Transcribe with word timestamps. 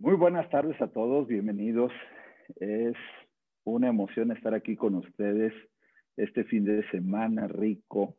Muy 0.00 0.14
buenas 0.14 0.48
tardes 0.48 0.80
a 0.80 0.86
todos, 0.86 1.26
bienvenidos. 1.26 1.90
Es 2.60 2.94
una 3.64 3.88
emoción 3.88 4.30
estar 4.30 4.54
aquí 4.54 4.76
con 4.76 4.94
ustedes 4.94 5.52
este 6.16 6.44
fin 6.44 6.64
de 6.64 6.88
semana 6.90 7.48
rico, 7.48 8.14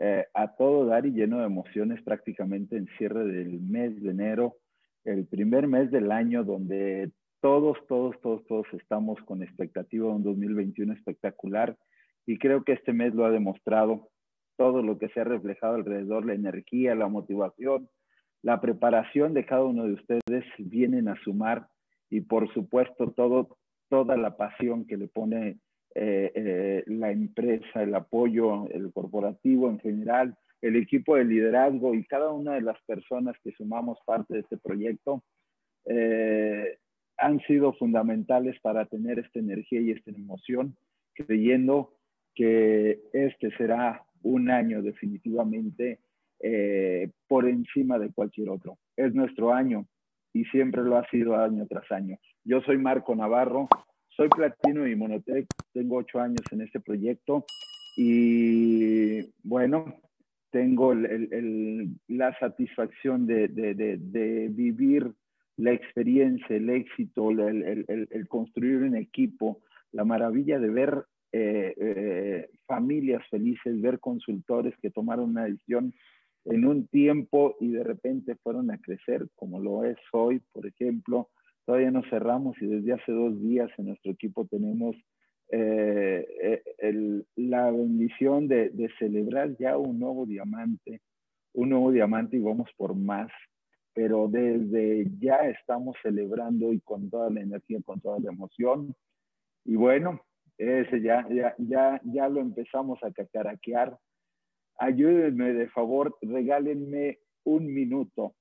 eh, 0.00 0.26
a 0.34 0.56
todo 0.56 0.84
dar 0.84 1.06
y 1.06 1.12
lleno 1.12 1.38
de 1.38 1.46
emociones 1.46 2.02
prácticamente 2.02 2.76
en 2.76 2.88
cierre 2.98 3.24
del 3.24 3.60
mes 3.60 4.02
de 4.02 4.10
enero, 4.10 4.56
el 5.04 5.24
primer 5.24 5.68
mes 5.68 5.92
del 5.92 6.10
año 6.10 6.42
donde 6.42 7.12
todos, 7.40 7.78
todos, 7.86 8.20
todos, 8.20 8.44
todos 8.46 8.66
estamos 8.72 9.20
con 9.22 9.44
expectativa 9.44 10.08
de 10.08 10.14
un 10.14 10.24
2021 10.24 10.92
espectacular 10.92 11.76
y 12.26 12.36
creo 12.36 12.64
que 12.64 12.72
este 12.72 12.92
mes 12.92 13.14
lo 13.14 13.24
ha 13.24 13.30
demostrado 13.30 14.08
todo 14.56 14.82
lo 14.82 14.98
que 14.98 15.08
se 15.10 15.20
ha 15.20 15.24
reflejado 15.24 15.76
alrededor, 15.76 16.26
la 16.26 16.34
energía, 16.34 16.96
la 16.96 17.06
motivación, 17.06 17.88
la 18.42 18.60
preparación 18.60 19.34
de 19.34 19.46
cada 19.46 19.64
uno 19.64 19.84
de 19.84 19.94
ustedes 19.94 20.44
vienen 20.58 21.08
a 21.08 21.16
sumar 21.22 21.68
y 22.10 22.20
por 22.20 22.52
supuesto 22.52 23.14
toda 23.88 24.16
la 24.16 24.36
pasión 24.36 24.84
que 24.86 24.96
le 24.96 25.08
pone 25.08 25.58
eh, 25.94 26.32
eh, 26.34 26.84
la 26.86 27.10
empresa, 27.10 27.82
el 27.82 27.94
apoyo, 27.94 28.68
el 28.70 28.92
corporativo 28.92 29.70
en 29.70 29.78
general, 29.78 30.36
el 30.60 30.76
equipo 30.76 31.16
de 31.16 31.24
liderazgo 31.24 31.94
y 31.94 32.04
cada 32.04 32.32
una 32.32 32.54
de 32.54 32.62
las 32.62 32.80
personas 32.86 33.36
que 33.42 33.52
sumamos 33.52 33.98
parte 34.06 34.34
de 34.34 34.40
este 34.40 34.56
proyecto 34.56 35.22
eh, 35.84 36.78
han 37.18 37.40
sido 37.40 37.72
fundamentales 37.74 38.58
para 38.60 38.86
tener 38.86 39.18
esta 39.18 39.38
energía 39.38 39.80
y 39.80 39.90
esta 39.90 40.10
emoción, 40.10 40.76
creyendo 41.14 41.94
que 42.34 43.00
este 43.12 43.50
será 43.56 44.04
un 44.22 44.50
año 44.50 44.82
definitivamente 44.82 45.98
eh, 46.42 47.10
por 47.28 47.48
encima 47.48 47.98
de 47.98 48.12
cualquier 48.12 48.50
otro. 48.50 48.78
Es 48.96 49.14
nuestro 49.14 49.52
año 49.54 49.86
y 50.32 50.44
siempre 50.46 50.82
lo 50.82 50.96
ha 50.96 51.08
sido 51.08 51.36
año 51.36 51.66
tras 51.66 51.90
año. 51.92 52.18
Yo 52.44 52.60
soy 52.62 52.78
Marco 52.78 53.14
Navarro, 53.14 53.68
soy 54.08 54.28
platino 54.28 54.86
y 54.86 54.96
Monotec, 54.96 55.46
tengo 55.72 55.98
ocho 55.98 56.20
años 56.20 56.42
en 56.50 56.62
este 56.62 56.80
proyecto 56.80 57.44
y 57.96 59.32
bueno, 59.42 59.94
tengo 60.50 60.94
la 60.94 62.38
satisfacción 62.38 63.26
de, 63.26 64.48
vivir 64.50 65.12
la 65.56 65.72
experiencia, 65.72 66.56
el 66.56 66.70
éxito, 66.70 67.30
el, 67.30 68.26
construir 68.28 68.78
un 68.78 68.96
equipo, 68.96 69.60
la 69.92 70.04
maravilla 70.04 70.58
de 70.58 70.70
ver 70.70 71.04
eh, 71.32 71.74
eh, 71.76 72.50
familias 72.66 73.22
felices, 73.30 73.80
ver 73.80 73.98
consultores 73.98 74.74
que 74.82 74.90
tomaron 74.90 75.30
una 75.30 75.44
decisión 75.44 75.94
en 76.44 76.66
un 76.66 76.86
tiempo 76.88 77.56
y 77.60 77.68
de 77.68 77.84
repente 77.84 78.36
fueron 78.36 78.70
a 78.70 78.78
crecer, 78.78 79.28
como 79.36 79.60
lo 79.60 79.84
es 79.84 79.98
hoy, 80.12 80.40
por 80.52 80.66
ejemplo. 80.66 81.28
Todavía 81.64 81.90
no 81.90 82.02
cerramos 82.10 82.60
y 82.60 82.66
desde 82.66 82.94
hace 82.94 83.12
dos 83.12 83.40
días 83.40 83.70
en 83.78 83.86
nuestro 83.86 84.12
equipo 84.12 84.46
tenemos 84.46 84.96
eh, 85.50 86.62
eh, 86.78 87.22
la 87.36 87.70
bendición 87.70 88.48
de, 88.48 88.90
celebrar 88.98 89.56
ya 89.58 89.76
un 89.76 89.98
nuevo 90.00 90.26
diamante, 90.26 91.00
un 91.52 91.68
nuevo 91.68 91.92
diamante 91.92 92.36
y 92.36 92.40
vamos 92.40 92.70
por 92.76 92.96
más. 92.96 93.30
Pero 93.94 94.26
desde 94.26 95.06
ya 95.20 95.36
estamos 95.50 95.96
celebrando 96.02 96.72
y 96.72 96.80
con 96.80 97.10
toda 97.10 97.28
la 97.30 97.42
energía, 97.42 97.78
con 97.84 98.00
toda 98.00 98.18
la 98.18 98.30
emoción. 98.30 98.94
Y 99.64 99.76
bueno, 99.76 100.22
ese 100.56 101.02
ya, 101.02 101.28
ya, 101.28 101.54
ya, 101.58 102.00
ya 102.04 102.28
lo 102.28 102.40
empezamos 102.40 102.98
a 103.04 103.12
cacaraquear 103.12 103.96
ayúdenme 104.78 105.52
de 105.52 105.68
favor, 105.68 106.16
regálenme 106.22 107.18
un 107.44 107.72
minuto. 107.72 108.34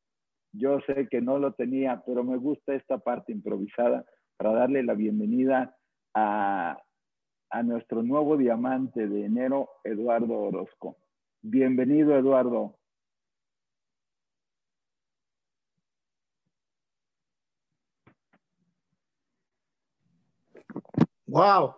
Yo 0.53 0.79
sé 0.81 1.07
que 1.09 1.21
no 1.21 1.39
lo 1.39 1.53
tenía, 1.53 2.03
pero 2.05 2.23
me 2.23 2.37
gusta 2.37 2.75
esta 2.75 2.97
parte 2.97 3.31
improvisada 3.31 4.05
para 4.37 4.53
darle 4.53 4.83
la 4.83 4.93
bienvenida 4.93 5.77
a, 6.13 6.77
a 7.49 7.63
nuestro 7.63 8.03
nuevo 8.03 8.37
diamante 8.37 9.07
de 9.07 9.25
enero, 9.25 9.69
Eduardo 9.83 10.33
Orozco. 10.33 10.97
Bienvenido, 11.41 12.17
Eduardo. 12.17 12.77
Wow, 21.27 21.75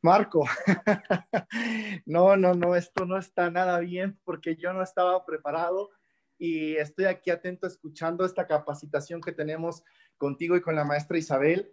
Marco, 0.00 0.44
no, 2.06 2.36
no, 2.36 2.54
no, 2.54 2.76
esto 2.76 3.04
no 3.04 3.18
está 3.18 3.50
nada 3.50 3.80
bien 3.80 4.18
porque 4.24 4.54
yo 4.56 4.72
no 4.72 4.82
estaba 4.82 5.24
preparado 5.26 5.90
y 6.38 6.76
estoy 6.76 7.06
aquí 7.06 7.30
atento 7.30 7.66
escuchando 7.66 8.24
esta 8.24 8.46
capacitación 8.46 9.20
que 9.20 9.32
tenemos 9.32 9.82
contigo 10.16 10.56
y 10.56 10.60
con 10.60 10.76
la 10.76 10.84
maestra 10.84 11.18
Isabel. 11.18 11.72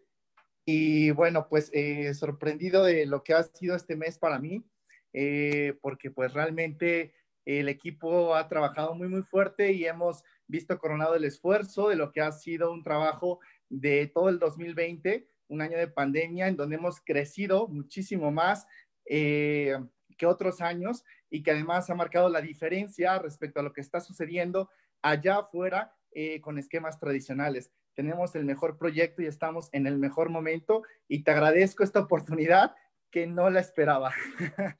Y 0.65 1.11
bueno, 1.11 1.47
pues 1.47 1.69
eh, 1.73 2.11
sorprendido 2.15 2.83
de 2.83 3.05
lo 3.05 3.23
que 3.23 3.35
ha 3.35 3.43
sido 3.43 3.75
este 3.75 3.95
mes 3.95 4.17
para 4.17 4.39
mí, 4.39 4.65
eh, 5.13 5.77
porque 5.81 6.09
pues 6.09 6.33
realmente 6.33 7.13
el 7.45 7.69
equipo 7.69 8.33
ha 8.33 8.47
trabajado 8.47 8.95
muy, 8.95 9.07
muy 9.07 9.21
fuerte 9.21 9.71
y 9.71 9.85
hemos 9.85 10.23
visto 10.47 10.79
coronado 10.79 11.13
el 11.13 11.25
esfuerzo 11.25 11.89
de 11.89 11.95
lo 11.95 12.11
que 12.11 12.21
ha 12.21 12.31
sido 12.31 12.71
un 12.71 12.83
trabajo 12.83 13.39
de 13.69 14.07
todo 14.07 14.29
el 14.29 14.39
2020 14.39 15.29
un 15.47 15.61
año 15.61 15.77
de 15.77 15.87
pandemia 15.87 16.47
en 16.47 16.55
donde 16.55 16.75
hemos 16.75 17.01
crecido 17.01 17.67
muchísimo 17.67 18.31
más 18.31 18.67
eh, 19.05 19.75
que 20.17 20.25
otros 20.25 20.61
años 20.61 21.03
y 21.29 21.43
que 21.43 21.51
además 21.51 21.89
ha 21.89 21.95
marcado 21.95 22.29
la 22.29 22.41
diferencia 22.41 23.19
respecto 23.19 23.59
a 23.59 23.63
lo 23.63 23.73
que 23.73 23.81
está 23.81 23.99
sucediendo 23.99 24.69
allá 25.01 25.37
afuera 25.37 25.93
eh, 26.11 26.41
con 26.41 26.57
esquemas 26.57 26.99
tradicionales. 26.99 27.71
Tenemos 27.93 28.35
el 28.35 28.45
mejor 28.45 28.77
proyecto 28.77 29.21
y 29.21 29.25
estamos 29.25 29.69
en 29.73 29.87
el 29.87 29.97
mejor 29.97 30.29
momento 30.29 30.83
y 31.07 31.23
te 31.23 31.31
agradezco 31.31 31.83
esta 31.83 31.99
oportunidad 31.99 32.75
que 33.11 33.27
no 33.27 33.49
la 33.49 33.59
esperaba. 33.59 34.13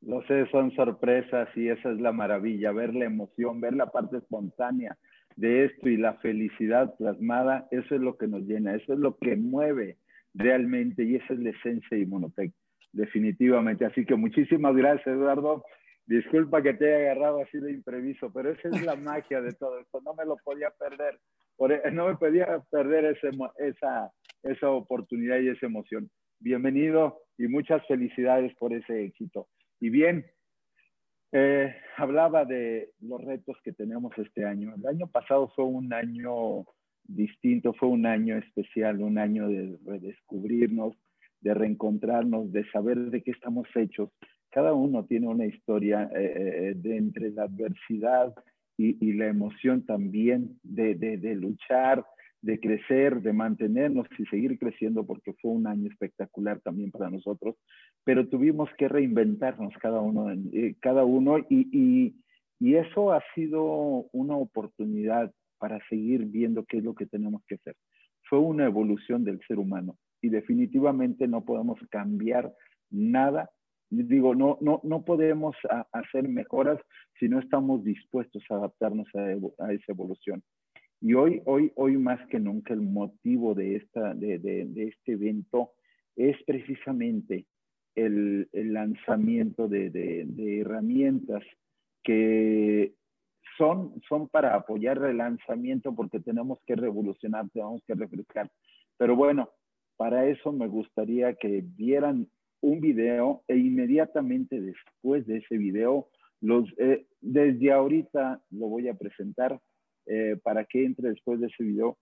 Lo 0.00 0.20
sé, 0.26 0.46
son 0.50 0.72
sorpresas 0.72 1.48
y 1.54 1.68
esa 1.68 1.92
es 1.92 2.00
la 2.00 2.12
maravilla, 2.12 2.72
ver 2.72 2.92
la 2.92 3.04
emoción, 3.04 3.60
ver 3.60 3.74
la 3.74 3.86
parte 3.86 4.16
espontánea, 4.16 4.98
de 5.36 5.66
esto 5.66 5.88
y 5.88 5.96
la 5.96 6.14
felicidad 6.14 6.94
plasmada, 6.96 7.66
eso 7.70 7.94
es 7.94 8.00
lo 8.00 8.16
que 8.16 8.26
nos 8.26 8.42
llena, 8.42 8.74
eso 8.74 8.92
es 8.92 8.98
lo 8.98 9.16
que 9.18 9.36
mueve 9.36 9.98
realmente 10.34 11.04
y 11.04 11.16
esa 11.16 11.34
es 11.34 11.40
la 11.40 11.50
esencia 11.50 11.96
de 11.96 12.04
Inmunotech, 12.04 12.52
definitivamente. 12.92 13.84
Así 13.84 14.04
que 14.04 14.14
muchísimas 14.14 14.74
gracias, 14.74 15.06
Eduardo. 15.06 15.64
Disculpa 16.06 16.62
que 16.62 16.74
te 16.74 16.94
haya 16.94 17.12
agarrado 17.12 17.42
así 17.42 17.58
de 17.58 17.72
impreviso, 17.72 18.32
pero 18.32 18.50
esa 18.50 18.68
es 18.68 18.82
la 18.82 18.96
magia 18.96 19.40
de 19.40 19.52
todo 19.52 19.78
esto, 19.78 20.00
no 20.04 20.14
me 20.14 20.24
lo 20.24 20.36
podía 20.44 20.70
perder, 20.70 21.18
e, 21.58 21.90
no 21.92 22.08
me 22.08 22.16
podía 22.16 22.60
perder 22.70 23.04
ese, 23.04 23.30
esa, 23.58 24.10
esa 24.42 24.70
oportunidad 24.70 25.38
y 25.38 25.48
esa 25.48 25.66
emoción. 25.66 26.10
Bienvenido 26.40 27.20
y 27.38 27.46
muchas 27.46 27.86
felicidades 27.86 28.52
por 28.56 28.72
ese 28.72 29.04
éxito. 29.04 29.46
Y 29.80 29.90
bien, 29.90 30.26
eh, 31.32 31.74
hablaba 31.96 32.44
de 32.44 32.90
los 33.00 33.22
retos 33.24 33.56
que 33.64 33.72
tenemos 33.72 34.12
este 34.18 34.44
año. 34.44 34.74
El 34.74 34.86
año 34.86 35.06
pasado 35.06 35.50
fue 35.56 35.64
un 35.64 35.92
año 35.92 36.66
distinto, 37.04 37.72
fue 37.72 37.88
un 37.88 38.06
año 38.06 38.36
especial, 38.36 39.00
un 39.00 39.18
año 39.18 39.48
de 39.48 39.78
redescubrirnos, 39.84 40.94
de 41.40 41.54
reencontrarnos, 41.54 42.52
de 42.52 42.70
saber 42.70 42.98
de 43.10 43.22
qué 43.22 43.30
estamos 43.30 43.66
hechos. 43.74 44.10
Cada 44.50 44.74
uno 44.74 45.04
tiene 45.06 45.28
una 45.28 45.46
historia 45.46 46.10
eh, 46.14 46.34
eh, 46.36 46.72
de 46.76 46.96
entre 46.96 47.30
la 47.30 47.44
adversidad 47.44 48.34
y, 48.76 49.12
la 49.12 49.28
emoción 49.28 49.86
también 49.86 50.58
de, 50.64 50.96
de 50.96 51.34
luchar, 51.36 52.04
de 52.42 52.58
crecer, 52.58 53.22
de 53.22 53.32
mantenernos 53.32 54.08
y 54.18 54.26
seguir 54.26 54.58
creciendo 54.58 55.06
porque 55.06 55.32
fue 55.40 55.52
un 55.52 55.68
año 55.68 55.88
espectacular 55.88 56.60
también 56.60 56.90
para 56.90 57.08
nosotros, 57.08 57.54
pero 58.04 58.28
tuvimos 58.28 58.68
que 58.76 58.88
reinventarnos 58.88 59.72
cada 59.80 60.00
uno, 60.00 60.30
eh, 60.52 60.74
cada 60.80 61.04
uno 61.04 61.38
y, 61.48 62.14
eso 62.60 63.12
ha 63.12 63.20
sido 63.34 63.64
una 64.12 64.36
oportunidad 64.36 65.32
para 65.58 65.80
seguir 65.88 66.26
viendo 66.26 66.64
qué 66.64 66.78
es 66.78 66.84
lo 66.84 66.94
que 66.94 67.06
tenemos 67.06 67.42
que 67.46 67.56
hacer. 67.56 67.74
Fue 68.28 68.38
una 68.38 68.64
evolución 68.64 69.24
del 69.24 69.40
ser 69.46 69.58
humano 69.58 69.96
y 70.20 70.28
definitivamente 70.28 71.26
no 71.26 71.44
podemos 71.44 71.78
cambiar 71.90 72.52
nada. 72.88 73.50
Digo, 73.90 74.34
no, 74.36 74.58
no, 74.60 74.80
no 74.84 75.04
podemos 75.04 75.56
hacer 75.92 76.28
mejoras 76.28 76.78
si 77.18 77.28
no 77.28 77.40
estamos 77.40 77.84
dispuestos 77.84 78.42
a 78.48 78.54
adaptarnos 78.54 79.08
a 79.58 79.72
esa 79.72 79.92
evolución. 79.92 80.42
Y 81.02 81.14
hoy, 81.14 81.42
hoy, 81.46 81.72
hoy 81.74 81.96
más 81.98 82.24
que 82.28 82.38
nunca 82.38 82.72
el 82.72 82.80
motivo 82.80 83.54
de, 83.54 83.74
esta, 83.74 84.14
de, 84.14 84.38
de, 84.38 84.84
este 84.84 85.12
evento 85.14 85.72
es 86.14 86.40
precisamente 86.44 87.46
el, 87.96 88.48
el 88.52 88.72
lanzamiento 88.72 89.66
de, 89.66 89.90
de, 89.90 90.60
herramientas 90.60 91.42
que 92.04 92.94
son, 93.58 94.00
son 94.08 94.28
para 94.28 94.54
apoyar 94.54 95.02
el 95.04 95.16
lanzamiento 95.18 95.92
porque 95.92 96.20
tenemos 96.20 96.60
que 96.68 96.76
revolucionar, 96.76 97.50
tenemos 97.50 97.82
que 97.84 97.94
refrescar. 97.94 98.48
Pero 98.96 99.16
bueno, 99.16 99.50
para 99.96 100.28
eso 100.28 100.52
me 100.52 100.68
gustaría 100.68 101.34
que 101.34 101.64
vieran 101.64 102.28
un 102.60 102.80
video 102.80 103.42
e 103.48 103.56
inmediatamente 103.56 104.60
después 104.60 105.26
de 105.26 105.38
ese 105.38 105.58
video, 105.58 106.06
los, 106.40 106.72
eh, 106.78 107.06
desde 107.20 107.72
ahorita 107.72 108.40
lo 108.50 108.68
voy 108.68 108.86
a 108.86 108.94
presentar 108.94 109.60
eh, 110.06 110.36
para 110.42 110.64
que 110.64 110.84
entre 110.84 111.10
después 111.10 111.40
de 111.40 111.46
ese 111.46 111.62
video 111.64 111.98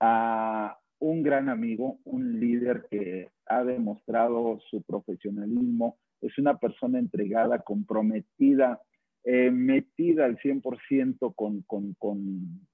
a 0.00 0.78
un 0.98 1.22
gran 1.22 1.48
amigo, 1.48 1.98
un 2.04 2.40
líder 2.40 2.86
que 2.90 3.30
ha 3.46 3.64
demostrado 3.64 4.58
su 4.70 4.82
profesionalismo, 4.82 5.98
es 6.20 6.38
una 6.38 6.56
persona 6.58 6.98
entregada, 6.98 7.58
comprometida, 7.60 8.80
eh, 9.24 9.50
metida 9.50 10.24
al 10.24 10.38
100% 10.38 11.34
con, 11.34 11.62
con, 11.62 11.94
con, 11.94 12.66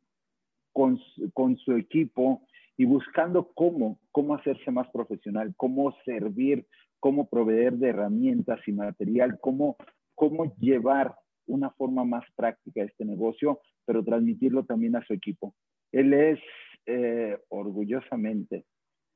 con, 0.73 1.00
con 1.32 1.56
su 1.59 1.73
equipo 1.73 2.47
y 2.77 2.85
buscando 2.85 3.53
cómo, 3.55 3.99
cómo 4.12 4.35
hacerse 4.35 4.71
más 4.71 4.88
profesional, 4.91 5.53
cómo 5.56 5.94
servir, 6.05 6.67
cómo 6.99 7.29
proveer 7.29 7.75
de 7.75 7.88
herramientas 7.88 8.61
y 8.67 8.73
material, 8.73 9.38
cómo, 9.41 9.77
cómo 10.15 10.55
llevar 10.56 11.15
una 11.47 11.71
forma 11.71 12.05
más 12.05 12.25
práctica 12.37 12.82
este 12.82 13.05
negocio, 13.05 13.61
pero 13.91 14.05
transmitirlo 14.05 14.65
también 14.65 14.95
a 14.95 15.05
su 15.05 15.13
equipo. 15.13 15.53
Él 15.91 16.15
es 16.15 16.39
eh, 16.87 17.37
orgullosamente 17.49 18.65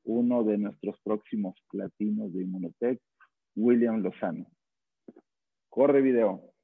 uno 0.03 0.43
de 0.43 0.57
nuestros 0.57 0.99
próximos 1.01 1.55
platinos 1.71 2.33
de 2.33 2.41
Inmunotech, 2.41 2.99
William 3.55 4.01
Lozano. 4.01 4.47
Corre 5.69 6.01
video. 6.01 6.54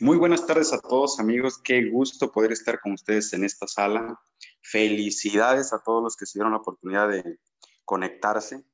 Muy 0.00 0.16
buenas 0.16 0.46
tardes 0.46 0.72
a 0.72 0.80
todos 0.80 1.18
amigos, 1.18 1.58
qué 1.58 1.90
gusto 1.90 2.30
poder 2.30 2.52
estar 2.52 2.80
con 2.80 2.92
ustedes 2.92 3.32
en 3.32 3.42
esta 3.42 3.66
sala. 3.66 4.20
Felicidades 4.62 5.72
a 5.72 5.82
todos 5.82 6.04
los 6.04 6.16
que 6.16 6.24
se 6.24 6.38
dieron 6.38 6.52
la 6.52 6.58
oportunidad 6.58 7.08
de 7.08 7.40
conectarse. 7.84 8.64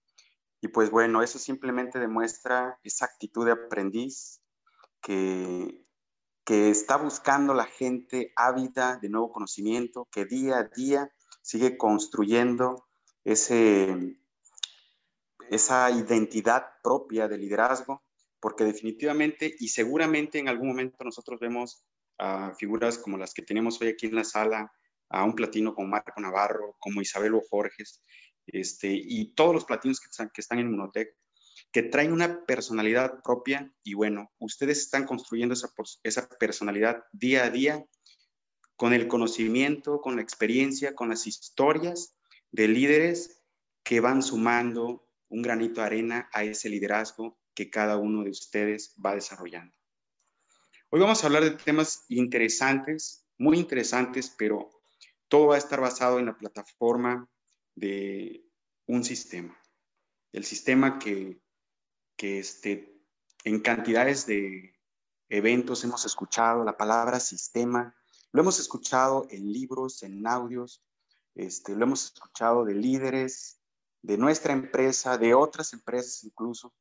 Y 0.60 0.68
pues 0.68 0.90
bueno, 0.90 1.22
eso 1.22 1.38
simplemente 1.38 1.98
demuestra 1.98 2.78
esa 2.82 3.06
actitud 3.06 3.46
de 3.46 3.52
aprendiz 3.52 4.42
que, 5.00 5.82
que 6.44 6.68
está 6.68 6.98
buscando 6.98 7.54
la 7.54 7.64
gente 7.64 8.34
ávida 8.36 8.98
de 9.00 9.08
nuevo 9.08 9.32
conocimiento, 9.32 10.06
que 10.12 10.26
día 10.26 10.58
a 10.58 10.64
día 10.64 11.10
sigue 11.40 11.78
construyendo 11.78 12.86
ese, 13.24 14.18
esa 15.48 15.90
identidad 15.90 16.66
propia 16.82 17.28
de 17.28 17.38
liderazgo 17.38 18.03
porque 18.44 18.64
definitivamente 18.64 19.56
y 19.58 19.68
seguramente 19.68 20.38
en 20.38 20.50
algún 20.50 20.68
momento 20.68 21.02
nosotros 21.02 21.40
vemos 21.40 21.82
a 22.18 22.54
figuras 22.56 22.98
como 22.98 23.16
las 23.16 23.32
que 23.32 23.40
tenemos 23.40 23.80
hoy 23.80 23.88
aquí 23.88 24.04
en 24.04 24.14
la 24.14 24.22
sala, 24.22 24.70
a 25.08 25.24
un 25.24 25.34
platino 25.34 25.74
como 25.74 25.88
Marco 25.88 26.20
Navarro, 26.20 26.76
como 26.78 27.00
Isabel 27.00 27.40
Jorges, 27.48 28.02
este, 28.46 28.92
y 28.92 29.32
todos 29.32 29.54
los 29.54 29.64
platinos 29.64 29.98
que 29.98 30.08
están, 30.10 30.28
que 30.28 30.42
están 30.42 30.58
en 30.58 30.70
Monotec, 30.70 31.16
que 31.72 31.84
traen 31.84 32.12
una 32.12 32.44
personalidad 32.44 33.22
propia 33.22 33.74
y 33.82 33.94
bueno, 33.94 34.30
ustedes 34.38 34.80
están 34.80 35.06
construyendo 35.06 35.54
esa, 35.54 35.70
esa 36.02 36.28
personalidad 36.28 37.02
día 37.12 37.44
a 37.44 37.50
día 37.50 37.82
con 38.76 38.92
el 38.92 39.08
conocimiento, 39.08 40.02
con 40.02 40.16
la 40.16 40.22
experiencia, 40.22 40.94
con 40.94 41.08
las 41.08 41.26
historias 41.26 42.14
de 42.52 42.68
líderes 42.68 43.42
que 43.82 44.00
van 44.00 44.22
sumando 44.22 45.08
un 45.30 45.40
granito 45.40 45.80
de 45.80 45.86
arena 45.86 46.28
a 46.34 46.44
ese 46.44 46.68
liderazgo 46.68 47.38
que 47.54 47.70
cada 47.70 47.96
uno 47.96 48.24
de 48.24 48.30
ustedes 48.30 48.94
va 49.04 49.14
desarrollando. 49.14 49.74
Hoy 50.90 51.00
vamos 51.00 51.22
a 51.22 51.26
hablar 51.26 51.44
de 51.44 51.52
temas 51.52 52.04
interesantes, 52.08 53.26
muy 53.38 53.58
interesantes, 53.58 54.34
pero 54.36 54.70
todo 55.28 55.48
va 55.48 55.54
a 55.56 55.58
estar 55.58 55.80
basado 55.80 56.18
en 56.18 56.26
la 56.26 56.36
plataforma 56.36 57.28
de 57.74 58.44
un 58.86 59.02
sistema. 59.04 59.58
El 60.32 60.44
sistema 60.44 60.98
que, 60.98 61.40
que 62.16 62.38
este, 62.38 63.00
en 63.44 63.60
cantidades 63.60 64.26
de 64.26 64.78
eventos 65.28 65.82
hemos 65.84 66.04
escuchado, 66.04 66.64
la 66.64 66.76
palabra 66.76 67.18
sistema, 67.18 67.96
lo 68.32 68.42
hemos 68.42 68.58
escuchado 68.58 69.26
en 69.30 69.52
libros, 69.52 70.02
en 70.02 70.26
audios, 70.26 70.84
este, 71.34 71.74
lo 71.74 71.84
hemos 71.84 72.04
escuchado 72.04 72.64
de 72.64 72.74
líderes, 72.74 73.60
de 74.02 74.18
nuestra 74.18 74.52
empresa, 74.52 75.18
de 75.18 75.34
otras 75.34 75.72
empresas 75.72 76.22
incluso 76.24 76.74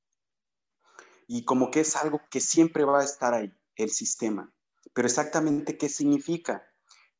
y 1.28 1.46
como 1.46 1.72
que 1.72 1.81
es 1.81 1.96
algo 1.96 2.22
que 2.30 2.40
siempre 2.40 2.86
va 2.86 3.02
a 3.02 3.04
estar 3.04 3.34
ahí, 3.34 3.54
el 3.75 3.92
sistema. 3.92 4.54
Pero 4.94 5.08
exactamente 5.08 5.78
qué 5.78 5.90
significa. 5.90 6.64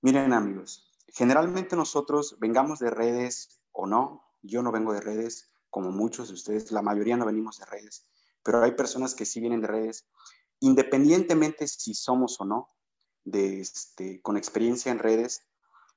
Miren 0.02 0.34
amigos, 0.34 0.92
generalmente 1.08 1.76
nosotros 1.76 2.38
vengamos 2.40 2.80
de 2.80 2.90
redes 2.90 3.62
o 3.72 3.88
no, 3.88 4.24
yo 4.42 4.62
no 4.62 4.72
vengo 4.72 4.94
de 4.94 5.02
redes 5.02 5.50
como 5.70 5.92
muchos 5.92 6.28
de 6.28 6.36
ustedes, 6.36 6.72
la 6.72 6.82
mayoría 6.82 7.18
no 7.18 7.26
venimos 7.26 7.58
de 7.58 7.66
redes, 7.66 8.06
pero 8.44 8.62
hay 8.62 8.74
personas 8.74 9.16
que 9.16 9.26
sí 9.26 9.40
vienen 9.40 9.62
de 9.62 9.68
redes, 9.68 10.06
independientemente 10.60 11.68
si 11.68 11.96
somos 11.96 12.40
o 12.40 12.46
no, 12.46 12.68
de 13.24 13.62
este, 13.62 14.22
con 14.22 14.38
experiencia 14.38 14.92
en 14.92 15.00
redes, 15.00 15.48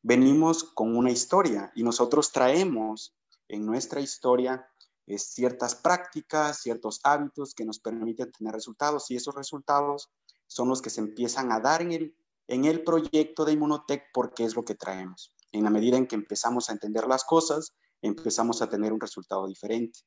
venimos 0.03 0.65
con 0.65 0.97
una 0.97 1.11
historia 1.11 1.73
y 1.75 1.83
nosotros 1.83 2.33
traemos 2.33 3.17
en 3.49 3.67
nuestra 3.67 4.01
historia 4.01 4.71
ciertas 5.07 5.75
prácticas, 5.75 6.61
ciertos 6.61 7.01
hábitos 7.05 7.55
que 7.55 7.65
nos 7.65 7.79
permiten 7.79 8.33
tener 8.33 8.53
resultados 8.53 9.11
y 9.11 9.17
esos 9.17 9.35
resultados 9.35 10.11
son 10.47 10.69
los 10.69 10.83
que 10.83 10.91
se 10.91 11.01
empiezan 11.01 11.53
a 11.53 11.61
dar 11.61 11.83
en 11.83 11.93
el, 11.93 12.17
en 12.49 12.65
el 12.65 12.83
proyecto 12.83 13.45
de 13.45 13.53
Inmunotech 13.53 14.05
porque 14.13 14.45
es 14.45 14.57
lo 14.57 14.65
que 14.65 14.75
traemos. 14.75 15.33
En 15.53 15.65
la 15.65 15.71
medida 15.71 15.97
en 15.97 16.07
que 16.07 16.17
empezamos 16.17 16.69
a 16.69 16.73
entender 16.73 17.07
las 17.07 17.25
cosas, 17.25 17.73
empezamos 18.03 18.63
a 18.63 18.69
tener 18.69 18.93
un 18.93 19.01
resultado 19.01 19.47
diferente. 19.47 20.01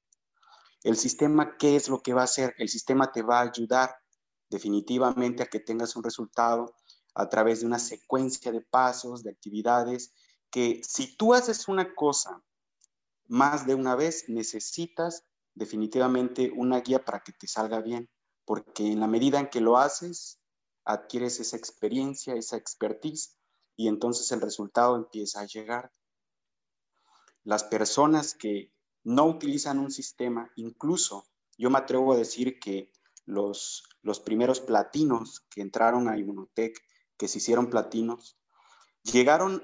El 0.84 0.96
sistema, 0.96 1.58
¿qué 1.58 1.76
es 1.76 1.90
lo 1.90 2.02
que 2.02 2.14
va 2.14 2.22
a 2.22 2.26
hacer? 2.26 2.54
El 2.58 2.70
sistema 2.70 3.12
te 3.12 3.22
va 3.22 3.40
a 3.40 3.50
ayudar 3.50 3.96
definitivamente 4.50 5.44
a 5.44 5.48
que 5.48 5.60
tengas 5.60 5.96
un 5.96 6.04
resultado 6.04 6.74
a 7.16 7.28
través 7.30 7.62
de 7.62 7.66
una 7.66 7.80
secuencia 7.80 8.52
de 8.52 8.62
pasos, 8.62 9.24
de 9.24 9.32
actividades, 9.32 10.14
que 10.50 10.82
si 10.88 11.16
tú 11.16 11.34
haces 11.34 11.68
una 11.68 11.94
cosa 11.94 12.42
más 13.30 13.68
de 13.68 13.76
una 13.76 13.96
vez, 13.96 14.28
necesitas 14.28 15.24
definitivamente 15.54 16.52
una 16.56 16.82
guía 16.82 17.06
para 17.06 17.22
que 17.22 17.32
te 17.32 17.48
salga 17.48 17.80
bien, 17.80 18.10
porque 18.44 18.88
en 18.88 19.00
la 19.00 19.08
medida 19.08 19.40
en 19.40 19.50
que 19.50 19.62
lo 19.62 19.78
haces, 19.78 20.42
adquieres 20.84 21.40
esa 21.40 21.56
experiencia, 21.56 22.34
esa 22.34 22.58
expertise, 22.58 23.38
y 23.76 23.88
entonces 23.88 24.32
el 24.32 24.42
resultado 24.42 24.96
empieza 24.96 25.42
a 25.42 25.46
llegar. 25.46 25.92
Las 27.44 27.64
personas 27.64 28.34
que 28.34 28.74
no 29.04 29.26
utilizan 29.26 29.80
un 29.80 29.92
sistema, 29.92 30.52
incluso 30.56 31.26
yo 31.58 31.70
me 31.70 31.78
atrevo 31.78 32.14
a 32.14 32.18
decir 32.18 32.60
que 32.60 32.92
los, 33.26 33.84
los 34.02 34.20
primeros 34.20 34.60
platinos 34.60 35.46
que 35.52 35.62
entraron 35.62 36.10
a 36.10 36.18
Immunotech, 36.18 36.76
que 37.16 37.28
se 37.28 37.38
hicieron 37.38 37.70
platinos, 37.70 38.40
llegaron 39.04 39.64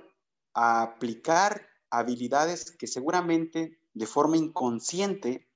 a 0.53 0.83
aplicar 0.83 1.67
habilidades 1.99 2.71
que 2.71 2.87
seguramente 2.87 3.79
de 3.93 4.05
forma 4.05 4.37
inconsciente 4.37 5.47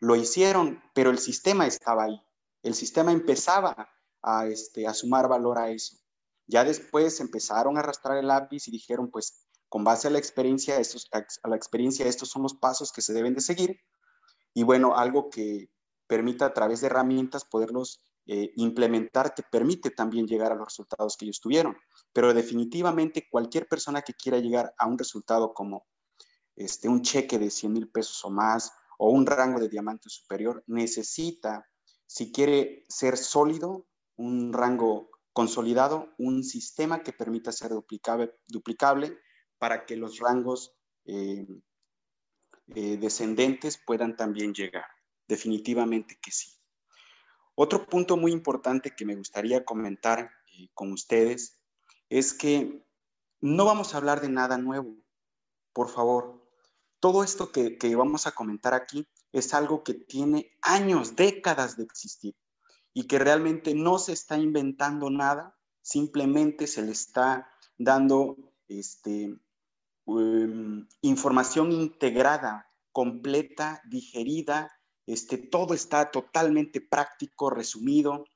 lo 0.00 0.16
hicieron, 0.16 0.82
pero 0.94 1.10
el 1.10 1.18
sistema 1.18 1.66
estaba 1.66 2.04
ahí. 2.04 2.20
El 2.62 2.74
sistema 2.74 3.12
empezaba 3.12 3.88
a, 4.22 4.46
este, 4.46 4.86
a 4.86 4.94
sumar 4.94 5.28
valor 5.28 5.58
a 5.58 5.70
eso. 5.70 5.96
Ya 6.46 6.64
después 6.64 7.20
empezaron 7.20 7.76
a 7.76 7.80
arrastrar 7.80 8.18
el 8.18 8.28
lápiz 8.28 8.68
y 8.68 8.70
dijeron, 8.70 9.10
pues, 9.10 9.46
con 9.68 9.84
base 9.84 10.08
a 10.08 10.10
la 10.10 10.18
experiencia, 10.18 10.78
estos, 10.78 11.08
a 11.12 11.48
la 11.48 11.56
experiencia, 11.56 12.06
estos 12.06 12.30
son 12.30 12.42
los 12.42 12.54
pasos 12.54 12.92
que 12.92 13.02
se 13.02 13.12
deben 13.12 13.34
de 13.34 13.40
seguir. 13.40 13.80
Y 14.54 14.62
bueno, 14.62 14.96
algo 14.96 15.28
que 15.28 15.68
permita 16.06 16.46
a 16.46 16.54
través 16.54 16.80
de 16.80 16.86
herramientas 16.86 17.44
poderlos 17.44 18.00
eh, 18.30 18.52
implementar 18.56 19.34
te 19.34 19.42
permite 19.42 19.90
también 19.90 20.26
llegar 20.26 20.52
a 20.52 20.54
los 20.54 20.66
resultados 20.66 21.16
que 21.16 21.24
ellos 21.24 21.40
tuvieron. 21.40 21.76
Pero 22.12 22.34
definitivamente 22.34 23.26
cualquier 23.30 23.66
persona 23.66 24.02
que 24.02 24.12
quiera 24.12 24.38
llegar 24.38 24.74
a 24.78 24.86
un 24.86 24.98
resultado 24.98 25.54
como 25.54 25.86
este, 26.54 26.88
un 26.88 27.00
cheque 27.00 27.38
de 27.38 27.50
100 27.50 27.72
mil 27.72 27.88
pesos 27.88 28.22
o 28.24 28.30
más 28.30 28.70
o 28.98 29.10
un 29.10 29.24
rango 29.24 29.58
de 29.58 29.68
diamante 29.68 30.10
superior 30.10 30.62
necesita 30.66 31.66
si 32.06 32.30
quiere 32.30 32.84
ser 32.88 33.16
sólido, 33.16 33.86
un 34.16 34.52
rango 34.52 35.10
consolidado, 35.32 36.12
un 36.18 36.44
sistema 36.44 37.02
que 37.02 37.12
permita 37.12 37.50
ser 37.50 37.70
duplicable, 37.70 38.34
duplicable 38.46 39.18
para 39.58 39.86
que 39.86 39.96
los 39.96 40.18
rangos 40.18 40.74
eh, 41.04 41.46
eh, 42.74 42.96
descendentes 42.96 43.78
puedan 43.78 44.16
también 44.16 44.52
llegar. 44.52 44.86
Definitivamente 45.26 46.18
que 46.20 46.30
sí. 46.30 46.57
Otro 47.60 47.86
punto 47.86 48.16
muy 48.16 48.30
importante 48.30 48.94
que 48.94 49.04
me 49.04 49.16
gustaría 49.16 49.64
comentar 49.64 50.30
eh, 50.52 50.68
con 50.74 50.92
ustedes 50.92 51.58
es 52.08 52.32
que 52.32 52.86
no 53.40 53.64
vamos 53.64 53.92
a 53.92 53.96
hablar 53.96 54.20
de 54.20 54.28
nada 54.28 54.58
nuevo. 54.58 54.94
Por 55.72 55.88
favor, 55.88 56.48
todo 57.00 57.24
esto 57.24 57.50
que, 57.50 57.76
vamos 57.96 58.28
a 58.28 58.30
comentar 58.30 58.74
aquí 58.74 59.08
es 59.32 59.54
algo 59.54 59.82
que 59.82 59.94
tiene 59.94 60.52
años, 60.62 61.16
décadas 61.16 61.76
de 61.76 61.82
existir 61.82 62.36
y 62.94 63.08
que 63.08 63.18
realmente 63.18 63.74
no 63.74 63.98
se 63.98 64.12
está 64.12 64.38
inventando 64.38 65.10
nada, 65.10 65.58
simplemente 65.82 66.68
se 66.68 66.82
le 66.82 66.92
está 66.92 67.50
dando 67.76 68.36
este, 68.68 69.36
em, 70.06 70.86
información 71.00 71.72
integrada, 71.72 72.70
completa, 72.92 73.82
digerida, 73.84 74.77
este, 75.08 75.38
todo 75.38 75.72
está 75.72 76.10
totalmente 76.10 76.82
práctico, 76.82 77.48
resumido 77.48 78.26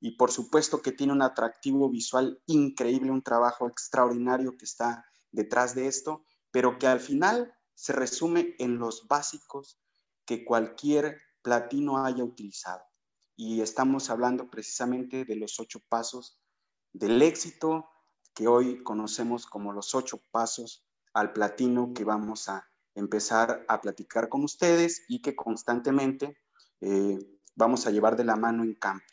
y 0.00 0.16
por 0.16 0.32
supuesto 0.32 0.80
que 0.80 0.90
tiene 0.90 1.12
un 1.12 1.20
atractivo 1.20 1.90
visual 1.90 2.42
increíble, 2.46 3.10
un 3.10 3.22
trabajo 3.22 3.68
extraordinario 3.68 4.56
que 4.56 4.64
está 4.64 5.04
detrás 5.30 5.74
de 5.74 5.88
esto, 5.88 6.24
pero 6.50 6.78
que 6.78 6.86
al 6.86 7.00
final 7.00 7.52
se 7.74 7.92
resume 7.92 8.56
en 8.58 8.78
los 8.78 9.06
básicos 9.08 9.78
que 10.24 10.42
cualquier 10.46 11.20
platino 11.42 12.02
haya 12.02 12.24
utilizado. 12.24 12.82
Y 13.36 13.60
estamos 13.60 14.08
hablando 14.08 14.48
precisamente 14.48 15.26
de 15.26 15.36
los 15.36 15.60
ocho 15.60 15.80
pasos 15.86 16.40
del 16.94 17.20
éxito 17.20 17.90
que 18.34 18.48
hoy 18.48 18.82
conocemos 18.82 19.44
como 19.44 19.74
los 19.74 19.94
ocho 19.94 20.22
pasos 20.30 20.82
al 21.12 21.34
platino 21.34 21.92
que 21.92 22.04
vamos 22.04 22.48
a 22.48 22.71
empezar 22.94 23.64
a 23.68 23.80
platicar 23.80 24.28
con 24.28 24.44
ustedes 24.44 25.04
y 25.08 25.22
que 25.22 25.34
constantemente 25.34 26.36
eh, 26.80 27.18
vamos 27.54 27.86
a 27.86 27.90
llevar 27.90 28.16
de 28.16 28.24
la 28.24 28.36
mano 28.36 28.62
en 28.62 28.74
campo. 28.74 29.04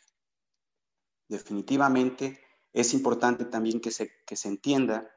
Definitivamente 1.28 2.40
es 2.72 2.94
importante 2.94 3.44
también 3.44 3.80
que 3.80 3.90
se, 3.90 4.10
que 4.26 4.36
se 4.36 4.48
entienda 4.48 5.10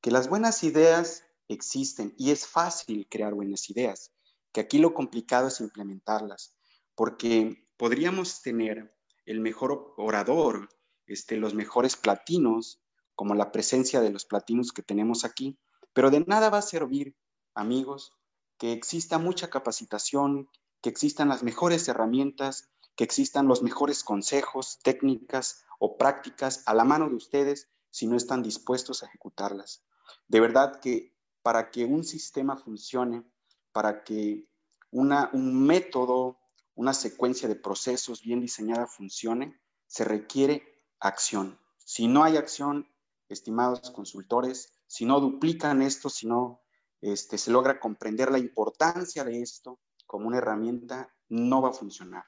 que 0.00 0.10
las 0.10 0.28
buenas 0.28 0.62
ideas 0.64 1.24
existen 1.48 2.14
y 2.18 2.30
es 2.30 2.46
fácil 2.46 3.06
crear 3.10 3.34
buenas 3.34 3.68
ideas 3.70 4.14
que 4.54 4.60
aquí 4.60 4.78
lo 4.78 4.94
complicado 4.94 5.48
es 5.48 5.60
implementarlas, 5.60 6.56
porque 6.94 7.66
podríamos 7.76 8.40
tener 8.40 8.96
el 9.26 9.40
mejor 9.40 9.92
orador, 9.96 10.68
este, 11.06 11.36
los 11.36 11.54
mejores 11.54 11.96
platinos, 11.96 12.80
como 13.16 13.34
la 13.34 13.50
presencia 13.50 14.00
de 14.00 14.10
los 14.10 14.24
platinos 14.24 14.70
que 14.70 14.82
tenemos 14.82 15.24
aquí, 15.24 15.58
pero 15.92 16.10
de 16.10 16.20
nada 16.20 16.50
va 16.50 16.58
a 16.58 16.62
servir, 16.62 17.16
amigos, 17.54 18.12
que 18.58 18.72
exista 18.72 19.18
mucha 19.18 19.50
capacitación, 19.50 20.48
que 20.80 20.90
existan 20.90 21.28
las 21.28 21.42
mejores 21.42 21.88
herramientas, 21.88 22.70
que 22.96 23.04
existan 23.04 23.48
los 23.48 23.62
mejores 23.62 24.04
consejos, 24.04 24.78
técnicas 24.82 25.64
o 25.78 25.96
prácticas 25.96 26.62
a 26.66 26.74
la 26.74 26.84
mano 26.84 27.08
de 27.08 27.16
ustedes 27.16 27.68
si 27.90 28.06
no 28.06 28.16
están 28.16 28.42
dispuestos 28.42 29.02
a 29.02 29.06
ejecutarlas. 29.06 29.84
De 30.28 30.40
verdad 30.40 30.80
que 30.80 31.14
para 31.42 31.70
que 31.70 31.84
un 31.84 32.04
sistema 32.04 32.56
funcione, 32.56 33.24
para 33.72 34.04
que 34.04 34.48
una, 34.90 35.30
un 35.32 35.66
método, 35.66 36.38
una 36.74 36.94
secuencia 36.94 37.48
de 37.48 37.56
procesos 37.56 38.22
bien 38.22 38.40
diseñada 38.40 38.86
funcione, 38.86 39.60
se 39.86 40.04
requiere 40.04 40.82
acción. 41.00 41.58
Si 41.84 42.06
no 42.06 42.24
hay 42.24 42.36
acción, 42.36 42.88
estimados 43.28 43.90
consultores, 43.90 44.72
si 44.86 45.04
no 45.04 45.20
duplican 45.20 45.82
esto, 45.82 46.08
si 46.08 46.26
no 46.26 46.63
este, 47.04 47.36
se 47.36 47.50
logra 47.50 47.78
comprender 47.78 48.32
la 48.32 48.38
importancia 48.38 49.24
de 49.24 49.42
esto 49.42 49.78
como 50.06 50.26
una 50.26 50.38
herramienta, 50.38 51.14
no 51.28 51.60
va 51.60 51.68
a 51.68 51.74
funcionar. 51.74 52.24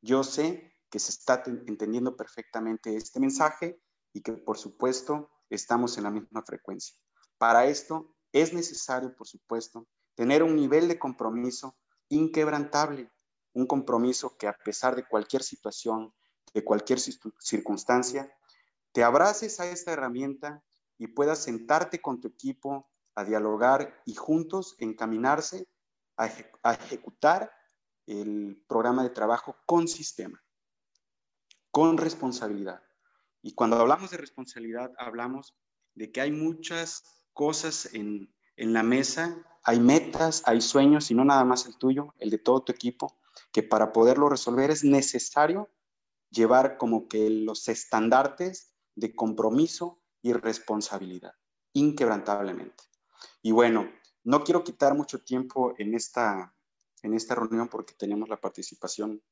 Yo 0.00 0.24
sé 0.24 0.72
que 0.90 0.98
se 0.98 1.12
está 1.12 1.42
entendiendo 1.44 2.16
perfectamente 2.16 2.96
este 2.96 3.20
mensaje 3.20 3.78
y 4.14 4.22
que 4.22 4.32
por 4.32 4.56
supuesto 4.56 5.28
estamos 5.50 5.98
en 5.98 6.04
la 6.04 6.10
misma 6.10 6.42
frecuencia. 6.42 6.96
Para 7.36 7.66
esto 7.66 8.14
es 8.32 8.54
necesario, 8.54 9.14
por 9.14 9.26
supuesto, 9.26 9.86
tener 10.14 10.42
un 10.42 10.56
nivel 10.56 10.88
de 10.88 10.98
compromiso 10.98 11.76
inquebrantable, 12.08 13.12
un 13.52 13.66
compromiso 13.66 14.38
que 14.38 14.48
a 14.48 14.56
pesar 14.56 14.96
de 14.96 15.06
cualquier 15.06 15.42
situación, 15.42 16.14
de 16.54 16.64
cualquier 16.64 17.00
circunstancia, 17.00 18.34
te 18.92 19.04
abraces 19.04 19.60
a 19.60 19.68
esta 19.68 19.92
herramienta 19.92 20.64
y 20.96 21.08
puedas 21.08 21.40
sentarte 21.40 22.00
con 22.00 22.18
tu 22.18 22.28
equipo 22.28 22.88
a 23.16 23.24
dialogar 23.24 24.02
y 24.06 24.14
juntos 24.14 24.76
encaminarse 24.78 25.66
a, 26.16 26.26
ejecutar 26.72 27.52
el 28.06 28.64
programa 28.68 29.02
de 29.02 29.10
trabajo 29.10 29.56
con 29.66 29.88
sistema, 29.88 30.42
con 31.72 31.98
responsabilidad. 31.98 32.82
Y 33.42 33.54
cuando 33.54 33.76
hablamos 33.76 34.10
de 34.10 34.16
responsabilidad, 34.18 34.92
hablamos 34.98 35.56
de 35.94 36.12
que 36.12 36.20
hay 36.20 36.30
muchas 36.30 37.24
cosas 37.32 37.92
en, 37.92 38.32
en 38.56 38.72
la 38.72 38.84
mesa 38.84 39.44
hay 39.66 39.80
metas, 39.80 40.44
hay 40.46 40.60
sueños 40.60 41.10
y 41.10 41.14
no 41.14 41.24
nada 41.24 41.44
más 41.44 41.66
el 41.66 41.76
tuyo, 41.76 42.14
el 42.18 42.30
de 42.30 42.38
todo 42.38 42.62
tu 42.62 42.70
equipo, 42.70 43.18
que 43.50 43.64
para 43.64 43.92
poderlo 43.92 44.28
resolver 44.28 44.70
es 44.70 44.84
necesario 44.84 45.68
llevar 46.30 46.78
como 46.78 47.08
que 47.08 47.28
los 47.28 47.66
estandartes 47.66 48.72
de 48.94 49.16
compromiso 49.16 50.00
y 50.22 50.34
responsabilidad, 50.34 51.32
inquebrantablemente. 51.72 52.84
Y 53.46 53.52
bueno, 53.52 53.88
no 54.24 54.42
quiero 54.42 54.64
quitar 54.64 54.96
mucho 54.96 55.22
tiempo 55.22 55.72
en 55.78 55.94
esta, 55.94 56.52
en 57.04 57.14
esta 57.14 57.36
reunión 57.36 57.68
porque 57.68 57.94
tenemos 57.96 58.28
la 58.28 58.38
participación 58.38 59.22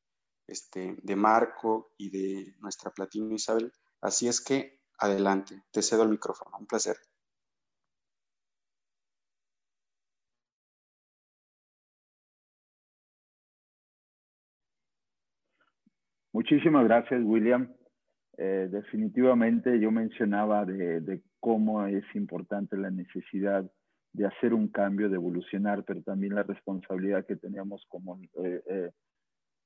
este, 0.47 0.95
de 1.03 1.17
Marco 1.17 1.95
y 1.99 2.11
de 2.11 2.55
nuestra 2.61 2.93
Platino 2.93 3.35
Isabel. 3.35 3.73
Así 4.01 4.29
es 4.29 4.41
que 4.41 4.79
adelante, 4.99 5.65
te 5.73 5.83
cedo 5.83 6.05
el 6.05 6.11
micrófono. 6.11 6.57
Un 6.57 6.67
placer. 6.67 6.97
Muchísimas 16.33 16.85
gracias, 16.85 17.21
William. 17.25 17.75
Eh, 18.39 18.69
definitivamente 18.71 19.81
yo 19.81 19.91
mencionaba 19.91 20.65
de, 20.65 21.21
cómo 21.41 21.85
es 21.87 22.05
importante 22.15 22.77
la 22.77 22.93
necesidad 22.93 23.69
de 24.15 24.27
hacer 24.27 24.55
un 24.55 24.69
cambio, 24.69 25.11
de 25.11 25.17
evolucionar, 25.17 25.85
pero 25.85 26.01
también 26.03 26.35
la 26.35 26.45
responsabilidad 26.45 27.27
que 27.27 27.37
teníamos 27.37 27.85
como, 27.89 28.19
eh, 28.43 28.63
eh, 28.67 28.91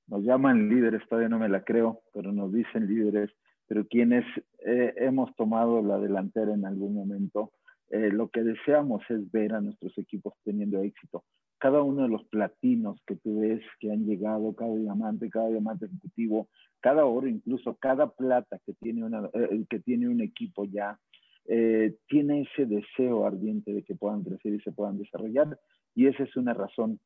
nos 0.09 0.25
llaman 0.25 0.69
líderes, 0.69 1.07
todavía 1.09 1.29
no 1.29 1.39
me 1.39 1.49
la 1.49 1.63
creo, 1.63 2.01
pero 2.13 2.33
nos 2.33 2.53
dicen 2.53 2.89
líderes, 2.89 3.31
pero 3.69 3.87
quienes 3.87 4.25
hemos 4.65 5.37
tomado 5.37 5.83
la 5.83 5.99
delantera 5.99 6.55
en 6.55 6.65
algún 6.65 6.95
momento, 6.95 7.53
lo 7.91 8.31
que 8.31 8.43
deseamos 8.43 9.03
es 9.11 9.31
ver 9.31 9.53
a 9.53 9.61
nuestros 9.61 9.97
equipos 9.99 10.33
teniendo 10.43 10.81
éxito. 10.83 11.25
Cada 11.59 11.83
uno 11.83 12.05
de 12.05 12.09
los 12.09 12.25
platinos 12.29 13.03
que 13.07 13.17
tú 13.17 13.41
ves 13.41 13.61
que 13.81 13.93
han 13.93 14.07
llegado, 14.07 14.55
cada 14.55 14.75
diamante, 14.75 15.29
cada 15.29 15.49
diamante 15.49 15.85
ejecutivo, 15.85 16.49
cada 16.81 17.05
oro, 17.05 17.27
incluso 17.27 17.77
cada 17.77 18.09
plata 18.11 18.59
que 18.65 18.75
tiene, 18.75 19.05
una, 19.05 19.29
eh, 19.35 19.65
que 19.69 19.81
tiene 19.81 20.09
un 20.09 20.21
equipo 20.21 20.65
ya, 20.65 20.99
eh, 21.49 21.97
tiene 22.07 22.43
ese 22.43 22.67
deseo 22.67 23.27
ardiente 23.27 23.73
de 23.73 23.83
que 23.83 23.95
puedan 23.95 24.23
crecer 24.23 24.55
y 24.55 24.61
se 24.61 24.73
puedan 24.73 24.99
desarrollar. 24.99 25.59
Y 25.95 26.07
esa 26.07 26.23
es 26.23 26.37
una 26.37 26.55
razón 26.55 27.01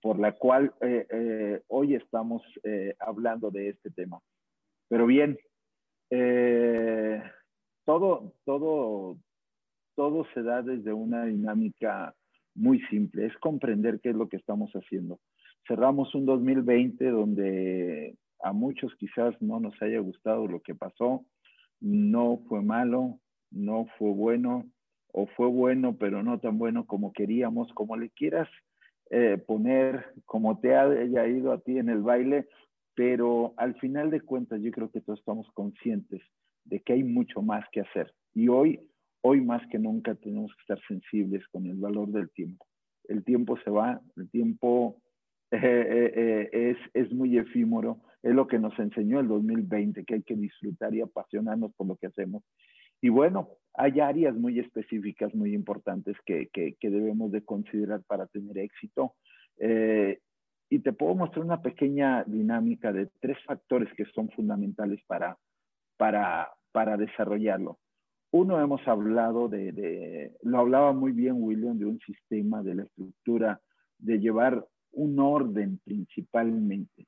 por 0.00 0.18
la 0.18 0.32
cual 0.32 0.72
eh, 0.80 1.60
hoy 1.68 1.94
estamos 1.94 2.42
hablando 3.00 3.50
de 3.50 3.68
este 3.68 3.90
tema. 3.90 4.18
Pero 4.88 5.06
bien, 5.06 5.36
todo, 7.84 8.32
todo, 8.44 9.18
todo 9.94 10.26
se 10.32 10.42
da 10.42 10.62
desde 10.62 10.92
una 10.92 11.26
dinámica 11.26 12.14
muy 12.54 12.80
simple, 12.90 13.26
es 13.26 13.36
comprender 13.38 14.00
qué 14.00 14.10
es 14.10 14.16
lo 14.16 14.28
que 14.28 14.36
estamos 14.36 14.70
haciendo. 14.72 15.20
Cerramos 15.66 16.14
un 16.14 16.26
2020 16.26 17.10
donde 17.10 18.16
a 18.42 18.52
muchos 18.52 18.94
quizás 18.96 19.40
no 19.40 19.60
nos 19.60 19.80
haya 19.82 20.00
gustado 20.00 20.46
lo 20.46 20.60
que 20.60 20.74
pasó, 20.74 21.24
no 21.80 22.42
fue 22.48 22.62
malo, 22.62 23.18
no 23.50 23.86
fue 23.98 24.10
bueno, 24.12 24.66
o 25.12 25.26
fue 25.26 25.48
bueno, 25.48 25.96
pero 25.96 26.22
no 26.22 26.38
tan 26.38 26.58
bueno 26.58 26.86
como 26.86 27.12
queríamos, 27.12 27.72
como 27.74 27.96
le 27.96 28.10
quieras 28.10 28.48
eh, 29.10 29.38
poner, 29.44 30.12
como 30.24 30.58
te 30.60 30.76
haya 30.76 31.26
ido 31.26 31.52
a 31.52 31.60
ti 31.60 31.78
en 31.78 31.88
el 31.88 32.02
baile, 32.02 32.46
pero 32.94 33.54
al 33.56 33.74
final 33.76 34.10
de 34.10 34.20
cuentas 34.20 34.60
yo 34.62 34.70
creo 34.70 34.90
que 34.90 35.00
todos 35.00 35.18
estamos 35.18 35.50
conscientes 35.52 36.22
de 36.64 36.80
que 36.80 36.92
hay 36.92 37.02
mucho 37.02 37.42
más 37.42 37.64
que 37.72 37.80
hacer. 37.80 38.12
Y 38.34 38.48
hoy 38.48 38.80
Hoy 39.22 39.40
más 39.42 39.62
que 39.68 39.78
nunca 39.78 40.14
tenemos 40.14 40.50
que 40.54 40.60
estar 40.62 40.80
sensibles 40.88 41.46
con 41.48 41.66
el 41.66 41.76
valor 41.76 42.08
del 42.08 42.30
tiempo. 42.30 42.66
El 43.04 43.22
tiempo 43.22 43.58
se 43.62 43.70
va, 43.70 44.00
el 44.16 44.30
tiempo 44.30 44.96
es, 45.50 46.76
es 46.94 47.12
muy 47.12 47.36
efímero, 47.36 47.98
es 48.22 48.34
lo 48.34 48.46
que 48.46 48.58
nos 48.58 48.78
enseñó 48.78 49.20
el 49.20 49.28
2020, 49.28 50.04
que 50.04 50.14
hay 50.14 50.22
que 50.22 50.36
disfrutar 50.36 50.94
y 50.94 51.02
apasionarnos 51.02 51.72
por 51.74 51.86
lo 51.86 51.96
que 51.96 52.06
hacemos. 52.06 52.42
Y 53.00 53.08
bueno, 53.08 53.48
hay 53.74 54.00
áreas 54.00 54.34
muy 54.34 54.58
específicas, 54.58 55.34
muy 55.34 55.54
importantes 55.54 56.16
que, 56.26 56.48
que, 56.52 56.76
debemos 56.82 57.30
de 57.32 57.44
considerar 57.44 58.02
para 58.06 58.26
tener 58.26 58.58
éxito. 58.58 59.14
Eh, 59.58 60.18
y 60.68 60.78
te 60.80 60.92
puedo 60.92 61.14
mostrar 61.14 61.44
una 61.44 61.62
pequeña 61.62 62.24
dinámica 62.24 62.92
de 62.92 63.08
tres 63.20 63.38
factores 63.44 63.92
que 63.94 64.04
son 64.06 64.28
fundamentales 64.30 65.00
para, 65.06 65.36
para, 65.96 66.52
para 66.72 66.96
desarrollarlo. 66.96 67.78
Uno, 68.32 68.60
hemos 68.60 68.86
hablado 68.86 69.48
de, 69.48 69.72
de, 69.72 70.32
lo 70.42 70.58
hablaba 70.58 70.92
muy 70.92 71.10
bien 71.10 71.34
William, 71.38 71.76
de 71.76 71.86
un 71.86 71.98
sistema, 72.00 72.62
de 72.62 72.76
la 72.76 72.82
estructura, 72.84 73.60
de 73.98 74.20
llevar 74.20 74.64
un 74.92 75.18
orden 75.18 75.80
principalmente. 75.84 77.06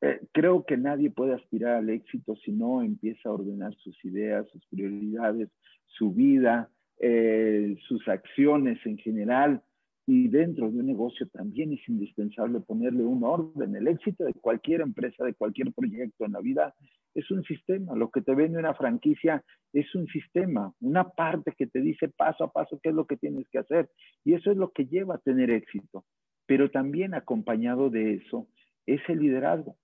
Eh, 0.00 0.20
creo 0.32 0.64
que 0.64 0.76
nadie 0.76 1.10
puede 1.10 1.34
aspirar 1.34 1.76
al 1.76 1.90
éxito 1.90 2.36
si 2.36 2.52
no 2.52 2.82
empieza 2.82 3.28
a 3.28 3.32
ordenar 3.32 3.74
sus 3.76 4.02
ideas, 4.04 4.48
sus 4.50 4.64
prioridades, 4.66 5.48
su 5.86 6.12
vida, 6.12 6.70
eh, 7.00 7.76
sus 7.88 8.06
acciones 8.08 8.78
en 8.86 8.98
general. 8.98 9.62
Y 10.06 10.28
dentro 10.28 10.70
de 10.70 10.78
un 10.78 10.86
negocio 10.86 11.28
también 11.28 11.72
es 11.72 11.86
indispensable 11.86 12.60
ponerle 12.60 13.04
un 13.04 13.24
orden. 13.24 13.76
El 13.76 13.88
éxito 13.88 14.24
de 14.24 14.32
cualquier 14.32 14.80
empresa, 14.80 15.22
de 15.24 15.34
cualquier 15.34 15.72
proyecto 15.72 16.24
en 16.24 16.32
la 16.32 16.40
vida 16.40 16.74
es 17.14 17.30
un 17.30 17.42
sistema. 17.44 17.94
Lo 17.94 18.10
que 18.10 18.22
te 18.22 18.34
vende 18.34 18.58
una 18.58 18.74
franquicia 18.74 19.44
es 19.72 19.94
un 19.94 20.06
sistema, 20.06 20.72
una 20.80 21.10
parte 21.10 21.52
que 21.58 21.66
te 21.66 21.80
dice 21.80 22.08
paso 22.08 22.44
a 22.44 22.52
paso 22.52 22.80
qué 22.82 22.88
es 22.88 22.94
lo 22.94 23.06
que 23.06 23.18
tienes 23.18 23.46
que 23.50 23.58
hacer. 23.58 23.90
Y 24.24 24.32
eso 24.32 24.50
es 24.50 24.56
lo 24.56 24.70
que 24.72 24.86
lleva 24.86 25.16
a 25.16 25.18
tener 25.18 25.50
éxito. 25.50 26.04
Pero 26.46 26.70
también 26.70 27.12
acompañado 27.12 27.90
de 27.90 28.14
eso 28.14 28.48
es 28.86 29.00
el 29.08 29.18
liderazgo. 29.18 29.76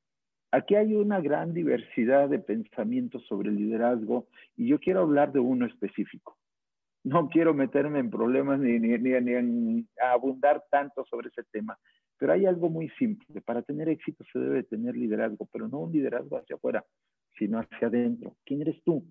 Aquí 0.55 0.77
hay 0.77 0.95
una 0.95 1.21
gran 1.21 1.53
diversidad 1.53 2.29
de 2.29 2.39
pensamientos 2.39 3.27
sobre 3.27 3.49
el 3.49 3.57
liderazgo 3.57 4.29
y 4.57 4.69
yo 4.69 4.79
quiero 4.79 5.01
hablar 5.01 5.33
de 5.33 5.41
uno 5.41 5.67
específico. 5.67 6.39
No 7.03 7.29
quiero 7.29 7.55
meterme 7.55 7.99
en 7.99 8.09
problemas 8.09 8.61
ni, 8.61 8.79
ni, 8.79 8.97
ni, 8.97 9.33
en 9.33 9.89
abundar 10.13 10.63
tanto 10.71 11.05
sobre 11.07 11.31
ese 11.31 11.43
tema, 11.51 11.77
pero 12.19 12.35
hay 12.35 12.47
algo 12.47 12.71
muy 12.71 12.89
simple. 12.91 13.41
Para 13.41 13.63
tener 13.63 13.89
éxito 13.89 14.25
se 14.33 14.39
debe 14.39 14.63
tener 14.63 14.97
liderazgo, 14.97 15.49
pero 15.53 15.67
no 15.67 15.81
un 15.81 15.93
liderazgo 15.93 16.37
hacia 16.37 16.55
afuera, 16.55 16.85
sino 17.37 17.59
hacia 17.59 17.89
adentro. 17.89 18.37
¿Quién 18.47 18.61
eres 18.61 18.81
tú? 18.85 19.05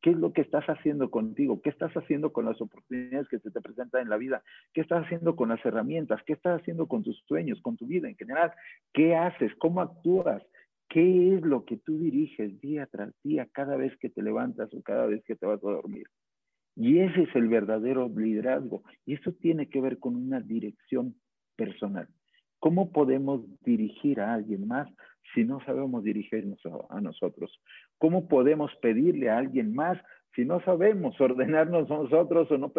¿Qué 0.00 0.10
es 0.10 0.16
lo 0.16 0.32
que 0.32 0.40
estás 0.40 0.64
haciendo 0.66 1.12
contigo? 1.12 1.62
¿Qué 1.62 1.70
estás 1.70 1.92
haciendo 1.92 2.32
con 2.32 2.44
las 2.44 2.60
oportunidades 2.60 3.28
que 3.28 3.38
se 3.38 3.52
te 3.52 3.60
presentan 3.60 4.02
en 4.02 4.08
la 4.08 4.16
vida? 4.16 4.42
¿Qué 4.74 4.80
estás 4.80 5.04
haciendo 5.04 5.36
con 5.36 5.50
las 5.50 5.64
herramientas? 5.64 6.20
¿Qué 6.26 6.32
estás 6.32 6.60
haciendo 6.60 6.88
con 6.88 7.04
tus 7.04 7.22
sueños, 7.28 7.62
con 7.62 7.76
tu 7.76 7.86
vida 7.86 8.08
en 8.08 8.16
general? 8.16 8.52
¿Qué 8.92 9.14
haces? 9.14 9.54
¿Cómo 9.60 9.80
actúas? 9.80 10.42
¿Qué 10.92 11.34
es 11.34 11.40
lo 11.40 11.64
que 11.64 11.78
tú 11.78 11.96
diriges 11.96 12.60
día 12.60 12.86
tras 12.86 13.14
día, 13.22 13.48
cada 13.50 13.76
vez 13.76 13.96
que 13.96 14.10
te 14.10 14.22
levantas 14.22 14.68
o 14.74 14.82
cada 14.82 15.06
vez 15.06 15.24
que 15.24 15.34
te 15.34 15.46
vas 15.46 15.64
a 15.64 15.70
dormir? 15.70 16.06
Y 16.76 16.98
ese 16.98 17.22
es 17.22 17.34
el 17.34 17.48
verdadero 17.48 18.10
liderazgo. 18.14 18.82
Y 19.06 19.14
eso 19.14 19.32
tiene 19.32 19.70
que 19.70 19.80
ver 19.80 19.98
con 19.98 20.16
una 20.16 20.40
dirección 20.40 21.14
personal. 21.56 22.08
¿Cómo 22.58 22.92
podemos 22.92 23.40
dirigir 23.62 24.20
a 24.20 24.34
alguien 24.34 24.68
más 24.68 24.86
si 25.34 25.44
no 25.44 25.64
sabemos 25.64 26.04
dirigirnos 26.04 26.60
a, 26.90 27.00
nosotros? 27.00 27.58
¿Cómo 27.96 28.28
podemos 28.28 28.70
pedirle 28.82 29.30
a 29.30 29.38
alguien 29.38 29.74
más 29.74 29.98
si 30.36 30.44
no 30.44 30.60
sabemos 30.60 31.18
ordenarnos 31.18 31.88
nosotros 31.88 32.50
o 32.50 32.58
no 32.58 32.70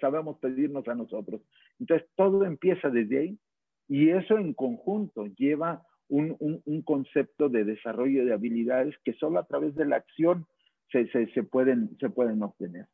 sabemos 0.00 0.38
pedirnos 0.38 0.88
a 0.88 0.94
nosotros? 0.94 1.42
Entonces, 1.78 2.08
todo 2.16 2.46
empieza 2.46 2.88
desde 2.88 3.18
ahí 3.18 3.38
y 3.86 4.08
eso 4.08 4.38
en 4.38 4.54
conjunto 4.54 5.26
lleva 5.26 5.82
un, 6.08 6.82
concepto 6.82 7.48
de 7.48 7.64
desarrollo 7.64 8.24
de 8.24 8.32
habilidades 8.32 8.94
que 9.04 9.14
solo 9.14 9.38
a 9.38 9.46
través 9.46 9.74
de 9.74 9.86
la 9.86 9.96
acción 9.96 10.46
se, 10.90 11.42
pueden, 11.42 11.96
se 11.98 12.10
pueden 12.10 12.42
obtener. 12.42 12.86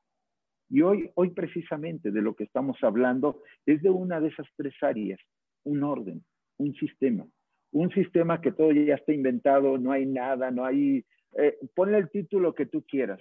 Y 0.69 0.83
hoy, 0.83 1.11
hoy 1.15 1.31
precisamente 1.31 2.11
de 2.11 2.23
lo 2.23 2.35
que 2.35 2.45
estamos 2.45 2.79
hablando 2.83 3.43
es 3.67 3.83
de 3.83 3.91
una 3.91 4.21
de 4.21 4.29
esas 4.29 4.47
tres 4.57 4.75
áreas, 4.83 5.21
un 5.65 5.83
orden, 5.83 6.25
un 6.59 6.75
sistema. 6.75 7.27
Un 7.73 7.91
sistema 7.91 8.41
que 8.41 8.53
todo 8.53 8.73
ya 8.73 8.95
está 8.95 9.13
inventado, 9.13 9.79
no 9.79 9.93
hay 9.93 10.07
nada, 10.07 10.51
no 10.51 10.65
hay... 10.65 11.05
Eh, 11.37 11.59
ponle 11.75 11.99
el 11.99 12.11
título 12.11 12.55
que 12.55 12.67
tú 12.67 12.85
quieras, 12.85 13.21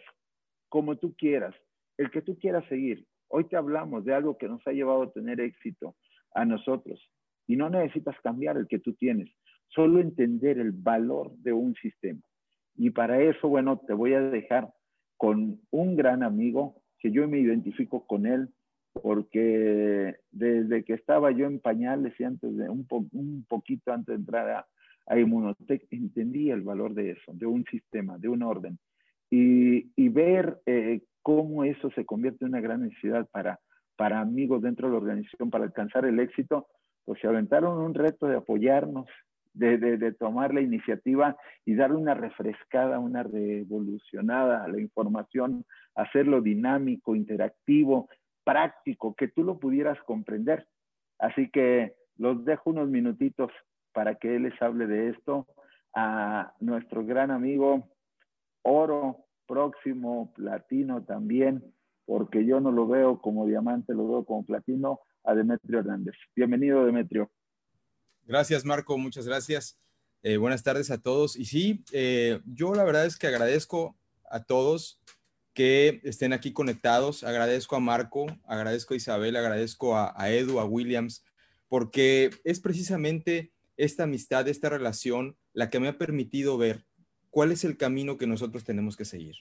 como 0.70 0.98
tú 0.98 1.16
quieras, 1.16 1.56
el 1.98 2.10
que 2.10 2.22
tú 2.22 2.38
quieras 2.40 2.66
seguir. 2.68 3.06
Hoy 3.28 3.46
te 3.46 3.56
hablamos 3.56 4.06
de 4.06 4.13
algo 4.13 4.38
que 4.38 4.48
nos 4.48 4.66
ha 4.66 4.72
llevado 4.72 5.04
a 5.04 5.12
tener 5.12 5.40
éxito 5.40 5.96
a 6.34 6.46
nosotros 6.46 7.00
y 7.46 7.56
no 7.56 7.70
necesitas 7.70 8.20
cambiar 8.22 8.58
el 8.58 8.68
que 8.68 8.80
tú 8.80 8.94
tienes 8.94 9.30
solo 9.70 10.00
entender 10.00 10.60
el 10.60 10.72
valor 10.72 11.32
de 11.38 11.54
un 11.54 11.76
sistema. 11.76 12.22
Y 12.76 12.92
para 12.92 13.22
eso, 13.22 13.48
bueno, 13.48 13.80
te 13.80 13.94
voy 13.94 14.14
a 14.14 14.22
dejar 14.22 14.70
con 15.18 15.60
un 15.72 15.96
gran 15.96 16.24
amigo 16.24 16.82
que 17.00 17.12
yo 17.12 17.28
me 17.28 17.40
identifico 17.40 18.06
con 18.06 18.26
él 18.26 18.50
porque 18.94 20.16
desde 20.32 20.84
que 20.84 20.94
estaba 20.94 21.32
yo 21.32 21.46
en 21.46 21.60
pañales 21.60 22.14
y 22.20 22.24
antes 22.24 22.56
de 22.56 22.70
un, 22.70 22.88
un 23.12 23.46
poquito 23.48 23.94
antes 23.94 24.08
de 24.08 24.20
entrar 24.20 24.50
a, 24.50 24.68
a 25.08 25.20
Inmunotech, 25.20 25.86
entendí 25.92 26.50
el 26.50 26.62
valor 26.62 26.94
de 26.94 27.12
eso, 27.12 27.32
de 27.34 27.46
un 27.46 27.66
sistema, 27.66 28.18
de 28.18 28.30
un 28.30 28.44
orden. 28.44 28.80
Y, 29.30 29.92
y 29.96 30.10
ver 30.10 30.60
eh, 30.66 31.02
cómo 31.22 31.64
eso 31.64 31.92
se 31.92 32.06
convierte 32.06 32.46
en 32.46 32.50
una 32.50 32.62
gran 32.62 32.82
necesidad 32.82 33.28
para, 33.30 33.60
para 33.96 34.20
amigos 34.20 34.62
dentro 34.62 34.88
de 34.88 34.94
la 34.94 35.00
organización 35.00 35.50
para 35.50 35.66
alcanzar 35.66 36.06
el 36.06 36.20
éxito, 36.20 36.68
pues 37.06 37.20
se 37.22 37.28
aventaron 37.28 37.80
un 37.80 37.94
reto 37.94 38.28
de 38.28 38.38
apoyarnos, 38.38 39.08
de, 39.54 40.12
tomar 40.14 40.54
la 40.54 40.62
iniciativa 40.62 41.36
y 41.66 41.76
darle 41.76 41.98
una 41.98 42.14
refrescada, 42.14 43.00
una 43.00 43.24
revolucionada 43.24 44.64
a 44.64 44.68
la 44.68 44.80
información, 44.80 45.66
hacerlo 45.96 46.42
dinámico, 46.42 47.16
interactivo, 47.16 48.10
práctico, 48.44 49.16
que 49.16 49.28
tú 49.28 49.44
lo 49.44 49.60
pudieras 49.60 49.98
comprender. 50.04 50.68
Así 51.18 51.50
que 51.50 51.96
los 52.18 52.46
dejo 52.46 52.70
unos 52.70 52.90
minutitos 52.90 53.52
para 53.94 54.16
que 54.16 54.36
él 54.36 54.44
les 54.44 54.62
hable 54.62 54.88
de 54.88 55.10
esto 55.10 55.48
a 55.96 56.54
nuestro 56.60 57.06
gran 57.06 57.32
amigo 57.32 57.90
Oro, 58.62 59.26
próximo, 59.48 60.34
platino 60.36 61.04
también, 61.04 61.64
porque 62.06 62.46
yo 62.46 62.60
no 62.60 62.72
lo 62.72 62.88
veo 62.88 63.22
como 63.22 63.48
diamante, 63.48 63.94
lo 63.94 64.08
veo 64.08 64.26
como 64.26 64.46
platino, 64.46 65.00
a 65.24 65.34
Demetrio 65.34 65.80
Hernández. 65.80 66.16
Bienvenido, 66.36 66.86
Demetrio. 66.86 67.30
Gracias, 68.30 68.63
Marco, 68.63 68.96
muchas 69.00 69.26
gracias. 69.26 69.80
Eh, 70.22 70.38
buenas 70.38 70.62
tardes 70.62 70.92
a 70.92 71.00
todos. 71.00 71.36
Y 71.36 71.46
sí, 71.46 71.84
eh, 71.92 72.39
yo 72.46 72.76
la 72.76 72.84
verdad 72.84 73.08
es 73.08 73.18
que 73.18 73.26
agradezco 73.26 73.98
a 74.30 74.44
todos 74.44 75.02
que 75.56 76.00
estén 76.04 76.32
aquí 76.32 76.54
conectados. 76.54 77.24
Agradezco 77.24 77.76
a 77.76 77.80
Marco, 77.80 78.28
agradezco 78.44 78.94
a 78.94 78.98
Isabel, 78.98 79.36
agradezco 79.36 79.98
a, 79.98 80.13
a 80.15 80.32
Edu, 80.32 80.60
a 80.60 80.65
Williams, 80.65 81.24
porque 81.70 82.30
es 82.44 82.60
precisamente 82.60 83.52
esta 83.78 84.04
amistad, 84.04 84.48
esta 84.48 84.70
relación, 84.70 85.36
la 85.54 85.72
que 85.72 85.80
me 85.80 85.88
ha 85.88 85.98
permitido 85.98 86.56
ver 86.60 86.86
cuál 87.32 87.52
es 87.52 87.63
el 87.63 87.78
camino 87.78 88.20
que 88.20 88.28
nosotros 88.28 88.63
tenemos 88.63 88.96
que 88.96 89.06
seguir 89.06 89.38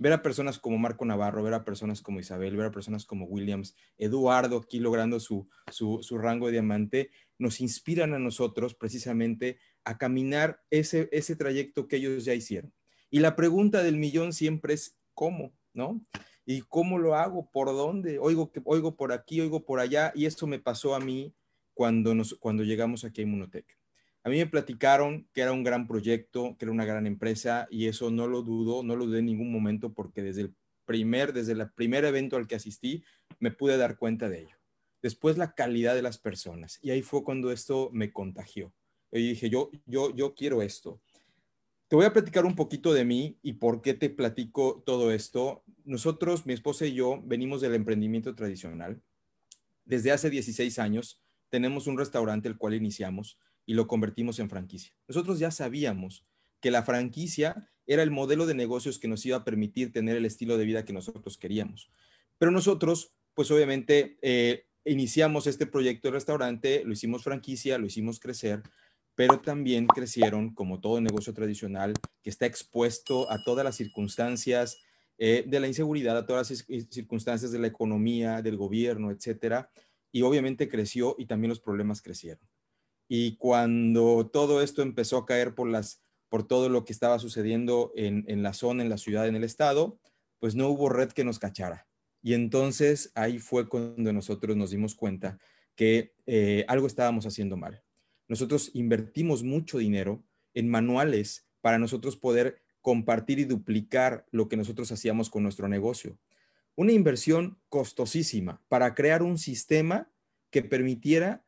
ver 0.00 0.14
a 0.14 0.22
personas 0.22 0.58
como 0.58 0.78
Marco 0.78 1.04
Navarro, 1.04 1.42
ver 1.42 1.52
a 1.52 1.64
personas 1.64 2.00
como 2.00 2.20
Isabel, 2.20 2.56
ver 2.56 2.66
a 2.66 2.70
personas 2.72 3.04
como 3.04 3.26
Williams, 3.26 3.76
Eduardo 3.98 4.56
aquí 4.56 4.80
logrando 4.80 5.20
su, 5.20 5.46
su, 5.70 6.18
rango 6.18 6.46
de 6.46 6.52
diamante, 6.52 7.10
nos 7.38 7.60
inspiran 7.60 8.14
a 8.14 8.18
nosotros 8.18 8.74
precisamente 8.74 9.58
a 9.84 9.98
caminar 9.98 10.62
ese, 10.70 11.10
ese 11.12 11.36
trayecto 11.36 11.86
que 11.86 11.96
ellos 11.96 12.24
ya 12.24 12.32
hicieron. 12.32 12.72
Y 13.10 13.20
la 13.20 13.36
pregunta 13.36 13.82
del 13.82 13.98
millón 13.98 14.32
siempre 14.32 14.72
es, 14.72 14.98
¿cómo? 15.12 15.52
¿No? 15.74 16.00
¿Y 16.46 16.62
cómo 16.62 16.98
lo 16.98 17.14
hago? 17.14 17.50
¿Por 17.50 17.66
dónde? 17.66 18.18
Oigo, 18.18 18.50
que, 18.52 18.62
oigo 18.64 18.96
por 18.96 19.12
aquí, 19.12 19.42
oigo 19.42 19.66
por 19.66 19.80
allá. 19.80 20.12
Y 20.14 20.24
esto 20.24 20.46
me 20.46 20.58
pasó 20.58 20.94
a 20.94 21.00
mí 21.00 21.34
cuando, 21.74 22.14
nos, 22.14 22.34
cuando 22.40 22.64
llegamos 22.64 23.04
aquí 23.04 23.20
a 23.20 23.24
Inmunotech. 23.24 23.79
A 24.22 24.28
mí 24.28 24.36
me 24.36 24.46
platicaron 24.46 25.26
que 25.32 25.40
era 25.40 25.52
un 25.52 25.64
gran 25.64 25.86
proyecto, 25.86 26.56
que 26.58 26.66
era 26.66 26.72
una 26.72 26.84
gran 26.84 27.06
empresa 27.06 27.66
y 27.70 27.86
eso 27.86 28.10
no 28.10 28.26
lo 28.26 28.42
dudo, 28.42 28.82
no 28.82 28.96
lo 28.96 29.06
dudé 29.06 29.20
en 29.20 29.26
ningún 29.26 29.50
momento 29.50 29.94
porque 29.94 30.22
desde 30.22 30.42
el 30.42 30.54
primer, 30.84 31.32
desde 31.32 31.52
el 31.52 31.70
primer 31.70 32.04
evento 32.04 32.36
al 32.36 32.46
que 32.46 32.56
asistí, 32.56 33.02
me 33.38 33.50
pude 33.50 33.78
dar 33.78 33.96
cuenta 33.96 34.28
de 34.28 34.42
ello. 34.42 34.56
Después 35.02 35.38
la 35.38 35.54
calidad 35.54 35.94
de 35.94 36.02
las 36.02 36.18
personas 36.18 36.78
y 36.82 36.90
ahí 36.90 37.00
fue 37.00 37.24
cuando 37.24 37.50
esto 37.50 37.88
me 37.92 38.12
contagió. 38.12 38.74
Y 39.10 39.30
dije, 39.30 39.48
yo, 39.48 39.70
yo, 39.86 40.14
yo 40.14 40.34
quiero 40.34 40.62
esto. 40.62 41.00
Te 41.88 41.96
voy 41.96 42.04
a 42.04 42.12
platicar 42.12 42.44
un 42.44 42.54
poquito 42.54 42.92
de 42.92 43.04
mí 43.04 43.38
y 43.42 43.54
por 43.54 43.82
qué 43.82 43.94
te 43.94 44.10
platico 44.10 44.82
todo 44.86 45.10
esto. 45.10 45.64
Nosotros, 45.84 46.46
mi 46.46 46.52
esposa 46.52 46.86
y 46.86 46.92
yo, 46.92 47.20
venimos 47.24 47.60
del 47.60 47.74
emprendimiento 47.74 48.34
tradicional. 48.34 49.02
Desde 49.84 50.12
hace 50.12 50.30
16 50.30 50.78
años 50.78 51.20
tenemos 51.48 51.88
un 51.88 51.98
restaurante 51.98 52.46
el 52.46 52.56
cual 52.58 52.74
iniciamos 52.74 53.38
y 53.66 53.74
lo 53.74 53.86
convertimos 53.86 54.38
en 54.38 54.50
franquicia. 54.50 54.92
Nosotros 55.08 55.38
ya 55.38 55.50
sabíamos 55.50 56.24
que 56.60 56.70
la 56.70 56.82
franquicia 56.82 57.70
era 57.86 58.02
el 58.02 58.10
modelo 58.10 58.46
de 58.46 58.54
negocios 58.54 58.98
que 58.98 59.08
nos 59.08 59.24
iba 59.26 59.38
a 59.38 59.44
permitir 59.44 59.92
tener 59.92 60.16
el 60.16 60.26
estilo 60.26 60.56
de 60.56 60.64
vida 60.64 60.84
que 60.84 60.92
nosotros 60.92 61.38
queríamos. 61.38 61.90
Pero 62.38 62.52
nosotros, 62.52 63.12
pues 63.34 63.50
obviamente, 63.50 64.18
eh, 64.22 64.66
iniciamos 64.84 65.46
este 65.46 65.66
proyecto 65.66 66.08
de 66.08 66.12
restaurante, 66.12 66.82
lo 66.84 66.92
hicimos 66.92 67.22
franquicia, 67.22 67.78
lo 67.78 67.86
hicimos 67.86 68.20
crecer, 68.20 68.62
pero 69.14 69.40
también 69.40 69.86
crecieron, 69.86 70.54
como 70.54 70.80
todo 70.80 71.00
negocio 71.00 71.34
tradicional, 71.34 71.94
que 72.22 72.30
está 72.30 72.46
expuesto 72.46 73.30
a 73.30 73.42
todas 73.44 73.64
las 73.64 73.76
circunstancias 73.76 74.78
eh, 75.18 75.44
de 75.46 75.60
la 75.60 75.66
inseguridad, 75.66 76.16
a 76.16 76.26
todas 76.26 76.50
las 76.50 76.64
circunstancias 76.90 77.52
de 77.52 77.58
la 77.58 77.66
economía, 77.66 78.40
del 78.40 78.56
gobierno, 78.56 79.10
etcétera. 79.10 79.70
Y 80.12 80.22
obviamente 80.22 80.68
creció 80.68 81.14
y 81.18 81.26
también 81.26 81.50
los 81.50 81.60
problemas 81.60 82.00
crecieron. 82.00 82.49
Y 83.12 83.34
cuando 83.38 84.30
todo 84.32 84.62
esto 84.62 84.82
empezó 84.82 85.16
a 85.16 85.26
caer 85.26 85.56
por, 85.56 85.68
las, 85.68 86.00
por 86.28 86.46
todo 86.46 86.68
lo 86.68 86.84
que 86.84 86.92
estaba 86.92 87.18
sucediendo 87.18 87.90
en, 87.96 88.24
en 88.28 88.44
la 88.44 88.52
zona, 88.52 88.84
en 88.84 88.88
la 88.88 88.98
ciudad, 88.98 89.26
en 89.26 89.34
el 89.34 89.42
estado, 89.42 89.98
pues 90.38 90.54
no 90.54 90.68
hubo 90.68 90.88
red 90.88 91.10
que 91.10 91.24
nos 91.24 91.40
cachara. 91.40 91.88
Y 92.22 92.34
entonces 92.34 93.10
ahí 93.16 93.40
fue 93.40 93.68
cuando 93.68 94.12
nosotros 94.12 94.56
nos 94.56 94.70
dimos 94.70 94.94
cuenta 94.94 95.40
que 95.74 96.14
eh, 96.26 96.64
algo 96.68 96.86
estábamos 96.86 97.26
haciendo 97.26 97.56
mal. 97.56 97.82
Nosotros 98.28 98.70
invertimos 98.74 99.42
mucho 99.42 99.78
dinero 99.78 100.22
en 100.54 100.68
manuales 100.68 101.48
para 101.60 101.80
nosotros 101.80 102.16
poder 102.16 102.62
compartir 102.80 103.40
y 103.40 103.44
duplicar 103.44 104.24
lo 104.30 104.48
que 104.48 104.56
nosotros 104.56 104.92
hacíamos 104.92 105.30
con 105.30 105.42
nuestro 105.42 105.66
negocio. 105.66 106.16
Una 106.76 106.92
inversión 106.92 107.58
costosísima 107.68 108.62
para 108.68 108.94
crear 108.94 109.24
un 109.24 109.36
sistema 109.36 110.12
que 110.50 110.62
permitiera 110.62 111.44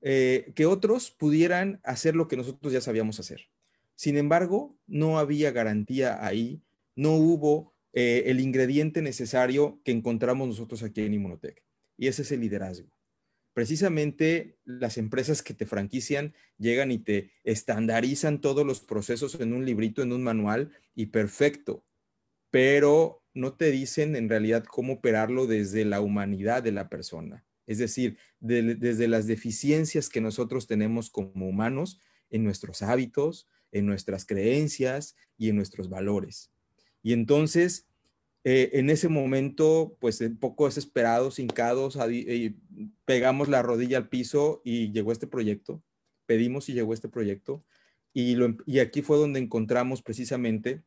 eh, 0.00 0.52
que 0.54 0.66
otros 0.66 1.10
pudieran 1.10 1.80
hacer 1.82 2.14
lo 2.14 2.28
que 2.28 2.36
nosotros 2.36 2.72
ya 2.72 2.80
sabíamos 2.80 3.18
hacer. 3.20 3.48
Sin 3.94 4.16
embargo, 4.16 4.78
no 4.86 5.18
había 5.18 5.50
garantía 5.50 6.24
ahí, 6.24 6.62
no 6.94 7.14
hubo 7.14 7.74
eh, 7.92 8.24
el 8.26 8.40
ingrediente 8.40 9.02
necesario 9.02 9.80
que 9.84 9.92
encontramos 9.92 10.46
nosotros 10.46 10.82
aquí 10.82 11.02
en 11.02 11.14
Inmunotech. 11.14 11.64
Y 11.96 12.06
ese 12.06 12.22
es 12.22 12.30
el 12.30 12.40
liderazgo. 12.40 12.88
Precisamente 13.54 14.56
las 14.64 14.98
empresas 14.98 15.42
que 15.42 15.52
te 15.52 15.66
franquician 15.66 16.32
llegan 16.58 16.92
y 16.92 16.98
te 16.98 17.32
estandarizan 17.42 18.40
todos 18.40 18.64
los 18.64 18.78
procesos 18.78 19.40
en 19.40 19.52
un 19.52 19.64
librito, 19.64 20.00
en 20.00 20.12
un 20.12 20.22
manual, 20.22 20.70
y 20.94 21.06
perfecto. 21.06 21.84
Pero 22.50 23.24
no 23.34 23.54
te 23.54 23.72
dicen 23.72 24.14
en 24.14 24.28
realidad 24.28 24.64
cómo 24.64 24.94
operarlo 24.94 25.48
desde 25.48 25.84
la 25.84 26.00
humanidad 26.00 26.62
de 26.62 26.70
la 26.70 26.88
persona. 26.88 27.44
Es 27.68 27.76
decir, 27.76 28.16
desde 28.40 29.08
las 29.08 29.26
deficiencias 29.26 30.08
que 30.08 30.22
nosotros 30.22 30.66
tenemos 30.66 31.10
como 31.10 31.46
humanos 31.46 32.00
en 32.30 32.42
nuestros 32.42 32.80
hábitos, 32.80 33.46
en 33.72 33.84
nuestras 33.84 34.24
creencias 34.24 35.16
y 35.36 35.50
en 35.50 35.56
nuestros 35.56 35.90
valores. 35.90 36.50
Y 37.02 37.12
entonces, 37.12 37.86
eh, 38.42 38.70
en 38.72 38.88
ese 38.88 39.10
momento, 39.10 39.98
pues 40.00 40.18
un 40.22 40.38
poco 40.38 40.64
desesperados, 40.64 41.38
hincados, 41.38 41.98
pegamos 43.04 43.48
la 43.48 43.60
rodilla 43.60 43.98
al 43.98 44.08
piso 44.08 44.62
y 44.64 44.90
llegó 44.90 45.12
este 45.12 45.26
proyecto. 45.26 45.82
Pedimos 46.24 46.70
y 46.70 46.72
llegó 46.72 46.94
este 46.94 47.10
proyecto. 47.10 47.62
Y, 48.14 48.38
y 48.64 48.78
aquí 48.78 49.02
fue 49.02 49.18
donde 49.18 49.40
encontramos 49.40 50.00
precisamente, 50.00 50.82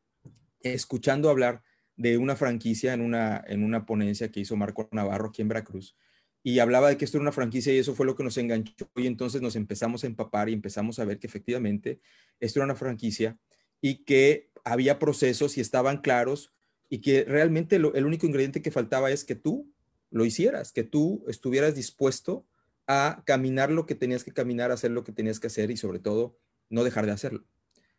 escuchando 0.62 1.30
hablar 1.30 1.62
de 1.96 2.18
una 2.18 2.36
franquicia 2.36 2.94
en 2.94 3.02
una, 3.02 3.44
en 3.48 3.64
una 3.64 3.86
ponencia 3.86 4.32
que 4.32 4.40
hizo 4.40 4.56
Marco 4.56 4.90
Navarro 4.92 5.30
aquí 5.30 5.44
en 5.44 5.48
Veracruz, 5.48 5.96
y 6.44 6.60
hablaba 6.60 6.90
de 6.90 6.98
que 6.98 7.06
esto 7.06 7.18
era 7.18 7.24
una 7.24 7.32
franquicia 7.32 7.74
y 7.74 7.78
eso 7.78 7.94
fue 7.94 8.06
lo 8.06 8.16
que 8.16 8.24
nos 8.24 8.38
enganchó 8.38 8.90
y 8.96 9.08
entonces 9.08 9.42
nos 9.42 9.56
empezamos 9.56 10.04
a 10.04 10.08
empapar 10.08 10.50
y 10.50 10.54
empezamos 10.54 11.00
a 11.00 11.06
ver 11.06 11.20
que 11.20 11.28
efectivamente 11.28 12.00
esto 12.40 12.60
era 12.60 12.66
una 12.66 12.76
franquicia 12.76 13.38
y 13.80 14.04
que 14.04 14.50
había 14.64 15.00
procesos 15.00 15.58
y 15.58 15.62
estaban 15.62 16.02
claros 16.02 16.54
y 16.90 17.00
que 17.00 17.24
realmente 17.26 17.78
el 17.78 18.06
único 18.06 18.26
ingrediente 18.26 18.62
que 18.62 18.72
faltaba 18.72 19.12
es 19.12 19.24
que 19.24 19.36
tú 19.36 19.72
lo 20.10 20.26
hicieras, 20.26 20.72
que 20.72 20.84
tú 20.84 21.24
estuvieras 21.28 21.76
dispuesto 21.76 22.46
a 22.86 23.24
caminar 23.26 23.72
lo 23.72 23.86
que 23.86 23.96
tenías 23.96 24.24
que 24.24 24.34
caminar, 24.34 24.72
hacer 24.72 24.92
lo 24.92 25.04
que 25.04 25.14
tenías 25.14 25.40
que 25.40 25.48
hacer 25.48 25.72
y 25.72 25.78
sobre 25.78 26.00
todo 26.00 26.38
no 26.70 26.84
dejar 26.84 27.06
de 27.06 27.14
hacerlo, 27.14 27.46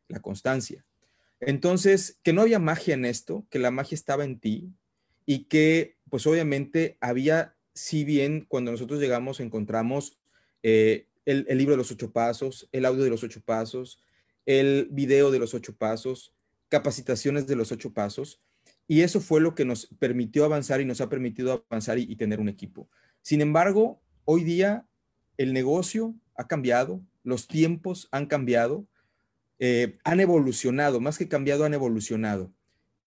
la 0.08 0.20
constancia. 0.20 0.84
Entonces, 1.40 2.20
que 2.22 2.32
no 2.32 2.42
había 2.42 2.58
magia 2.58 2.94
en 2.94 3.04
esto, 3.04 3.46
que 3.50 3.58
la 3.58 3.70
magia 3.70 3.94
estaba 3.94 4.24
en 4.24 4.38
ti 4.38 4.72
y 5.26 5.44
que 5.44 5.96
pues 6.10 6.26
obviamente 6.26 6.98
había, 7.00 7.56
si 7.74 8.04
bien 8.04 8.44
cuando 8.48 8.70
nosotros 8.70 9.00
llegamos 9.00 9.40
encontramos 9.40 10.18
eh, 10.62 11.08
el, 11.24 11.46
libro 11.56 11.72
de 11.72 11.78
los 11.78 11.90
ocho 11.90 12.12
pasos, 12.12 12.68
el 12.72 12.84
audio 12.84 13.04
de 13.04 13.10
los 13.10 13.22
ocho 13.22 13.40
pasos, 13.40 14.00
el 14.46 14.88
video 14.90 15.30
de 15.30 15.38
los 15.38 15.54
ocho 15.54 15.76
pasos, 15.76 16.34
capacitaciones 16.68 17.46
de 17.46 17.56
los 17.56 17.72
ocho 17.72 17.92
pasos. 17.92 18.40
Y 18.88 19.02
eso 19.02 19.20
fue 19.20 19.40
lo 19.40 19.54
que 19.54 19.64
nos 19.64 19.86
permitió 19.98 20.44
avanzar 20.44 20.80
y 20.80 20.84
nos 20.84 21.00
ha 21.00 21.08
permitido 21.08 21.64
avanzar 21.68 21.98
y, 21.98 22.16
tener 22.16 22.40
un 22.40 22.48
equipo. 22.48 22.88
Sin 23.22 23.40
embargo, 23.40 24.02
hoy 24.24 24.42
día 24.42 24.86
el 25.36 25.52
negocio 25.52 26.14
ha 26.34 26.48
cambiado, 26.48 27.00
los 27.22 27.46
tiempos 27.46 28.08
han 28.10 28.26
cambiado, 28.26 28.86
eh, 29.60 29.98
han 30.04 30.18
evolucionado, 30.18 31.00
más 31.00 31.18
que 31.18 31.28
cambiado, 31.28 31.64
han 31.64 31.74
evolucionado. 31.74 32.52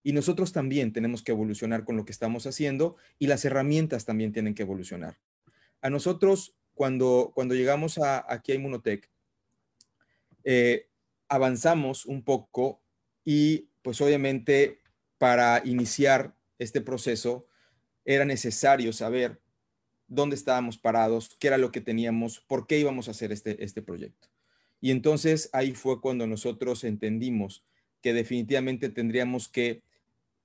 Y 0.05 0.13
nosotros 0.13 0.51
también 0.51 0.93
tenemos 0.93 1.23
que 1.23 1.31
evolucionar 1.31 1.83
con 1.83 1.97
lo 1.97 2.05
que 2.05 2.11
estamos 2.11 2.45
haciendo 2.45 2.95
y 3.17 3.25
las 3.25 3.43
herramientas 3.43 4.05
también 4.05 4.31
tienen 4.31 4.53
que 4.53 4.61
evolucionar. 4.61 5.17
A 5.81 5.89
nosotros, 5.89 6.55
cuando, 6.75 7.31
cuando 7.33 7.55
llegamos 7.55 7.97
a, 7.97 8.23
aquí 8.31 8.51
a 8.51 8.55
Inmunotech, 8.55 9.09
eh, 10.43 10.89
avanzamos 11.27 12.05
un 12.05 12.23
poco 12.23 12.83
y 13.23 13.71
pues 13.81 13.99
obviamente 13.99 14.79
para 15.17 15.63
iniciar 15.65 16.35
este 16.59 16.81
proceso 16.81 17.47
era 18.05 18.25
necesario 18.25 18.93
saber 18.93 19.41
dónde 20.05 20.35
estábamos 20.35 20.77
parados, 20.77 21.35
qué 21.39 21.47
era 21.47 21.57
lo 21.57 21.71
que 21.71 21.81
teníamos, 21.81 22.41
por 22.41 22.67
qué 22.67 22.77
íbamos 22.77 23.07
a 23.07 23.11
hacer 23.11 23.31
este, 23.31 23.63
este 23.63 23.81
proyecto. 23.81 24.27
Y 24.79 24.91
entonces 24.91 25.49
ahí 25.51 25.73
fue 25.73 25.99
cuando 25.99 26.27
nosotros 26.27 26.83
entendimos 26.83 27.65
que 28.01 28.13
definitivamente 28.13 28.89
tendríamos 28.89 29.49
que 29.49 29.81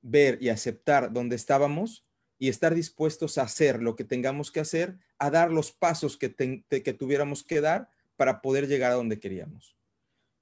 ver 0.03 0.39
y 0.41 0.49
aceptar 0.49 1.13
dónde 1.13 1.37
estábamos 1.37 2.05
y 2.39 2.49
estar 2.49 2.75
dispuestos 2.75 3.39
a 3.39 3.43
hacer 3.43 3.83
lo 3.83 3.97
que 3.97 4.05
tengamos 4.05 4.51
que 4.51 4.61
hacer, 4.61 4.99
a 5.19 5.31
dar 5.31 5.51
los 5.51 5.73
pasos 5.73 6.17
que, 6.17 6.35
que 6.69 6.93
tuviéramos 6.95 7.45
que 7.45 7.61
dar 7.61 7.91
para 8.17 8.41
poder 8.41 8.67
llegar 8.67 8.93
a 8.93 8.97
donde 8.97 9.21
queríamos. 9.21 9.77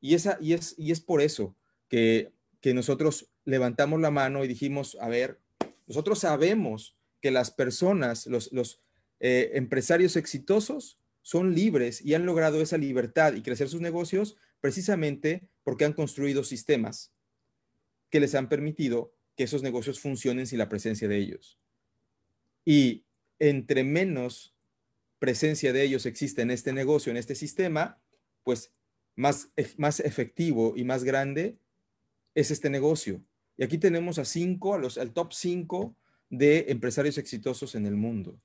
Y, 0.00 0.14
esa, 0.14 0.38
y, 0.40 0.52
es, 0.52 0.74
y 0.78 0.92
es 0.92 1.00
por 1.00 1.20
eso 1.20 1.56
que, 1.88 2.32
nosotros 2.74 3.30
levantamos 3.46 3.98
la 3.98 4.10
mano 4.10 4.44
y 4.44 4.48
dijimos, 4.48 4.98
a 5.00 5.08
ver, 5.08 5.40
nosotros 5.86 6.18
sabemos 6.18 6.96
que 7.22 7.30
las 7.30 7.50
personas, 7.50 8.26
los, 8.26 8.82
eh, 9.20 9.52
empresarios 9.54 10.16
exitosos 10.16 10.98
son 11.22 11.54
libres 11.54 12.04
y 12.04 12.12
han 12.12 12.26
logrado 12.26 12.60
esa 12.60 12.76
libertad 12.76 13.34
y 13.34 13.42
crecer 13.42 13.70
sus 13.70 13.80
negocios 13.80 14.36
precisamente 14.60 15.48
porque 15.62 15.86
han 15.86 15.94
construido 15.94 16.44
sistemas 16.44 17.12
que 18.10 18.20
les 18.20 18.34
han 18.34 18.50
permitido 18.50 19.14
que 19.38 19.44
esos 19.44 19.62
negocios 19.62 20.00
funcionen 20.00 20.48
sin 20.48 20.58
la 20.58 20.68
presencia 20.68 21.06
de 21.06 21.16
ellos. 21.16 21.60
Y 22.64 23.04
entre 23.38 23.84
menos 23.84 24.52
presencia 25.20 25.72
de 25.72 25.84
ellos 25.84 26.06
existe 26.06 26.42
en 26.42 26.50
este 26.50 26.72
negocio, 26.72 27.12
en 27.12 27.16
este 27.16 27.36
sistema, 27.36 28.02
pues 28.42 28.72
más, 29.14 29.52
más 29.76 30.00
efectivo 30.00 30.74
y 30.76 30.82
más 30.82 31.04
grande 31.04 31.56
es 32.34 32.50
este 32.50 32.68
negocio. 32.68 33.22
Y 33.56 33.62
aquí 33.62 33.78
tenemos 33.78 34.18
a 34.18 34.24
cinco, 34.24 34.74
a 34.74 34.78
los, 34.78 34.98
al 34.98 35.12
top 35.12 35.32
cinco 35.32 35.94
de 36.30 36.66
empresarios 36.70 37.16
exitosos 37.16 37.76
en 37.76 37.86
el 37.86 37.94
mundo. 37.94 38.40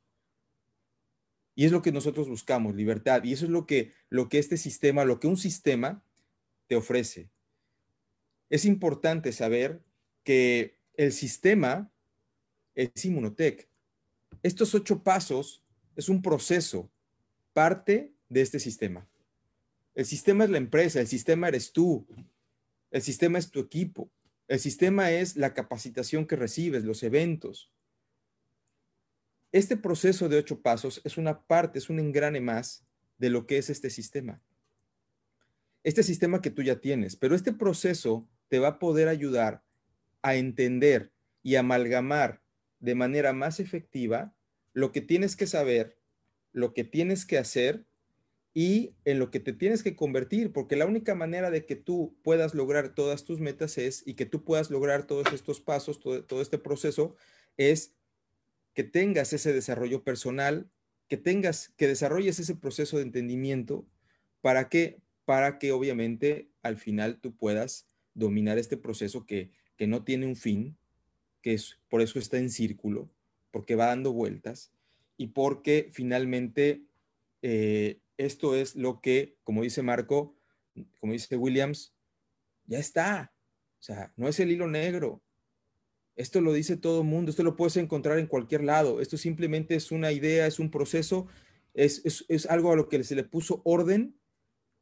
Y 1.55 1.65
es 1.65 1.71
lo 1.71 1.81
que 1.81 1.91
nosotros 1.91 2.29
buscamos, 2.29 2.75
libertad. 2.75 3.23
Y 3.23 3.33
eso 3.33 3.45
es 3.45 3.51
lo 3.51 3.65
que, 3.65 3.93
lo 4.11 4.29
que 4.29 4.37
este 4.37 4.57
sistema, 4.57 5.05
lo 5.05 5.19
que 5.19 5.25
un 5.27 5.37
sistema 5.37 6.05
te 6.67 6.75
ofrece. 6.75 7.31
Es 8.51 8.63
importante 8.65 9.31
saber 9.31 9.81
que 10.23 10.82
el 10.95 11.11
sistema 11.11 11.91
es 12.75 13.05
Inmunotech. 13.05 13.67
Estos 14.41 14.73
ocho 14.75 15.03
pasos 15.03 15.63
es 15.95 16.09
un 16.09 16.21
proceso, 16.21 16.91
parte 17.53 18.13
de 18.29 18.41
este 18.41 18.59
sistema. 18.59 19.07
El 19.95 20.05
sistema 20.05 20.43
es 20.43 20.49
la 20.49 20.57
empresa, 20.57 20.99
el 20.99 21.07
sistema 21.07 21.47
eres 21.47 21.71
tú, 21.71 22.07
el 22.91 23.01
sistema 23.01 23.39
es 23.39 23.49
tu 23.49 23.59
equipo. 23.59 24.09
El 24.47 24.59
sistema 24.59 25.11
es 25.11 25.35
la 25.35 25.53
capacitación 25.53 26.27
que 26.27 26.35
recibes, 26.35 26.83
los 26.83 27.01
eventos. 27.03 27.71
Este 29.51 29.77
proceso 29.77 30.29
de 30.29 30.37
ocho 30.37 30.61
pasos 30.61 31.01
es 31.03 31.17
una 31.17 31.43
parte, 31.45 31.79
es 31.79 31.89
un 31.89 31.99
engrane 31.99 32.41
más 32.41 32.85
de 33.17 33.29
lo 33.29 33.47
que 33.47 33.57
es 33.57 33.69
este 33.69 33.89
sistema. 33.89 34.41
Este 35.83 36.03
sistema 36.03 36.41
que 36.41 36.49
tú 36.49 36.61
ya 36.61 36.79
tienes, 36.79 37.15
pero 37.15 37.35
este 37.35 37.53
proceso 37.53 38.27
te 38.47 38.59
va 38.59 38.67
a 38.67 38.79
poder 38.79 39.07
ayudar 39.07 39.63
a 40.23 40.35
entender 40.35 41.11
y 41.43 41.55
amalgamar 41.55 42.41
de 42.79 42.95
manera 42.95 43.33
más 43.33 43.59
efectiva 43.59 44.35
lo 44.73 44.91
que 44.91 45.01
tienes 45.01 45.35
que 45.35 45.45
saber, 45.45 45.99
lo 46.51 46.73
que 46.73 46.83
tienes 46.83 47.25
que 47.25 47.37
hacer 47.37 47.85
y 48.53 48.95
en 49.05 49.19
lo 49.19 49.31
que 49.31 49.39
te 49.39 49.53
tienes 49.53 49.83
que 49.83 49.95
convertir, 49.95 50.53
porque 50.53 50.75
la 50.75 50.85
única 50.85 51.15
manera 51.15 51.49
de 51.49 51.65
que 51.65 51.75
tú 51.75 52.15
puedas 52.23 52.53
lograr 52.53 52.93
todas 52.93 53.25
tus 53.25 53.39
metas 53.39 53.77
es 53.77 54.03
y 54.05 54.13
que 54.13 54.25
tú 54.25 54.43
puedas 54.43 54.69
lograr 54.69 55.07
todos 55.07 55.31
estos 55.33 55.59
pasos, 55.59 55.99
todo, 55.99 56.41
este 56.41 56.57
proceso, 56.57 57.15
es 57.57 57.95
que 58.73 58.83
tengas 58.83 59.33
ese 59.33 59.53
desarrollo 59.53 60.03
personal, 60.03 60.69
que 61.07 61.17
tengas, 61.17 61.73
que 61.77 61.87
desarrolles 61.87 62.39
ese 62.39 62.55
proceso 62.55 62.97
de 62.97 63.03
entendimiento. 63.03 63.87
Para 64.41 64.67
que, 64.67 64.99
para 65.25 65.57
que 65.57 65.71
obviamente 65.71 66.49
al 66.61 66.77
final 66.77 67.21
tú 67.21 67.35
puedas 67.35 67.87
dominar 68.13 68.57
este 68.57 68.77
proceso 68.77 69.25
que, 69.25 69.51
que 69.77 69.87
no 69.87 70.03
tiene 70.03 70.25
un 70.25 70.35
fin, 70.35 70.77
que 71.41 71.53
es, 71.53 71.79
por 71.89 72.01
eso 72.01 72.19
está 72.19 72.37
en 72.37 72.49
círculo, 72.49 73.09
porque 73.51 73.75
va 73.75 73.87
dando 73.87 74.13
vueltas 74.13 74.71
y 75.17 75.27
porque 75.27 75.89
finalmente 75.91 76.83
eh, 77.41 77.99
esto 78.17 78.55
es 78.55 78.75
lo 78.75 79.01
que, 79.01 79.37
como 79.43 79.63
dice 79.63 79.81
Marco, 79.81 80.35
como 80.99 81.13
dice 81.13 81.37
Williams, 81.37 81.93
ya 82.65 82.79
está. 82.79 83.33
O 83.79 83.83
sea, 83.83 84.13
no 84.15 84.27
es 84.27 84.39
el 84.39 84.51
hilo 84.51 84.67
negro. 84.67 85.21
Esto 86.15 86.41
lo 86.41 86.53
dice 86.53 86.77
todo 86.77 87.01
el 87.01 87.07
mundo, 87.07 87.31
esto 87.31 87.43
lo 87.43 87.55
puedes 87.55 87.75
encontrar 87.77 88.19
en 88.19 88.27
cualquier 88.27 88.63
lado. 88.63 89.01
Esto 89.01 89.17
simplemente 89.17 89.75
es 89.75 89.91
una 89.91 90.11
idea, 90.11 90.47
es 90.47 90.59
un 90.59 90.71
proceso, 90.71 91.27
es, 91.73 92.25
es 92.27 92.45
algo 92.45 92.71
a 92.71 92.75
lo 92.75 92.87
que 92.87 93.03
se 93.03 93.15
le 93.15 93.23
puso 93.23 93.61
orden 93.65 94.15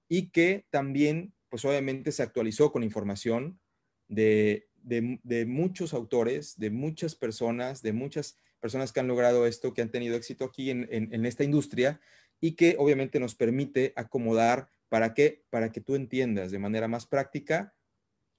y 0.07 0.29
que 0.29 0.65
también, 0.69 1.33
pues 1.49 1.63
obviamente 1.65 2.11
se 2.11 2.21
actualizó 2.21 2.71
con 2.71 2.83
información 2.83 3.59
de, 4.07 4.67
de, 4.83 5.45
muchos 5.45 5.93
autores, 5.93 6.57
de 6.57 6.69
muchas 6.69 7.15
personas, 7.15 7.81
de 7.81 7.93
muchas 7.93 8.37
personas 8.59 8.91
que 8.91 8.99
han 8.99 9.07
logrado 9.07 9.45
esto, 9.47 9.73
que 9.73 9.81
han 9.81 9.91
tenido 9.91 10.15
éxito 10.15 10.45
aquí 10.45 10.69
en, 10.69 10.87
en, 10.89 11.25
esta 11.25 11.43
industria 11.43 11.99
y 12.39 12.53
que 12.53 12.75
obviamente 12.77 13.19
nos 13.19 13.35
permite 13.35 13.93
acomodar 13.95 14.69
para 14.89 15.13
que, 15.13 15.43
para 15.49 15.71
que 15.71 15.81
tú 15.81 15.95
entiendas 15.95 16.51
de 16.51 16.59
manera 16.59 16.87
más 16.87 17.05
práctica 17.05 17.73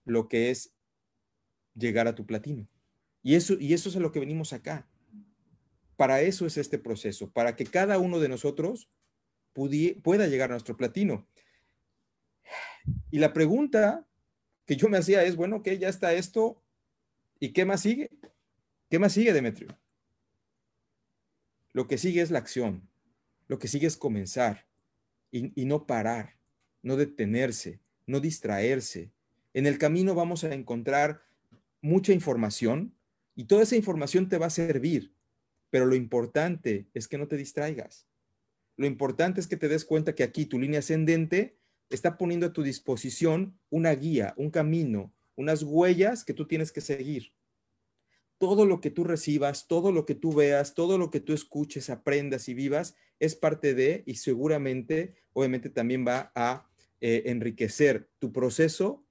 lo 0.05 0.29
que 0.29 0.51
es 0.51 0.75
llegar 1.75 2.09
a 2.09 2.15
tu 2.15 2.27
platino. 2.27 2.69
Y 3.23 3.37
eso, 3.37 3.55
y 3.59 3.73
eso 3.73 3.89
es 3.89 3.97
a 3.97 4.01
lo 4.01 4.13
que 4.13 4.21
venimos 4.21 4.53
acá. 4.53 4.89
Para 5.97 6.21
eso 6.23 6.47
es 6.47 6.57
este 6.57 6.79
proceso, 6.79 7.31
para 7.31 7.55
que 7.55 7.65
cada 7.65 7.99
uno 7.99 8.19
de 8.19 8.29
nosotros 8.29 8.91
pueda 9.53 10.27
llegar 10.27 10.51
a 10.51 10.55
nuestro 10.55 10.77
platino. 10.77 11.29
Y 13.11 13.19
la 13.19 13.33
pregunta 13.33 14.07
que 14.67 14.77
yo 14.77 14.89
me 14.89 14.99
hacía 14.99 15.25
es, 15.25 15.37
bueno, 15.37 15.63
que 15.63 15.79
ya 15.79 15.89
está 15.89 16.13
esto, 16.15 16.63
¿y 17.41 17.53
qué 17.53 17.65
más 17.65 17.83
sigue? 17.83 18.11
¿Qué 18.91 18.99
más 18.99 19.13
sigue, 19.13 19.33
Demetrio? 19.33 19.69
Lo 21.73 21.89
que 21.89 21.99
sigue 21.99 22.21
es 22.21 22.31
la 22.31 22.39
acción, 22.39 22.89
lo 23.49 23.59
que 23.59 23.69
sigue 23.69 23.87
es 23.87 23.97
comenzar 23.97 24.67
y, 25.31 25.61
y 25.61 25.65
no 25.65 25.87
parar, 25.87 26.37
no 26.83 26.97
detenerse, 26.97 27.81
no 28.07 28.21
distraerse. 28.21 29.11
En 29.55 29.67
el 29.67 29.79
camino 29.79 30.15
vamos 30.15 30.45
a 30.45 30.53
encontrar 30.53 31.23
mucha 31.81 32.13
información 32.13 32.95
y 33.35 33.45
toda 33.45 33.63
esa 33.63 33.77
información 33.77 34.29
te 34.29 34.39
va 34.39 34.47
a 34.47 34.51
servir, 34.51 35.15
pero 35.71 35.87
lo 35.87 35.95
importante 35.95 36.87
es 36.95 37.09
que 37.09 37.19
no 37.19 37.29
te 37.29 37.37
distraigas. 37.37 38.07
Lo 38.77 38.87
importante 38.87 39.41
es 39.41 39.47
que 39.47 39.57
te 39.57 39.69
des 39.69 39.85
cuenta 39.85 40.15
que 40.15 40.23
aquí 40.23 40.47
tu 40.47 40.59
línea 40.59 40.81
ascendente 40.81 41.57
está 41.97 42.17
poniendo 42.17 42.47
a 42.47 42.53
tu 42.53 42.63
disposición 42.63 43.59
una 43.71 43.93
guía, 43.95 44.35
un 44.37 44.51
camino, 44.51 45.13
unas 45.37 45.63
huellas 45.63 46.25
que 46.25 46.35
tú 46.35 46.47
tienes 46.47 46.73
que 46.73 46.81
seguir. 46.81 47.33
Todo 48.39 48.67
lo 48.67 48.81
que 48.81 48.91
tú 48.91 49.05
recibas, 49.05 49.69
todo 49.69 49.93
lo 49.93 50.05
que 50.05 50.15
tú 50.15 50.33
veas, 50.33 50.75
todo 50.75 50.99
lo 50.99 51.11
que 51.11 51.21
tú 51.21 51.33
escuches, 51.33 51.91
aprendas 51.91 52.49
y 52.49 52.55
vivas 52.55 52.97
es 53.21 53.37
parte 53.37 53.75
de 53.75 54.03
y 54.05 54.17
seguramente, 54.17 55.15
obviamente 55.33 55.71
también 55.71 56.07
va 56.07 56.33
a 56.35 56.69
eh, 57.01 57.23
enriquecer 57.27 58.11
tu 58.19 58.33
proceso 58.33 59.05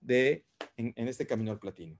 de 0.00 0.44
en, 0.76 1.08
este 1.08 1.26
camino 1.26 1.52
al 1.52 1.58
platino. 1.58 1.98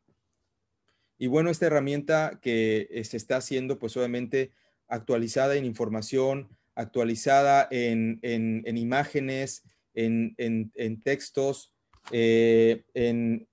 Y 1.18 1.28
bueno, 1.28 1.48
esta 1.50 1.66
herramienta 1.66 2.40
que 2.42 2.88
eh, 2.90 3.04
se 3.04 3.16
está 3.16 3.38
haciendo, 3.38 3.78
pues 3.78 3.96
obviamente 3.96 4.52
actualizada 4.86 5.56
en 5.56 5.64
información, 5.64 6.48
actualizada 6.74 7.66
en, 7.70 8.20
en 8.22 8.76
imágenes, 8.76 9.64
en, 9.96 11.00
textos, 11.02 11.74
eh, 12.12 12.84
en 12.94 13.48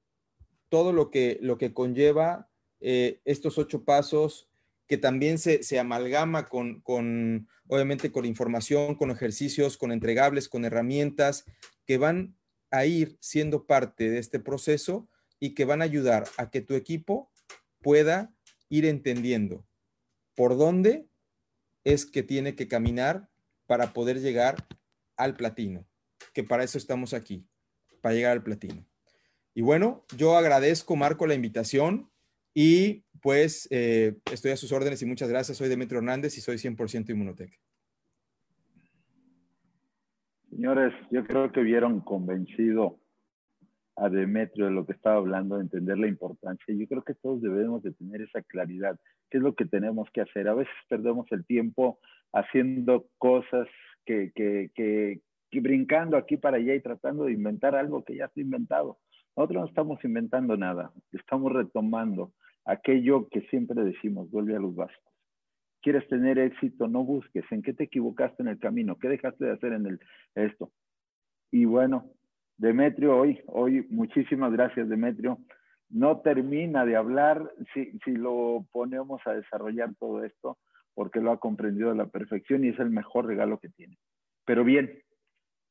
todo 0.70 0.94
lo 0.94 1.10
que, 1.10 1.40
lo 1.42 1.58
que 1.58 1.74
conlleva 1.74 2.50
eh, 2.80 3.22
estos 3.26 3.58
ocho 3.58 3.84
pasos, 3.84 4.50
que 4.88 4.98
también 4.98 5.40
se, 5.40 5.64
se 5.64 5.80
amalgama 5.80 6.48
con, 6.48 6.82
con, 6.82 7.48
obviamente, 7.68 8.12
con 8.12 8.26
información, 8.26 8.96
con 8.96 9.10
ejercicios, 9.10 9.78
con 9.78 9.92
entregables, 9.92 10.50
con 10.50 10.66
herramientas 10.66 11.46
que 11.86 11.98
van 11.98 12.36
a 12.70 12.86
ir 12.86 13.18
siendo 13.22 13.66
parte 13.66 14.10
de 14.10 14.20
este 14.20 14.40
proceso 14.40 15.10
y 15.40 15.54
que 15.54 15.66
van 15.66 15.82
a 15.82 15.86
ayudar 15.86 16.26
a 16.38 16.50
que 16.50 16.62
tu 16.62 16.74
equipo 16.74 17.32
pueda 17.82 18.34
ir 18.70 18.86
entendiendo 18.86 19.66
por 20.36 20.58
dónde 20.58 21.08
es 21.84 22.06
que 22.06 22.24
tiene 22.24 22.56
que 22.56 22.68
caminar 22.68 23.30
para 23.68 23.94
poder 23.94 24.20
llegar 24.20 24.68
al 25.16 25.36
platino 25.36 25.86
que 26.34 26.43
para 26.43 26.63
eso 26.63 26.78
estamos 26.78 27.13
aquí, 27.13 27.46
para 28.02 28.15
llegar 28.15 28.32
al 28.32 28.43
platino. 28.43 28.86
Y 29.54 29.62
bueno, 29.62 30.04
yo 30.17 30.36
agradezco, 30.36 30.96
Marco, 30.96 31.28
la 31.28 31.36
invitación 31.36 32.10
y 32.54 33.04
pues 33.22 33.67
eh, 33.72 34.17
estoy 34.32 34.52
a 34.52 34.58
sus 34.58 34.72
órdenes 34.72 35.02
y 35.02 35.06
muchas 35.06 35.30
gracias. 35.30 35.58
Soy 35.58 35.69
Demetrio 35.69 36.00
Hernández 36.00 36.38
y 36.38 36.41
soy 36.41 36.58
100% 36.58 37.10
Inmunotech. 37.10 37.60
Señores, 40.50 40.93
yo 41.10 41.24
creo 41.26 41.52
que 41.52 41.62
vieron 41.62 42.02
convencido 42.02 43.00
a 43.96 44.10
Demetrio 44.10 44.65
de 44.65 44.72
lo 44.72 44.86
que 44.86 44.93
estaba 44.93 45.17
hablando, 45.17 45.56
de 45.56 45.63
entender 45.63 45.98
la 45.98 46.08
importancia. 46.08 46.76
Yo 46.76 46.88
creo 46.88 47.04
que 47.04 47.13
todos 47.15 47.41
debemos 47.41 47.84
de 47.84 47.91
tener 47.91 48.22
esa 48.22 48.41
claridad. 48.41 49.00
¿Qué 49.30 49.38
es 49.38 49.43
lo 49.43 49.56
que 49.56 49.65
tenemos 49.65 50.10
que 50.12 50.22
hacer? 50.22 50.48
A 50.48 50.54
veces 50.54 50.74
perdemos 50.89 51.26
el 51.32 51.46
tiempo 51.46 52.00
haciendo 52.34 53.08
cosas 53.17 53.67
que, 54.06 54.32
que, 54.36 55.22
brincando 55.60 56.18
aquí 56.18 56.38
para 56.38 56.58
allá 56.58 56.76
y 56.76 56.82
tratando 56.82 57.26
de 57.26 57.34
inventar 57.34 57.76
algo 57.76 58.04
que 58.04 58.16
ya 58.16 58.26
está 58.26 58.42
inventado. 58.42 58.98
Nosotros 59.36 59.62
no 59.62 59.68
estamos 59.68 60.04
inventando 60.04 60.58
nada, 60.58 60.92
estamos 61.12 61.52
retomando 61.52 62.34
aquello 62.66 63.28
que 63.30 63.42
siempre 63.50 63.84
decimos, 63.84 64.30
vuelve 64.30 64.56
a 64.56 64.60
los 64.60 64.76
básicos. 64.76 65.13
¿Quieres 65.82 66.08
tener 66.08 66.39
éxito? 66.39 66.88
No 66.88 67.04
busques 67.04 67.44
en 67.52 67.62
qué 67.62 67.74
te 67.74 67.86
equivocaste 67.86 68.42
en 68.42 68.50
el 68.50 68.60
camino, 68.60 68.98
qué 68.98 69.10
dejaste 69.10 69.46
de 69.46 69.52
hacer 69.52 69.74
en 69.74 69.86
el, 69.86 70.00
esto. 70.36 70.72
Y 71.52 71.66
bueno, 71.66 72.10
Demetrio, 72.58 73.18
hoy, 73.18 73.42
hoy, 73.48 73.86
muchísimas 73.89 74.52
gracias, 74.54 74.88
Demetrio. 74.88 75.39
No 75.89 76.22
termina 76.22 76.86
de 76.86 76.96
hablar 76.96 77.52
si, 77.74 77.92
si 78.06 78.12
lo 78.12 78.66
ponemos 78.72 79.22
a 79.26 79.34
desarrollar 79.34 79.94
todo 80.00 80.24
esto, 80.24 80.58
porque 80.94 81.20
lo 81.20 81.32
ha 81.32 81.39
comprendido 81.39 81.92
a 81.92 81.96
la 81.96 82.06
perfección 82.06 82.63
y 82.63 82.70
es 82.70 82.80
el 82.80 82.89
mejor 82.89 83.26
regalo 83.26 83.60
que 83.60 83.70
tiene. 83.70 83.98
Pero 84.46 84.63
bien, 84.63 85.03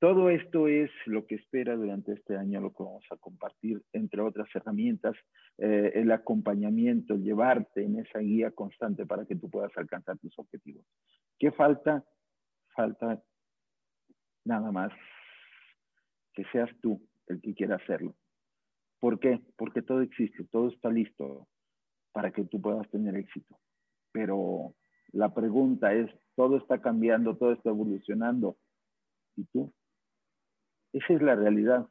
todo 0.02 0.30
esto 0.30 0.66
es 0.66 0.90
lo 1.06 1.26
que 1.26 1.36
espera 1.36 1.76
durante 1.76 2.14
este 2.14 2.36
año, 2.36 2.60
lo 2.60 2.72
que 2.72 2.82
vamos 2.82 3.04
a 3.12 3.16
compartir, 3.18 3.84
entre 3.92 4.20
otras 4.20 4.48
herramientas, 4.52 5.14
eh, 5.58 5.92
el 5.94 6.10
acompañamiento, 6.10 7.14
llevarte 7.14 7.84
en 7.84 8.00
esa 8.00 8.18
guía 8.18 8.50
constante 8.50 9.06
para 9.06 9.24
que 9.26 9.36
tú 9.36 9.48
puedas 9.48 9.70
alcanzar 9.76 10.18
tus 10.18 10.36
objetivos. 10.40 10.84
¿Qué 11.38 11.52
falta? 11.52 12.04
Falta 12.74 13.22
nada 14.44 14.72
más 14.72 14.92
que 16.34 16.42
seas 16.50 16.70
tú 16.80 17.00
el 17.28 17.40
que 17.40 17.54
quiera 17.54 17.76
hacerlo. 17.76 18.16
¿Por 18.98 19.20
qué? 19.20 19.40
Porque 19.56 19.82
todo 19.82 20.00
existe, 20.00 20.42
todo 20.50 20.66
está 20.70 20.90
listo 20.90 21.46
para 22.10 22.32
que 22.32 22.42
tú 22.42 22.60
puedas 22.60 22.90
tener 22.90 23.14
éxito. 23.14 23.56
Pero 24.10 24.74
la 25.12 25.32
pregunta 25.32 25.94
es, 25.94 26.10
todo 26.34 26.56
está 26.56 26.80
cambiando, 26.82 27.36
todo 27.36 27.52
está 27.52 27.70
evolucionando. 27.70 28.56
¿Y 29.36 29.44
tú? 29.44 29.72
Esa 30.92 31.14
es 31.14 31.22
la 31.22 31.34
realidad. 31.34 31.86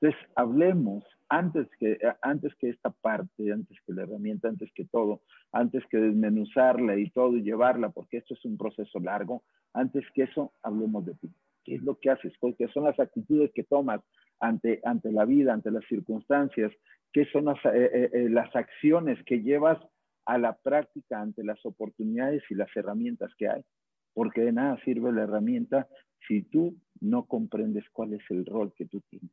Entonces, 0.00 0.30
hablemos 0.36 1.04
antes 1.28 1.66
que, 1.78 1.98
antes 2.22 2.54
que 2.56 2.70
esta 2.70 2.90
parte, 2.90 3.52
antes 3.52 3.76
que 3.86 3.92
la 3.92 4.02
herramienta, 4.02 4.48
antes 4.48 4.70
que 4.74 4.84
todo, 4.84 5.22
antes 5.52 5.82
que 5.90 5.98
desmenuzarla 5.98 6.96
y 6.96 7.10
todo 7.10 7.36
y 7.36 7.42
llevarla, 7.42 7.88
porque 7.90 8.18
esto 8.18 8.34
es 8.34 8.44
un 8.44 8.56
proceso 8.56 9.00
largo, 9.00 9.42
antes 9.72 10.04
que 10.14 10.24
eso, 10.24 10.52
hablemos 10.62 11.06
de 11.06 11.14
ti. 11.14 11.30
¿Qué 11.64 11.76
es 11.76 11.82
lo 11.82 11.98
que 11.98 12.10
haces? 12.10 12.32
¿Qué 12.58 12.68
son 12.68 12.84
las 12.84 13.00
actitudes 13.00 13.50
que 13.54 13.64
tomas 13.64 14.02
ante, 14.38 14.80
ante 14.84 15.10
la 15.10 15.24
vida, 15.24 15.54
ante 15.54 15.70
las 15.70 15.84
circunstancias? 15.86 16.70
¿Qué 17.12 17.24
son 17.32 17.46
las, 17.46 17.56
eh, 17.64 17.90
eh, 17.92 18.10
eh, 18.12 18.28
las 18.28 18.54
acciones 18.54 19.22
que 19.24 19.40
llevas 19.40 19.78
a 20.26 20.36
la 20.38 20.56
práctica 20.56 21.20
ante 21.20 21.42
las 21.42 21.64
oportunidades 21.64 22.42
y 22.50 22.54
las 22.54 22.68
herramientas 22.76 23.32
que 23.38 23.48
hay? 23.48 23.64
Porque 24.12 24.42
de 24.42 24.52
nada 24.52 24.78
sirve 24.84 25.12
la 25.12 25.22
herramienta 25.22 25.88
si 26.28 26.42
tú 26.42 26.76
no 27.00 27.24
comprendes 27.26 27.84
cuál 27.92 28.14
es 28.14 28.22
el 28.30 28.46
rol 28.46 28.72
que 28.76 28.86
tú 28.86 29.00
tienes. 29.08 29.30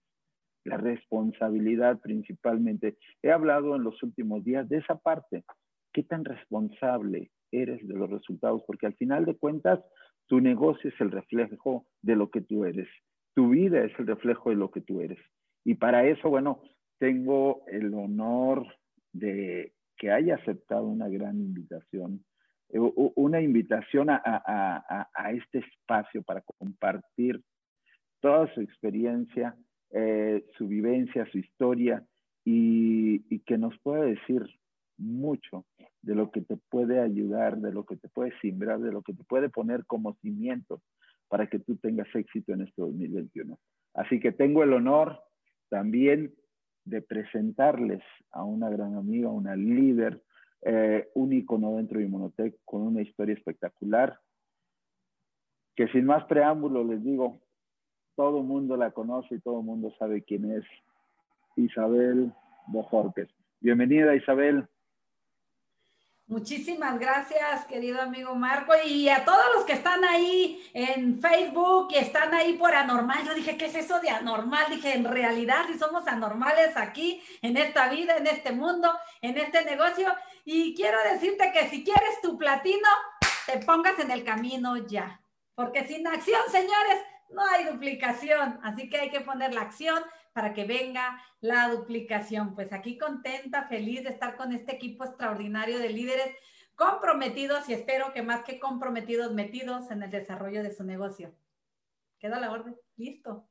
La 0.63 0.77
responsabilidad 0.77 1.99
principalmente. 2.01 2.97
He 3.23 3.31
hablado 3.31 3.75
en 3.75 3.83
los 3.83 4.01
últimos 4.03 4.43
días 4.43 4.69
de 4.69 4.77
esa 4.77 4.95
parte. 4.95 5.43
¿Qué 5.91 6.03
tan 6.03 6.23
responsable 6.23 7.31
eres 7.51 7.85
de 7.87 7.95
los 7.95 8.09
resultados? 8.09 8.63
Porque 8.67 8.85
al 8.85 8.95
final 8.95 9.25
de 9.25 9.35
cuentas, 9.35 9.79
tu 10.27 10.39
negocio 10.39 10.89
es 10.89 11.01
el 11.01 11.11
reflejo 11.11 11.87
de 12.01 12.15
lo 12.15 12.29
que 12.29 12.41
tú 12.41 12.65
eres. 12.65 12.87
Tu 13.33 13.49
vida 13.49 13.83
es 13.83 13.91
el 13.99 14.07
reflejo 14.07 14.49
de 14.49 14.55
lo 14.55 14.69
que 14.69 14.81
tú 14.81 15.01
eres. 15.01 15.19
Y 15.65 15.75
para 15.75 16.05
eso, 16.05 16.29
bueno, 16.29 16.61
tengo 16.99 17.63
el 17.67 17.93
honor 17.93 18.67
de 19.13 19.73
que 19.97 20.11
haya 20.11 20.35
aceptado 20.35 20.85
una 20.85 21.09
gran 21.09 21.39
invitación 21.39 22.23
una 22.73 23.41
invitación 23.41 24.07
a, 24.09 25.07
este 25.33 25.59
espacio 25.59 26.23
para 26.23 26.41
compartir 26.41 27.41
toda 28.21 28.53
su 28.53 28.61
experiencia, 28.61 29.55
eh, 29.91 30.45
su 30.57 30.67
vivencia, 30.67 31.27
su 31.31 31.39
historia 31.39 32.03
y, 32.45 33.39
que 33.41 33.57
nos 33.57 33.77
puede 33.79 34.11
decir 34.11 34.45
mucho 34.97 35.65
de 36.01 36.15
lo 36.15 36.31
que 36.31 36.41
te 36.41 36.57
puede 36.69 36.99
ayudar, 36.99 37.57
de 37.57 37.73
lo 37.73 37.85
que 37.85 37.97
te 37.97 38.07
puede 38.07 38.31
simbrar, 38.39 38.79
de 38.79 38.91
lo 38.91 39.01
que 39.01 39.13
te 39.13 39.23
puede 39.23 39.49
poner 39.49 39.85
como 39.85 40.15
cimiento 40.21 40.81
para 41.27 41.47
que 41.47 41.59
tú 41.59 41.75
tengas 41.77 42.07
éxito 42.15 42.53
en 42.53 42.61
este 42.61 42.81
2021. 42.81 43.57
Así 43.95 44.19
que 44.19 44.31
tengo 44.31 44.63
el 44.63 44.73
honor 44.73 45.19
también 45.69 46.33
de 46.85 47.01
presentarles 47.01 48.01
a 48.31 48.43
una 48.43 48.69
gran 48.69 48.95
amiga, 48.95 49.29
una 49.29 49.55
líder, 49.55 50.21
eh, 50.61 51.09
un 51.15 51.33
icono 51.33 51.77
dentro 51.77 51.99
de 51.99 52.05
Inmunotech 52.05 52.55
con 52.65 52.81
una 52.83 53.01
historia 53.01 53.33
espectacular, 53.33 54.19
que 55.75 55.87
sin 55.89 56.05
más 56.05 56.25
preámbulo 56.25 56.83
les 56.83 57.03
digo, 57.03 57.40
todo 58.21 58.37
el 58.37 58.43
mundo 58.43 58.77
la 58.77 58.91
conoce 58.91 59.33
y 59.33 59.39
todo 59.39 59.61
el 59.61 59.65
mundo 59.65 59.91
sabe 59.97 60.21
quién 60.21 60.51
es 60.51 60.63
Isabel 61.55 62.31
Bojorques. 62.67 63.27
Bienvenida 63.59 64.15
Isabel. 64.15 64.67
Muchísimas 66.27 66.99
gracias, 66.99 67.65
querido 67.65 67.99
amigo 67.99 68.35
Marco, 68.35 68.73
y 68.85 69.09
a 69.09 69.25
todos 69.25 69.43
los 69.55 69.65
que 69.65 69.73
están 69.73 70.03
ahí 70.03 70.61
en 70.75 71.19
Facebook 71.19 71.87
y 71.89 71.95
están 71.95 72.31
ahí 72.35 72.53
por 72.53 72.75
anormal. 72.75 73.25
Yo 73.25 73.33
dije, 73.33 73.57
¿qué 73.57 73.65
es 73.65 73.75
eso 73.75 73.99
de 73.99 74.11
anormal? 74.11 74.65
Dije, 74.69 74.93
en 74.93 75.05
realidad, 75.05 75.65
si 75.65 75.79
somos 75.79 76.07
anormales 76.07 76.77
aquí, 76.77 77.23
en 77.41 77.57
esta 77.57 77.89
vida, 77.89 78.17
en 78.17 78.27
este 78.27 78.51
mundo, 78.51 78.93
en 79.21 79.35
este 79.39 79.65
negocio. 79.65 80.13
Y 80.45 80.75
quiero 80.75 80.99
decirte 81.11 81.51
que 81.51 81.69
si 81.69 81.83
quieres 81.83 82.21
tu 82.21 82.37
platino, 82.37 82.87
te 83.47 83.65
pongas 83.65 83.97
en 83.97 84.11
el 84.11 84.23
camino 84.23 84.77
ya. 84.77 85.19
Porque 85.55 85.85
sin 85.85 86.05
acción, 86.05 86.41
señores, 86.51 87.03
no 87.33 87.41
hay 87.45 87.65
duplicación. 87.65 88.59
Así 88.63 88.89
que 88.89 88.97
hay 88.97 89.09
que 89.09 89.21
poner 89.21 89.53
la 89.53 89.61
acción 89.61 90.01
para 90.33 90.53
que 90.53 90.65
venga 90.65 91.21
la 91.39 91.69
duplicación. 91.69 92.55
Pues 92.55 92.71
aquí 92.73 92.97
contenta, 92.97 93.67
feliz 93.67 94.03
de 94.03 94.09
estar 94.09 94.35
con 94.35 94.51
este 94.53 94.75
equipo 94.75 95.03
extraordinario 95.03 95.79
de 95.79 95.89
líderes 95.89 96.35
comprometidos 96.75 97.67
y 97.69 97.73
espero 97.73 98.13
que 98.13 98.23
más 98.23 98.43
que 98.43 98.59
comprometidos, 98.59 99.33
metidos 99.33 99.91
en 99.91 100.03
el 100.03 100.11
desarrollo 100.11 100.63
de 100.63 100.71
su 100.71 100.83
negocio. 100.83 101.33
Queda 102.19 102.39
la 102.39 102.51
orden. 102.51 102.75
Listo. 102.97 103.47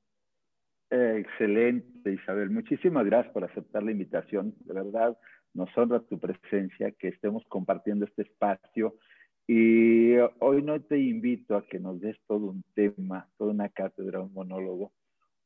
excelente, 0.91 2.13
Isabel. 2.13 2.51
Muchísimas 2.51 3.05
gracias 3.05 3.33
por 3.33 3.45
aceptar 3.45 3.83
la 3.83 3.93
invitación. 3.93 4.55
De 4.61 4.75
verdad, 4.75 5.17
nos 5.55 5.77
honra 5.77 6.01
tu 6.01 6.19
presencia, 6.19 6.93
que 6.93 7.09
estemos 7.09 7.45
compartiendo 7.49 8.05
este 8.05 8.23
espacio. 8.23 8.97
Y 9.53 10.15
hoy 10.39 10.63
no 10.63 10.81
te 10.81 10.97
invito 10.97 11.57
a 11.57 11.67
que 11.67 11.81
nos 11.81 12.01
des 12.01 12.17
todo 12.29 12.47
un 12.47 12.63
tema, 12.73 13.29
toda 13.37 13.51
una 13.51 13.69
cátedra, 13.69 14.21
un 14.21 14.33
monólogo, 14.33 14.93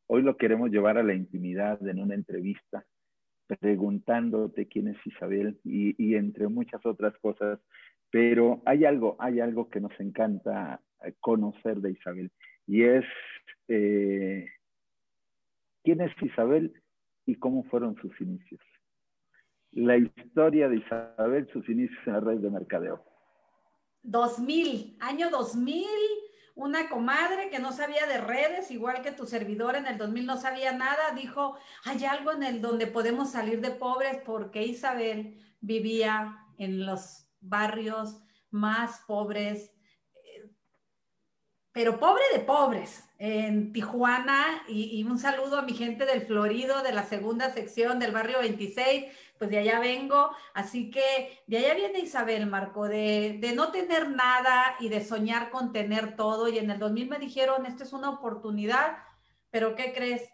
Hoy 0.06 0.20
lo 0.20 0.36
queremos 0.36 0.70
llevar 0.70 0.98
a 0.98 1.02
la 1.02 1.14
intimidad 1.14 1.80
en 1.88 1.98
una 1.98 2.14
entrevista, 2.14 2.84
preguntándote 3.60 4.66
quién 4.66 4.88
es 4.88 4.98
Isabel 5.06 5.58
y, 5.64 6.14
entre 6.14 6.48
muchas 6.48 6.84
otras 6.84 7.16
cosas. 7.18 7.58
Pero 8.10 8.62
hay 8.66 8.84
algo, 8.84 9.16
hay 9.18 9.40
algo 9.40 9.70
que 9.70 9.80
nos 9.80 9.98
encanta 9.98 10.82
conocer 11.20 11.78
de 11.78 11.92
Isabel 11.92 12.30
y 12.66 12.82
es 12.82 13.04
eh, 13.68 14.46
quién 15.82 16.02
es 16.02 16.12
Isabel 16.20 16.74
y 17.24 17.36
cómo 17.36 17.64
fueron 17.64 17.96
sus 17.96 18.20
inicios. 18.20 18.60
La 19.72 19.96
historia 19.96 20.68
de 20.68 20.76
Isabel, 20.76 21.48
sus 21.52 21.66
inicios 21.68 21.98
en 22.06 22.12
la 22.12 22.20
red 22.20 22.38
de 22.40 22.50
mercadeo. 22.50 23.13
2000, 24.04 24.96
año 25.00 25.30
2000, 25.30 25.86
una 26.54 26.88
comadre 26.88 27.50
que 27.50 27.58
no 27.58 27.72
sabía 27.72 28.06
de 28.06 28.20
redes, 28.20 28.70
igual 28.70 29.02
que 29.02 29.10
tu 29.10 29.26
servidor 29.26 29.74
en 29.74 29.86
el 29.86 29.98
2000 29.98 30.26
no 30.26 30.36
sabía 30.40 30.72
nada, 30.72 31.12
dijo, 31.16 31.56
hay 31.84 32.04
algo 32.04 32.32
en 32.32 32.44
el 32.44 32.60
donde 32.60 32.86
podemos 32.86 33.32
salir 33.32 33.60
de 33.60 33.72
pobres 33.72 34.18
porque 34.24 34.62
Isabel 34.62 35.42
vivía 35.60 36.38
en 36.58 36.86
los 36.86 37.26
barrios 37.40 38.20
más 38.50 39.00
pobres, 39.06 39.72
eh, 40.14 40.50
pero 41.72 41.98
pobre 41.98 42.22
de 42.32 42.40
pobres, 42.40 43.04
en 43.18 43.72
Tijuana, 43.72 44.62
y, 44.68 45.00
y, 45.00 45.04
un 45.04 45.18
saludo 45.18 45.58
a 45.58 45.62
mi 45.62 45.72
gente 45.72 46.04
del 46.04 46.22
Florido, 46.22 46.82
de 46.82 46.92
la 46.92 47.04
segunda 47.04 47.52
sección 47.52 47.98
del 47.98 48.12
barrio 48.12 48.40
26, 48.40 49.06
pues 49.38 49.50
de 49.50 49.58
allá 49.58 49.80
vengo, 49.80 50.30
así 50.54 50.90
que 50.90 51.42
de 51.46 51.58
allá 51.58 51.74
viene 51.74 51.98
Isabel, 52.00 52.46
Marco, 52.46 52.88
de, 52.88 53.38
de, 53.40 53.54
no 53.54 53.72
tener 53.72 54.10
nada 54.10 54.76
y 54.78 54.88
de 54.88 55.04
soñar 55.04 55.50
con 55.50 55.72
tener 55.72 56.16
todo. 56.16 56.48
Y 56.48 56.58
en 56.58 56.70
el 56.70 56.78
2000 56.78 57.08
me 57.08 57.18
dijeron, 57.18 57.66
esta 57.66 57.84
es 57.84 57.92
una 57.92 58.10
oportunidad, 58.10 58.98
pero 59.50 59.74
¿qué 59.74 59.92
crees? 59.92 60.28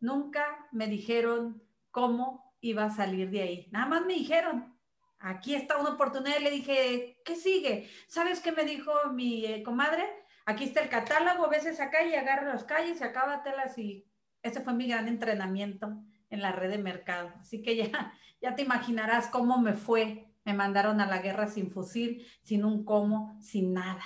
Nunca 0.00 0.68
me 0.70 0.86
dijeron 0.86 1.62
cómo 1.90 2.54
iba 2.60 2.84
a 2.84 2.90
salir 2.90 3.30
de 3.30 3.42
ahí. 3.42 3.68
Nada 3.72 3.86
más 3.86 4.06
me 4.06 4.14
dijeron, 4.14 4.78
aquí 5.18 5.54
está 5.54 5.78
una 5.78 5.90
oportunidad. 5.90 6.38
Y 6.38 6.44
le 6.44 6.50
dije, 6.50 7.20
¿qué 7.24 7.36
sigue? 7.36 7.90
¿Sabes 8.06 8.40
qué 8.40 8.52
me 8.52 8.64
dijo 8.64 8.92
mi 9.12 9.44
eh, 9.44 9.62
comadre? 9.62 10.04
Aquí 10.46 10.64
está 10.64 10.80
el 10.80 10.88
catálogo, 10.88 11.48
veces 11.48 11.80
acá 11.80 12.04
y 12.04 12.14
agarra 12.14 12.52
las 12.52 12.64
calles 12.64 13.00
y 13.00 13.04
acábatelas 13.04 13.76
y 13.78 14.06
ese 14.42 14.60
fue 14.60 14.74
mi 14.74 14.86
gran 14.86 15.08
entrenamiento 15.08 16.04
en 16.34 16.42
la 16.42 16.52
red 16.52 16.70
de 16.70 16.78
mercado. 16.78 17.32
Así 17.40 17.62
que 17.62 17.76
ya, 17.76 18.12
ya 18.42 18.54
te 18.54 18.62
imaginarás 18.62 19.28
cómo 19.28 19.58
me 19.58 19.72
fue. 19.72 20.26
Me 20.44 20.52
mandaron 20.52 21.00
a 21.00 21.06
la 21.06 21.22
guerra 21.22 21.48
sin 21.48 21.70
fusil, 21.70 22.26
sin 22.42 22.64
un 22.64 22.84
cómo, 22.84 23.38
sin 23.40 23.72
nada. 23.72 24.02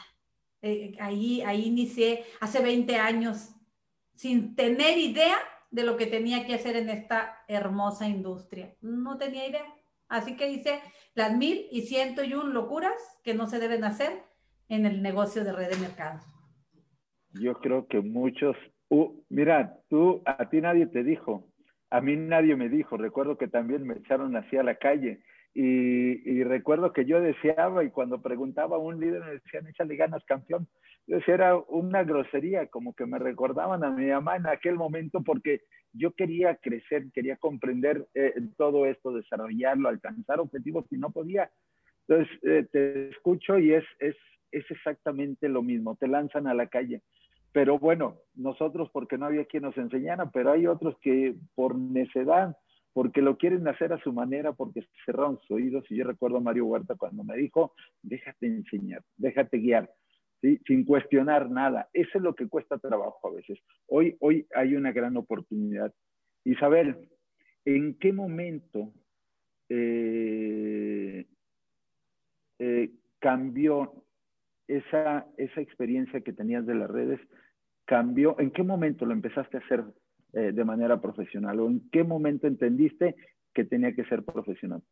Eh, 0.62 0.96
ahí, 1.00 1.42
ahí 1.42 1.66
inicié 1.66 2.24
hace 2.40 2.62
20 2.62 2.96
años, 2.96 3.50
sin 4.14 4.54
tener 4.54 4.98
idea 4.98 5.36
de 5.70 5.82
lo 5.82 5.96
que 5.96 6.06
tenía 6.06 6.46
que 6.46 6.54
hacer 6.54 6.76
en 6.76 6.90
esta 6.90 7.44
hermosa 7.48 8.08
industria. 8.08 8.74
No 8.80 9.18
tenía 9.18 9.48
idea. 9.48 9.64
Así 10.08 10.36
que 10.36 10.50
hice 10.50 10.80
las 11.14 11.36
mil 11.36 11.66
y 11.70 11.82
ciento 11.82 12.24
y 12.24 12.34
un 12.34 12.54
locuras 12.54 13.18
que 13.22 13.34
no 13.34 13.46
se 13.46 13.58
deben 13.58 13.84
hacer 13.84 14.22
en 14.68 14.86
el 14.86 15.02
negocio 15.02 15.44
de 15.44 15.52
red 15.52 15.70
de 15.70 15.76
mercado. 15.76 16.20
Yo 17.34 17.54
creo 17.54 17.86
que 17.86 18.00
muchos, 18.00 18.56
uh, 18.88 19.22
mira, 19.28 19.80
tú, 19.88 20.22
a 20.24 20.48
ti 20.48 20.60
nadie 20.60 20.86
te 20.86 21.02
dijo, 21.02 21.47
a 21.90 22.00
mí 22.00 22.16
nadie 22.16 22.56
me 22.56 22.68
dijo, 22.68 22.96
recuerdo 22.96 23.38
que 23.38 23.48
también 23.48 23.86
me 23.86 23.94
echaron 23.94 24.36
así 24.36 24.56
a 24.56 24.62
la 24.62 24.76
calle 24.76 25.20
y, 25.54 26.44
recuerdo 26.44 26.92
que 26.92 27.04
yo 27.04 27.20
deseaba 27.20 27.82
y 27.82 27.90
cuando 27.90 28.22
preguntaba 28.22 28.76
a 28.76 28.78
un 28.78 29.00
líder 29.00 29.24
me 29.24 29.32
decían, 29.32 29.66
échale 29.66 29.96
ganas 29.96 30.24
campeón. 30.24 30.68
Yo 31.06 31.18
era 31.26 31.56
una 31.56 32.04
grosería, 32.04 32.66
como 32.68 32.94
que 32.94 33.06
me 33.06 33.18
recordaban 33.18 33.82
a 33.82 33.90
mi 33.90 34.06
mamá 34.06 34.36
en 34.36 34.46
aquel 34.46 34.76
momento 34.76 35.22
porque 35.24 35.62
yo 35.92 36.12
quería 36.12 36.54
crecer, 36.56 37.06
quería 37.12 37.36
comprender 37.36 38.06
eh, 38.14 38.34
todo 38.56 38.86
esto, 38.86 39.12
desarrollarlo, 39.12 39.88
alcanzar 39.88 40.38
objetivos 40.38 40.84
y 40.90 40.98
no 40.98 41.10
podía. 41.10 41.50
Entonces, 42.06 42.38
eh, 42.42 42.66
te 42.70 43.08
escucho 43.08 43.58
y 43.58 43.72
es, 43.72 43.84
es, 43.98 44.16
es 44.52 44.70
exactamente 44.70 45.48
lo 45.48 45.62
mismo, 45.62 45.96
te 45.96 46.06
lanzan 46.06 46.46
a 46.46 46.54
la 46.54 46.68
calle. 46.68 47.02
Pero 47.58 47.76
bueno, 47.76 48.20
nosotros 48.36 48.88
porque 48.92 49.18
no 49.18 49.26
había 49.26 49.44
quien 49.44 49.64
nos 49.64 49.76
enseñara, 49.76 50.30
pero 50.30 50.52
hay 50.52 50.68
otros 50.68 50.96
que 51.00 51.34
por 51.56 51.74
necedad, 51.74 52.56
porque 52.92 53.20
lo 53.20 53.36
quieren 53.36 53.66
hacer 53.66 53.92
a 53.92 54.00
su 54.00 54.12
manera, 54.12 54.52
porque 54.52 54.86
cerraron 55.04 55.40
sus 55.40 55.50
oídos. 55.50 55.84
Y 55.90 55.96
yo 55.96 56.04
recuerdo 56.04 56.36
a 56.36 56.40
Mario 56.40 56.66
Huerta 56.66 56.94
cuando 56.94 57.24
me 57.24 57.36
dijo, 57.36 57.74
déjate 58.00 58.46
enseñar, 58.46 59.02
déjate 59.16 59.58
guiar, 59.58 59.90
sin 60.40 60.84
cuestionar 60.84 61.50
nada. 61.50 61.88
Eso 61.92 62.18
es 62.18 62.22
lo 62.22 62.36
que 62.36 62.46
cuesta 62.46 62.78
trabajo 62.78 63.26
a 63.26 63.34
veces. 63.34 63.58
Hoy, 63.88 64.16
hoy 64.20 64.46
hay 64.54 64.76
una 64.76 64.92
gran 64.92 65.16
oportunidad. 65.16 65.92
Isabel, 66.44 67.08
¿en 67.64 67.98
qué 67.98 68.12
momento 68.12 68.92
eh, 69.68 71.26
eh, 72.60 72.90
cambió 73.18 74.04
esa, 74.68 75.26
esa 75.38 75.60
experiencia 75.60 76.20
que 76.20 76.32
tenías 76.32 76.64
de 76.66 76.76
las 76.76 76.88
redes 76.88 77.18
cambió? 77.88 78.38
¿En 78.38 78.50
qué 78.50 78.62
momento 78.62 79.06
lo 79.06 79.14
empezaste 79.14 79.56
a 79.56 79.60
hacer 79.60 79.82
eh, 80.34 80.52
de 80.52 80.64
manera 80.64 81.00
profesional? 81.00 81.58
¿O 81.58 81.66
en 81.66 81.88
qué 81.90 82.04
momento 82.04 82.46
entendiste 82.46 83.16
que 83.54 83.64
tenía 83.64 83.94
que 83.94 84.04
ser 84.04 84.22
profesional? 84.24 84.82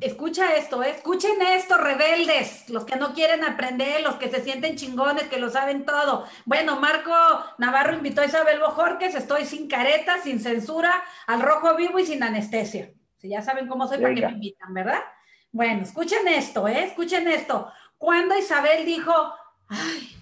Escucha 0.00 0.54
esto, 0.56 0.82
¿eh? 0.82 0.90
escuchen 0.90 1.40
esto, 1.40 1.78
rebeldes, 1.78 2.68
los 2.70 2.84
que 2.84 2.96
no 2.96 3.14
quieren 3.14 3.44
aprender, 3.44 4.02
los 4.02 4.16
que 4.16 4.28
se 4.28 4.42
sienten 4.42 4.76
chingones, 4.76 5.28
que 5.28 5.38
lo 5.38 5.48
saben 5.48 5.84
todo. 5.84 6.24
Bueno, 6.44 6.78
Marco 6.80 7.12
Navarro 7.58 7.94
invitó 7.94 8.20
a 8.20 8.26
Isabel 8.26 8.58
Bojorques, 8.58 9.14
estoy 9.14 9.44
sin 9.44 9.68
careta, 9.68 10.18
sin 10.18 10.40
censura, 10.40 10.92
al 11.28 11.40
rojo 11.40 11.76
vivo 11.76 11.98
y 12.00 12.04
sin 12.04 12.22
anestesia. 12.22 12.90
Si 13.16 13.28
ya 13.28 13.42
saben 13.42 13.68
cómo 13.68 13.86
soy, 13.86 13.98
para 13.98 14.14
que 14.14 14.26
me 14.26 14.32
invitan, 14.32 14.74
¿verdad? 14.74 15.00
Bueno, 15.52 15.82
escuchen 15.82 16.26
esto, 16.28 16.66
¿eh? 16.68 16.84
escuchen 16.84 17.28
esto. 17.28 17.70
Cuando 17.96 18.36
Isabel 18.36 18.84
dijo, 18.84 19.12
ay, 19.68 20.15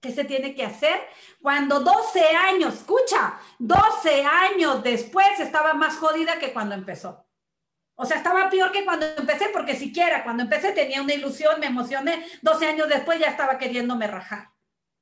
¿qué 0.00 0.12
se 0.12 0.24
tiene 0.24 0.54
que 0.54 0.64
hacer? 0.64 1.00
Cuando 1.40 1.80
12 1.80 2.24
años, 2.50 2.74
escucha, 2.74 3.38
12 3.58 4.24
años 4.24 4.82
después 4.82 5.38
estaba 5.38 5.74
más 5.74 5.96
jodida 5.96 6.38
que 6.38 6.52
cuando 6.52 6.74
empezó. 6.74 7.26
O 7.94 8.06
sea, 8.06 8.16
estaba 8.16 8.48
peor 8.48 8.72
que 8.72 8.84
cuando 8.84 9.06
empecé, 9.06 9.50
porque 9.52 9.76
siquiera 9.76 10.24
cuando 10.24 10.42
empecé 10.42 10.72
tenía 10.72 11.02
una 11.02 11.12
ilusión, 11.12 11.60
me 11.60 11.66
emocioné. 11.66 12.26
12 12.40 12.66
años 12.66 12.88
después 12.88 13.18
ya 13.18 13.26
estaba 13.26 13.58
queriéndome 13.58 14.06
rajar. 14.06 14.50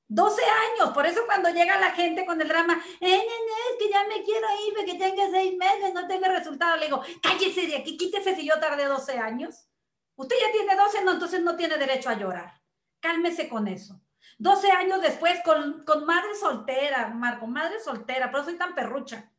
12 0.09 0.43
años, 0.43 0.95
por 0.95 1.07
eso 1.07 1.21
cuando 1.27 1.51
llega 1.51 1.79
la 1.79 1.91
gente 1.91 2.25
con 2.25 2.41
el 2.41 2.49
drama, 2.49 2.83
eh, 3.01 3.21
es 3.21 3.79
que 3.79 3.91
ya 3.91 4.05
me 4.05 4.23
quiero 4.25 4.47
ir, 4.67 4.85
que 4.85 4.99
tenga 4.99 5.31
seis 5.31 5.55
meses, 5.57 5.93
no 5.93 6.09
tenga 6.09 6.29
resultado, 6.29 6.77
le 6.79 6.87
digo, 6.87 7.03
cállese 7.23 7.67
de 7.67 7.77
aquí, 7.77 7.99
quítese 7.99 8.35
si 8.35 8.47
yo 8.47 8.59
tardé 8.59 8.87
12 8.87 9.19
años. 9.19 9.69
Usted 10.17 10.37
ya 10.41 10.51
tiene 10.51 10.75
12, 10.75 11.05
no, 11.05 11.13
entonces 11.13 11.43
no 11.43 11.57
tiene 11.57 11.77
derecho 11.77 12.09
a 12.09 12.15
llorar. 12.15 12.55
Cálmese 13.01 13.49
con 13.49 13.69
eso. 13.69 14.01
12 14.39 14.71
años 14.71 15.01
después, 15.01 15.41
con, 15.45 15.85
con 15.85 16.05
madre 16.05 16.35
soltera, 16.35 17.09
Marco, 17.09 17.47
madre 17.47 17.81
soltera, 17.81 18.31
pero 18.31 18.45
soy 18.45 18.57
tan 18.57 18.75
perrucha 18.75 19.31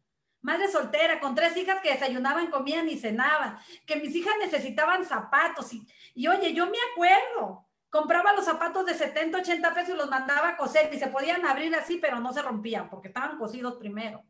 madre 0.42 0.70
soltera, 0.70 1.20
con 1.20 1.36
tres 1.36 1.56
hijas 1.58 1.82
que 1.82 1.92
desayunaban, 1.92 2.50
comían 2.50 2.88
y 2.90 2.98
cenaban, 2.98 3.60
que 3.86 3.98
mis 3.98 4.16
hijas 4.16 4.34
necesitaban 4.40 5.06
zapatos. 5.06 5.74
Y, 5.74 5.88
y 6.14 6.28
oye, 6.28 6.54
yo 6.54 6.66
me 6.66 6.78
acuerdo, 6.92 7.68
compraba 7.90 8.34
los 8.34 8.46
zapatos 8.46 8.86
de 8.86 8.94
70, 8.94 9.40
80 9.40 9.74
pesos 9.74 9.90
y 9.96 9.98
los 9.98 10.10
mandaba 10.10 10.50
a 10.50 10.58
coser 10.58 10.94
y 10.94 11.00
se 11.00 11.08
podían 11.08 11.46
abrir 11.46 11.76
así, 11.76 11.98
pero 11.98 12.20
no 12.20 12.34
se 12.34 12.42
rompían 12.42 12.90
porque 12.90 13.10
estaban 13.10 13.38
cosidos 13.38 13.76
primero. 13.76 14.24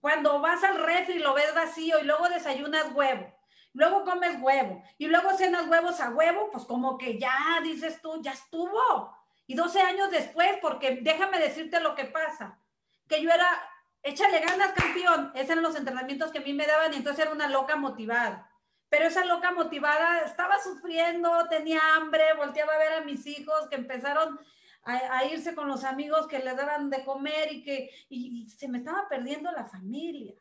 Cuando 0.00 0.40
vas 0.40 0.64
al 0.64 0.82
refri 0.82 1.18
lo 1.18 1.34
ves 1.34 1.54
vacío 1.54 2.00
y 2.00 2.04
luego 2.04 2.28
desayunas 2.28 2.92
huevo, 2.94 3.34
luego 3.74 4.04
comes 4.04 4.40
huevo 4.40 4.82
y 4.96 5.08
luego 5.08 5.36
cenas 5.36 5.68
huevos 5.68 6.00
a 6.00 6.10
huevo, 6.10 6.50
pues 6.50 6.64
como 6.64 6.96
que 6.96 7.18
ya 7.18 7.60
dices 7.62 8.00
tú, 8.00 8.20
ya 8.22 8.32
estuvo. 8.32 9.14
Y 9.50 9.56
12 9.56 9.80
años 9.80 10.12
después, 10.12 10.58
porque 10.62 11.00
déjame 11.02 11.40
decirte 11.40 11.80
lo 11.80 11.96
que 11.96 12.04
pasa, 12.04 12.60
que 13.08 13.20
yo 13.20 13.32
era 13.32 13.48
échale 14.00 14.38
ganas, 14.38 14.70
campeón. 14.74 15.32
Esos 15.34 15.50
eran 15.50 15.64
los 15.64 15.74
entrenamientos 15.74 16.30
que 16.30 16.38
a 16.38 16.42
mí 16.42 16.52
me 16.52 16.68
daban 16.68 16.94
y 16.94 16.98
entonces 16.98 17.24
era 17.24 17.34
una 17.34 17.48
loca 17.48 17.74
motivada. 17.74 18.48
Pero 18.88 19.06
esa 19.06 19.24
loca 19.24 19.50
motivada 19.50 20.20
estaba 20.20 20.60
sufriendo, 20.60 21.48
tenía 21.48 21.80
hambre, 21.96 22.32
volteaba 22.36 22.74
a 22.74 22.78
ver 22.78 22.92
a 22.92 23.00
mis 23.00 23.26
hijos 23.26 23.66
que 23.68 23.74
empezaron 23.74 24.38
a, 24.84 25.24
irse 25.24 25.56
con 25.56 25.66
los 25.66 25.82
amigos 25.82 26.28
que 26.28 26.38
les 26.38 26.56
daban 26.56 26.88
de 26.88 27.04
comer 27.04 27.52
y 27.52 27.64
que 27.64 27.90
y, 28.08 28.48
se 28.50 28.68
me 28.68 28.78
estaba 28.78 29.08
perdiendo 29.08 29.50
la 29.50 29.64
familia. 29.64 30.36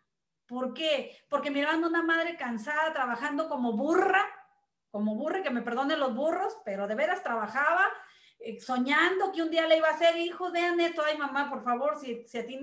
¿Por 0.46 0.76
qué? 0.76 1.18
Porque 1.28 1.50
miraban 1.50 1.84
una 1.84 2.04
madre 2.04 2.36
cansada, 2.38 2.94
trabajando 2.94 3.50
como 3.50 3.74
burra, 3.74 4.24
como 4.92 5.16
burra, 5.16 5.42
que 5.42 5.50
me 5.50 5.64
perdone 5.64 5.98
los 5.98 6.14
burros, 6.14 6.56
pero 6.64 6.88
de 6.88 6.94
veras 6.94 7.24
trabajaba, 7.24 7.88
soñando 8.60 9.32
que 9.32 9.42
un 9.42 9.52
día 9.52 9.68
le 9.68 9.78
iba 9.78 9.90
a 9.90 9.98
ser 9.98 10.18
hijo, 10.18 10.52
vean 10.52 10.80
esto, 10.80 11.04
ay 11.06 11.18
mamá, 11.18 11.50
por 11.50 11.64
favor, 11.64 12.00
si, 12.00 12.26
si 12.28 12.38
a 12.38 12.46
ti 12.46 12.60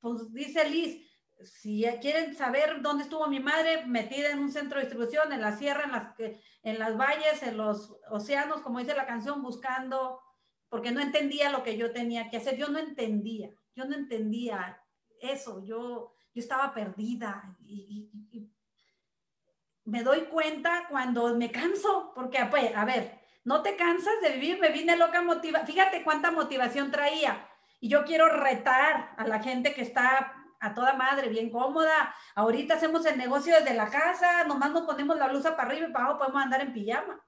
pues 0.00 0.32
dice 0.32 0.68
Liz, 0.68 1.06
si 1.42 1.84
quieren 2.00 2.34
saber 2.34 2.80
dónde 2.80 3.04
estuvo 3.04 3.26
mi 3.26 3.40
madre, 3.40 3.86
metida 3.86 4.30
en 4.30 4.38
un 4.38 4.50
centro 4.52 4.78
de 4.78 4.86
distribución, 4.86 5.32
en 5.32 5.40
la 5.40 5.56
sierra, 5.56 5.84
en 5.84 5.92
las, 5.92 6.14
en 6.62 6.78
las 6.78 6.96
valles, 6.96 7.42
en 7.42 7.56
los 7.56 7.94
océanos, 8.10 8.62
como 8.62 8.78
dice 8.78 8.94
la 8.94 9.06
canción, 9.06 9.42
buscando, 9.42 10.20
porque 10.68 10.92
no 10.92 11.00
entendía 11.00 11.50
lo 11.50 11.62
que 11.62 11.76
yo 11.76 11.92
tenía 11.92 12.30
que 12.30 12.38
hacer. 12.38 12.56
Yo 12.56 12.68
no 12.68 12.78
entendía, 12.78 13.50
yo 13.74 13.84
no 13.84 13.94
entendía 13.94 14.82
eso, 15.20 15.62
yo, 15.64 16.14
yo 16.34 16.40
estaba 16.40 16.72
perdida 16.72 17.56
y, 17.64 18.10
me 19.84 20.02
doy 20.02 20.22
cuenta 20.22 20.88
cuando 20.90 21.36
me 21.36 21.52
canso, 21.52 22.10
porque 22.12 22.44
pues, 22.50 22.74
a 22.74 22.84
ver, 22.84 23.20
no 23.46 23.62
te 23.62 23.76
cansas 23.76 24.20
de 24.22 24.32
vivir, 24.32 24.58
me 24.58 24.70
vine 24.70 24.96
loca 24.96 25.22
motiva, 25.22 25.60
fíjate 25.60 26.02
cuánta 26.02 26.32
motivación 26.32 26.90
traía 26.90 27.48
y 27.78 27.88
yo 27.88 28.04
quiero 28.04 28.28
retar 28.28 29.14
a 29.16 29.24
la 29.24 29.40
gente 29.40 29.72
que 29.72 29.82
está 29.82 30.34
a 30.58 30.74
toda 30.74 30.94
madre, 30.94 31.28
bien 31.28 31.50
cómoda. 31.50 32.12
Ahorita 32.34 32.74
hacemos 32.74 33.06
el 33.06 33.16
negocio 33.16 33.54
desde 33.54 33.74
la 33.74 33.88
casa, 33.88 34.42
nomás 34.44 34.72
nos 34.72 34.82
ponemos 34.82 35.16
la 35.16 35.28
blusa 35.28 35.56
para 35.56 35.68
arriba 35.68 35.86
y 35.86 35.92
para 35.92 36.06
abajo 36.06 36.18
podemos 36.18 36.42
andar 36.42 36.60
en 36.60 36.72
pijama, 36.72 37.24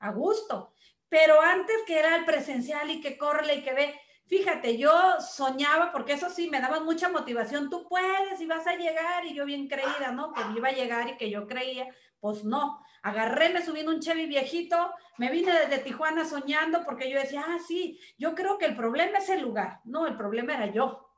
a 0.00 0.10
gusto. 0.10 0.74
Pero 1.08 1.40
antes 1.40 1.76
que 1.86 1.98
era 1.98 2.16
el 2.16 2.26
presencial 2.26 2.90
y 2.90 3.00
que 3.00 3.16
corre 3.16 3.54
y 3.54 3.62
que 3.62 3.72
ve, 3.72 4.00
fíjate, 4.26 4.76
yo 4.76 4.92
soñaba, 5.20 5.90
porque 5.90 6.12
eso 6.12 6.28
sí, 6.28 6.50
me 6.50 6.60
daba 6.60 6.80
mucha 6.80 7.08
motivación, 7.08 7.70
tú 7.70 7.88
puedes 7.88 8.38
y 8.42 8.46
vas 8.46 8.66
a 8.66 8.76
llegar, 8.76 9.24
y 9.24 9.32
yo 9.32 9.46
bien 9.46 9.68
creída, 9.68 10.12
¿no? 10.12 10.34
Que 10.34 10.42
iba 10.54 10.68
a 10.68 10.72
llegar 10.72 11.08
y 11.08 11.16
que 11.16 11.30
yo 11.30 11.46
creía, 11.46 11.86
pues 12.20 12.44
no. 12.44 12.84
Agarré, 13.06 13.50
me 13.50 13.64
subí 13.64 13.82
un 13.82 14.00
Chevy 14.00 14.26
viejito, 14.26 14.92
me 15.16 15.30
vine 15.30 15.52
desde 15.52 15.78
Tijuana 15.78 16.24
soñando 16.24 16.82
porque 16.84 17.08
yo 17.08 17.20
decía, 17.20 17.44
ah, 17.46 17.58
sí, 17.64 18.00
yo 18.18 18.34
creo 18.34 18.58
que 18.58 18.64
el 18.64 18.74
problema 18.74 19.18
es 19.18 19.28
el 19.28 19.42
lugar. 19.42 19.78
No, 19.84 20.08
el 20.08 20.16
problema 20.16 20.54
era 20.54 20.72
yo. 20.72 21.08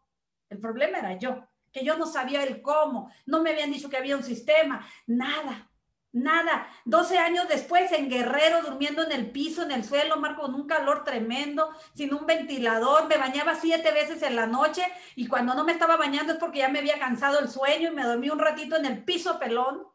El 0.50 0.58
problema 0.58 0.98
era 0.98 1.18
yo, 1.18 1.48
que 1.72 1.82
yo 1.82 1.96
no 1.96 2.04
sabía 2.04 2.42
el 2.42 2.60
cómo, 2.60 3.10
no 3.24 3.42
me 3.42 3.52
habían 3.52 3.72
dicho 3.72 3.88
que 3.88 3.96
había 3.96 4.18
un 4.18 4.22
sistema, 4.22 4.86
nada, 5.06 5.70
nada. 6.12 6.68
12 6.84 7.16
años 7.16 7.48
después 7.48 7.90
en 7.92 8.10
Guerrero, 8.10 8.60
durmiendo 8.60 9.02
en 9.02 9.12
el 9.12 9.30
piso, 9.30 9.62
en 9.62 9.70
el 9.70 9.82
suelo, 9.82 10.18
Marco, 10.18 10.42
con 10.42 10.54
un 10.54 10.66
calor 10.66 11.04
tremendo, 11.04 11.70
sin 11.94 12.12
un 12.12 12.26
ventilador, 12.26 13.08
me 13.08 13.16
bañaba 13.16 13.54
siete 13.54 13.92
veces 13.92 14.20
en 14.20 14.36
la 14.36 14.46
noche 14.46 14.84
y 15.16 15.26
cuando 15.26 15.54
no 15.54 15.64
me 15.64 15.72
estaba 15.72 15.96
bañando 15.96 16.34
es 16.34 16.38
porque 16.38 16.58
ya 16.58 16.68
me 16.68 16.80
había 16.80 16.98
cansado 16.98 17.38
el 17.38 17.48
sueño 17.48 17.88
y 17.90 17.94
me 17.94 18.04
dormí 18.04 18.28
un 18.28 18.40
ratito 18.40 18.76
en 18.76 18.84
el 18.84 19.04
piso 19.04 19.38
pelón 19.38 19.88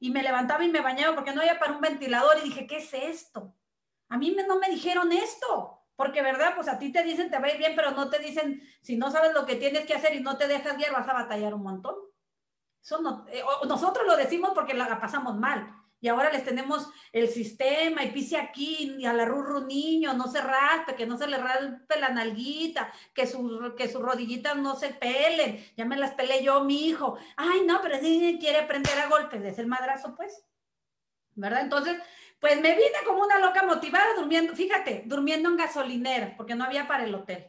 y 0.00 0.10
me 0.10 0.22
levantaba 0.22 0.64
y 0.64 0.70
me 0.70 0.80
bañaba 0.80 1.14
porque 1.14 1.32
no 1.32 1.42
había 1.42 1.58
para 1.58 1.74
un 1.74 1.80
ventilador 1.80 2.38
y 2.38 2.48
dije, 2.48 2.66
¿qué 2.66 2.78
es 2.78 2.92
esto? 2.94 3.54
A 4.08 4.16
mí 4.16 4.34
no 4.48 4.58
me 4.58 4.70
dijeron 4.70 5.12
esto, 5.12 5.84
porque 5.94 6.22
verdad, 6.22 6.54
pues 6.56 6.66
a 6.68 6.78
ti 6.78 6.90
te 6.90 7.04
dicen 7.04 7.30
te 7.30 7.38
va 7.38 7.46
a 7.46 7.52
ir 7.52 7.58
bien, 7.58 7.74
pero 7.76 7.90
no 7.92 8.08
te 8.08 8.18
dicen, 8.18 8.62
si 8.80 8.96
no 8.96 9.10
sabes 9.10 9.34
lo 9.34 9.44
que 9.44 9.56
tienes 9.56 9.84
que 9.86 9.94
hacer 9.94 10.14
y 10.14 10.20
no 10.20 10.38
te 10.38 10.48
dejas 10.48 10.76
guiar, 10.78 10.92
vas 10.92 11.06
a 11.06 11.12
batallar 11.12 11.54
un 11.54 11.62
montón. 11.62 11.94
Eso 12.82 13.02
no, 13.02 13.26
eh, 13.28 13.42
nosotros 13.68 14.06
lo 14.06 14.16
decimos 14.16 14.52
porque 14.54 14.72
la 14.72 14.98
pasamos 14.98 15.36
mal, 15.36 15.79
y 16.00 16.08
ahora 16.08 16.32
les 16.32 16.44
tenemos 16.44 16.88
el 17.12 17.28
sistema 17.28 18.02
y 18.02 18.10
pise 18.10 18.38
aquí 18.38 18.96
y 18.98 19.04
a 19.04 19.12
la 19.12 19.26
rurru 19.26 19.66
niño, 19.66 20.14
no 20.14 20.28
se 20.28 20.40
raspe, 20.40 20.94
que 20.94 21.06
no 21.06 21.18
se 21.18 21.26
le 21.26 21.36
raspe 21.36 22.00
la 22.00 22.08
nalguita, 22.08 22.90
que, 23.12 23.26
su, 23.26 23.74
que 23.76 23.88
sus 23.88 24.00
rodillitas 24.00 24.56
no 24.56 24.76
se 24.76 24.88
pelen, 24.88 25.64
ya 25.76 25.84
me 25.84 25.96
las 25.96 26.12
pelé 26.12 26.42
yo, 26.42 26.64
mi 26.64 26.86
hijo. 26.86 27.18
Ay, 27.36 27.62
no, 27.66 27.80
pero 27.82 28.00
si 28.00 28.38
quiere 28.40 28.60
aprender 28.60 28.98
a 28.98 29.08
golpes, 29.08 29.44
es 29.44 29.58
el 29.58 29.66
madrazo, 29.66 30.14
pues. 30.16 30.42
¿Verdad? 31.34 31.60
Entonces, 31.60 32.00
pues 32.40 32.58
me 32.60 32.74
vine 32.74 32.98
como 33.06 33.22
una 33.22 33.38
loca 33.38 33.62
motivada 33.64 34.14
durmiendo, 34.16 34.56
fíjate, 34.56 35.02
durmiendo 35.04 35.50
en 35.50 35.58
gasolinera, 35.58 36.34
porque 36.36 36.54
no 36.54 36.64
había 36.64 36.88
para 36.88 37.04
el 37.04 37.14
hotel. 37.14 37.46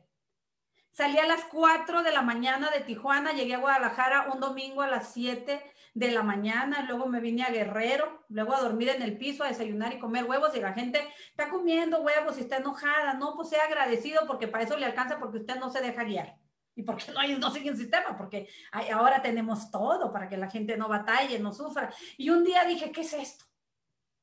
Salí 0.92 1.18
a 1.18 1.26
las 1.26 1.46
4 1.46 2.04
de 2.04 2.12
la 2.12 2.22
mañana 2.22 2.70
de 2.70 2.82
Tijuana, 2.82 3.32
llegué 3.32 3.56
a 3.56 3.60
Guadalajara 3.60 4.28
un 4.34 4.42
domingo 4.42 4.82
a 4.82 4.90
las 4.90 5.14
7 5.14 5.71
de 5.94 6.12
la 6.12 6.24
mañana, 6.24 6.84
luego 6.84 7.08
me 7.08 7.20
vine 7.20 7.44
a 7.44 7.52
Guerrero, 7.52 8.26
luego 8.30 8.54
a 8.54 8.62
dormir 8.62 8.90
en 8.90 9.02
el 9.02 9.18
piso, 9.18 9.44
a 9.44 9.48
desayunar 9.48 9.94
y 9.94 10.00
comer 10.00 10.24
huevos 10.24 10.56
y 10.56 10.62
la 10.62 10.74
gente 10.74 11.06
está 11.30 11.50
comiendo 11.50 12.02
huevos 12.02 12.38
y 12.38 12.42
está 12.42 12.58
enojada, 12.58 13.14
no, 13.16 13.36
pues 13.36 13.50
sea 13.50 13.66
agradecido 13.66 14.26
porque 14.26 14.48
para 14.48 14.64
eso 14.64 14.78
le 14.78 14.86
alcanza 14.86 15.20
porque 15.20 15.40
usted 15.40 15.58
no 15.58 15.70
se 15.70 15.82
deja 15.82 16.04
guiar. 16.04 16.38
Y 16.74 16.84
porque 16.84 17.12
no, 17.12 17.20
hay, 17.20 17.38
no 17.38 17.52
sigue 17.52 17.70
un 17.70 17.78
sistema, 17.78 18.16
porque 18.18 18.48
ahora 18.94 19.22
tenemos 19.22 19.70
todo 19.70 20.14
para 20.14 20.30
que 20.30 20.38
la 20.38 20.50
gente 20.50 20.78
no 20.78 20.88
batalle, 20.88 21.38
no 21.40 21.52
sufra. 21.52 21.94
Y 22.18 22.30
un 22.30 22.46
día 22.46 22.64
dije, 22.64 22.92
¿qué 22.94 23.02
es 23.02 23.14
esto? 23.14 23.46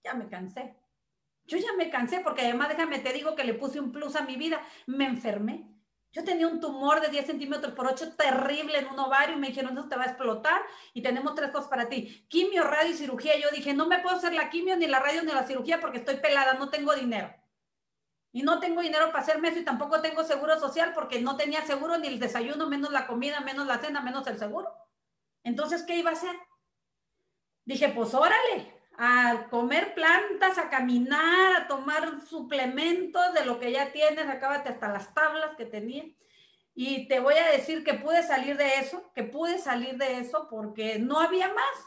Ya 0.02 0.14
me 0.14 0.28
cansé. 0.28 0.74
Yo 1.44 1.58
ya 1.58 1.74
me 1.76 1.90
cansé 1.90 2.20
porque 2.20 2.42
además 2.42 2.70
déjame 2.70 3.00
te 3.00 3.12
digo 3.12 3.34
que 3.34 3.44
le 3.44 3.54
puse 3.54 3.80
un 3.80 3.92
plus 3.92 4.16
a 4.16 4.22
mi 4.22 4.36
vida, 4.36 4.60
me 4.86 5.04
enfermé 5.04 5.77
yo 6.18 6.24
tenía 6.24 6.48
un 6.48 6.58
tumor 6.58 7.00
de 7.00 7.10
10 7.10 7.26
centímetros 7.26 7.74
por 7.74 7.86
8 7.86 8.16
terrible 8.16 8.78
en 8.78 8.88
un 8.88 8.98
ovario 8.98 9.36
y 9.36 9.38
me 9.38 9.48
dijeron, 9.48 9.78
eso 9.78 9.88
te 9.88 9.94
va 9.94 10.02
a 10.02 10.06
explotar 10.06 10.60
y 10.92 11.00
tenemos 11.00 11.32
tres 11.36 11.52
cosas 11.52 11.68
para 11.68 11.88
ti, 11.88 12.26
quimio, 12.28 12.64
radio 12.64 12.90
y 12.90 12.94
cirugía. 12.94 13.38
Yo 13.38 13.48
dije, 13.52 13.72
no 13.72 13.86
me 13.86 14.00
puedo 14.00 14.16
hacer 14.16 14.32
la 14.32 14.50
quimio, 14.50 14.76
ni 14.76 14.88
la 14.88 14.98
radio, 14.98 15.22
ni 15.22 15.30
la 15.30 15.46
cirugía 15.46 15.80
porque 15.80 15.98
estoy 15.98 16.16
pelada, 16.16 16.54
no 16.54 16.70
tengo 16.70 16.92
dinero. 16.92 17.32
Y 18.32 18.42
no 18.42 18.58
tengo 18.58 18.80
dinero 18.80 19.06
para 19.12 19.20
hacerme 19.20 19.48
eso 19.48 19.60
y 19.60 19.64
tampoco 19.64 20.02
tengo 20.02 20.24
seguro 20.24 20.58
social 20.58 20.92
porque 20.92 21.20
no 21.20 21.36
tenía 21.36 21.64
seguro 21.64 21.98
ni 21.98 22.08
el 22.08 22.18
desayuno, 22.18 22.68
menos 22.68 22.90
la 22.90 23.06
comida, 23.06 23.40
menos 23.40 23.68
la 23.68 23.78
cena, 23.78 24.00
menos 24.00 24.26
el 24.26 24.40
seguro. 24.40 24.74
Entonces, 25.44 25.84
¿qué 25.84 25.98
iba 25.98 26.10
a 26.10 26.14
hacer? 26.14 26.36
Dije, 27.64 27.90
pues 27.90 28.12
órale, 28.12 28.77
a 29.00 29.46
comer 29.48 29.94
plantas, 29.94 30.58
a 30.58 30.68
caminar, 30.68 31.54
a 31.56 31.68
tomar 31.68 32.20
suplementos 32.26 33.32
de 33.32 33.44
lo 33.44 33.60
que 33.60 33.70
ya 33.70 33.92
tienes, 33.92 34.26
acábate 34.26 34.70
hasta 34.70 34.92
las 34.92 35.14
tablas 35.14 35.56
que 35.56 35.66
tenía. 35.66 36.04
Y 36.74 37.06
te 37.06 37.20
voy 37.20 37.34
a 37.34 37.50
decir 37.50 37.84
que 37.84 37.94
pude 37.94 38.24
salir 38.24 38.56
de 38.56 38.74
eso, 38.74 39.12
que 39.14 39.22
pude 39.22 39.58
salir 39.58 39.96
de 39.98 40.18
eso 40.18 40.48
porque 40.50 40.98
no 40.98 41.20
había 41.20 41.46
más. 41.46 41.86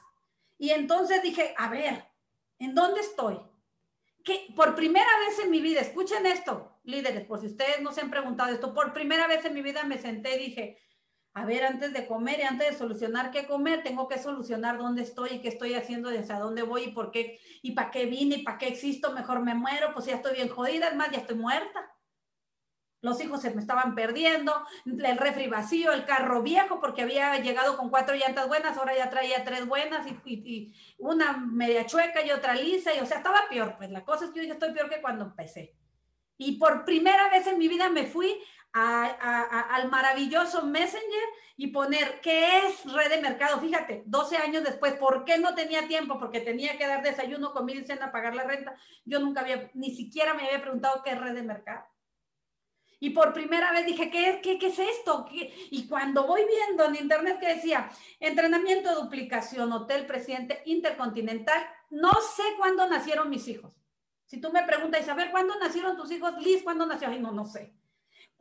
Y 0.57 0.69
entonces 0.69 1.21
dije, 1.21 1.53
a 1.57 1.67
ver, 1.67 2.05
¿en 2.59 2.73
dónde 2.73 3.01
estoy? 3.01 3.41
Que 4.23 4.47
por 4.55 4.73
primera 4.73 5.19
vez 5.19 5.37
en 5.39 5.51
mi 5.51 5.59
vida, 5.59 5.81
escuchen 5.81 6.25
esto, 6.25 6.79
líderes, 6.83 7.25
por 7.25 7.41
si 7.41 7.47
ustedes 7.47 7.81
no 7.81 7.91
se 7.91 8.01
han 8.01 8.09
preguntado 8.09 8.53
esto, 8.53 8.73
por 8.73 8.93
primera 8.93 9.27
vez 9.27 9.43
en 9.43 9.53
mi 9.53 9.61
vida 9.61 9.83
me 9.83 9.97
senté 9.97 10.35
y 10.35 10.45
dije, 10.45 10.79
a 11.33 11.45
ver, 11.45 11.63
antes 11.63 11.93
de 11.93 12.07
comer 12.07 12.39
y 12.39 12.43
antes 12.43 12.71
de 12.71 12.77
solucionar 12.77 13.31
qué 13.31 13.47
comer, 13.47 13.83
tengo 13.83 14.07
que 14.09 14.19
solucionar 14.19 14.77
dónde 14.77 15.03
estoy 15.03 15.29
y 15.33 15.41
qué 15.41 15.47
estoy 15.47 15.75
haciendo, 15.75 16.09
desde 16.09 16.33
dónde 16.33 16.63
voy 16.63 16.83
y 16.85 16.91
por 16.91 17.11
qué, 17.11 17.39
y 17.61 17.71
para 17.71 17.89
qué 17.89 18.05
vine 18.05 18.37
y 18.37 18.43
para 18.43 18.57
qué 18.57 18.67
existo, 18.67 19.13
mejor 19.13 19.39
me 19.41 19.55
muero, 19.55 19.93
pues 19.93 20.07
ya 20.07 20.15
estoy 20.15 20.33
bien 20.33 20.49
jodida, 20.49 20.89
es 20.89 20.95
más, 20.95 21.09
ya 21.09 21.19
estoy 21.19 21.37
muerta. 21.37 21.89
Los 23.01 23.19
hijos 23.21 23.41
se 23.41 23.49
me 23.51 23.61
estaban 23.61 23.95
perdiendo, 23.95 24.53
el 24.85 25.17
refri 25.17 25.47
vacío, 25.47 25.91
el 25.93 26.05
carro 26.05 26.43
viejo, 26.43 26.79
porque 26.79 27.01
había 27.01 27.35
llegado 27.37 27.77
con 27.77 27.89
cuatro 27.89 28.13
llantas 28.13 28.47
buenas, 28.47 28.77
ahora 28.77 28.95
ya 28.95 29.09
traía 29.09 29.43
tres 29.43 29.65
buenas 29.65 30.05
y, 30.25 30.75
una 30.99 31.37
media 31.37 31.85
chueca 31.85 32.23
y 32.23 32.31
otra 32.31 32.53
lisa, 32.55 32.93
y 32.93 32.99
o 32.99 33.05
sea, 33.05 33.17
estaba 33.17 33.47
peor. 33.49 33.75
Pues 33.77 33.89
la 33.89 34.03
cosa 34.03 34.25
es 34.25 34.31
que 34.31 34.37
yo 34.37 34.41
dije, 34.41 34.53
estoy 34.53 34.73
peor 34.73 34.89
que 34.89 35.01
cuando 35.01 35.25
empecé. 35.25 35.75
Y 36.37 36.57
por 36.57 36.85
primera 36.85 37.29
vez 37.29 37.47
en 37.47 37.57
mi 37.57 37.67
vida 37.67 37.89
me 37.89 38.05
fui 38.05 38.37
al 38.73 39.89
maravilloso 39.89 40.65
Messenger 40.65 41.23
y 41.57 41.67
poner 41.67 42.21
qué 42.21 42.59
es 42.59 42.91
red 42.91 43.09
de 43.09 43.21
mercado. 43.21 43.59
Fíjate, 43.59 44.03
12 44.05 44.37
años 44.37 44.63
después, 44.63 44.93
¿por 44.93 45.25
qué 45.25 45.37
no 45.37 45.53
tenía 45.53 45.87
tiempo? 45.87 46.17
Porque 46.19 46.39
tenía 46.39 46.77
que 46.77 46.87
dar 46.87 47.03
desayuno, 47.03 47.53
comida 47.53 47.81
y 47.81 47.85
cena, 47.85 48.11
pagar 48.11 48.35
la 48.35 48.43
renta. 48.43 48.75
Yo 49.05 49.19
nunca 49.19 49.41
había, 49.41 49.69
ni 49.73 49.95
siquiera 49.95 50.33
me 50.33 50.45
había 50.45 50.61
preguntado 50.61 51.03
qué 51.03 51.11
es 51.11 51.19
red 51.19 51.33
de 51.33 51.43
mercado. 51.43 51.85
Y 52.99 53.09
por 53.11 53.33
primera 53.33 53.71
vez 53.71 53.85
dije, 53.85 54.11
¿qué, 54.11 54.41
qué, 54.43 54.59
qué 54.59 54.67
es 54.67 54.77
esto? 54.77 55.25
Y 55.31 55.87
cuando 55.87 56.27
voy 56.27 56.45
viendo 56.45 56.85
en 56.85 56.95
internet 56.95 57.39
que 57.39 57.55
decía, 57.55 57.89
entrenamiento 58.19 58.93
duplicación, 58.93 59.71
hotel 59.73 60.05
presidente 60.05 60.61
intercontinental, 60.65 61.63
no 61.89 62.11
sé 62.35 62.43
cuándo 62.57 62.87
nacieron 62.87 63.29
mis 63.29 63.47
hijos. 63.47 63.73
Si 64.25 64.39
tú 64.39 64.51
me 64.51 64.63
preguntas, 64.63 65.01
Isabel, 65.01 65.31
¿cuándo 65.31 65.59
nacieron 65.59 65.97
tus 65.97 66.11
hijos? 66.11 66.33
Liz, 66.41 66.63
¿cuándo 66.63 66.85
nació? 66.85 67.09
Ay, 67.09 67.19
no, 67.19 67.31
no 67.31 67.43
sé. 67.43 67.73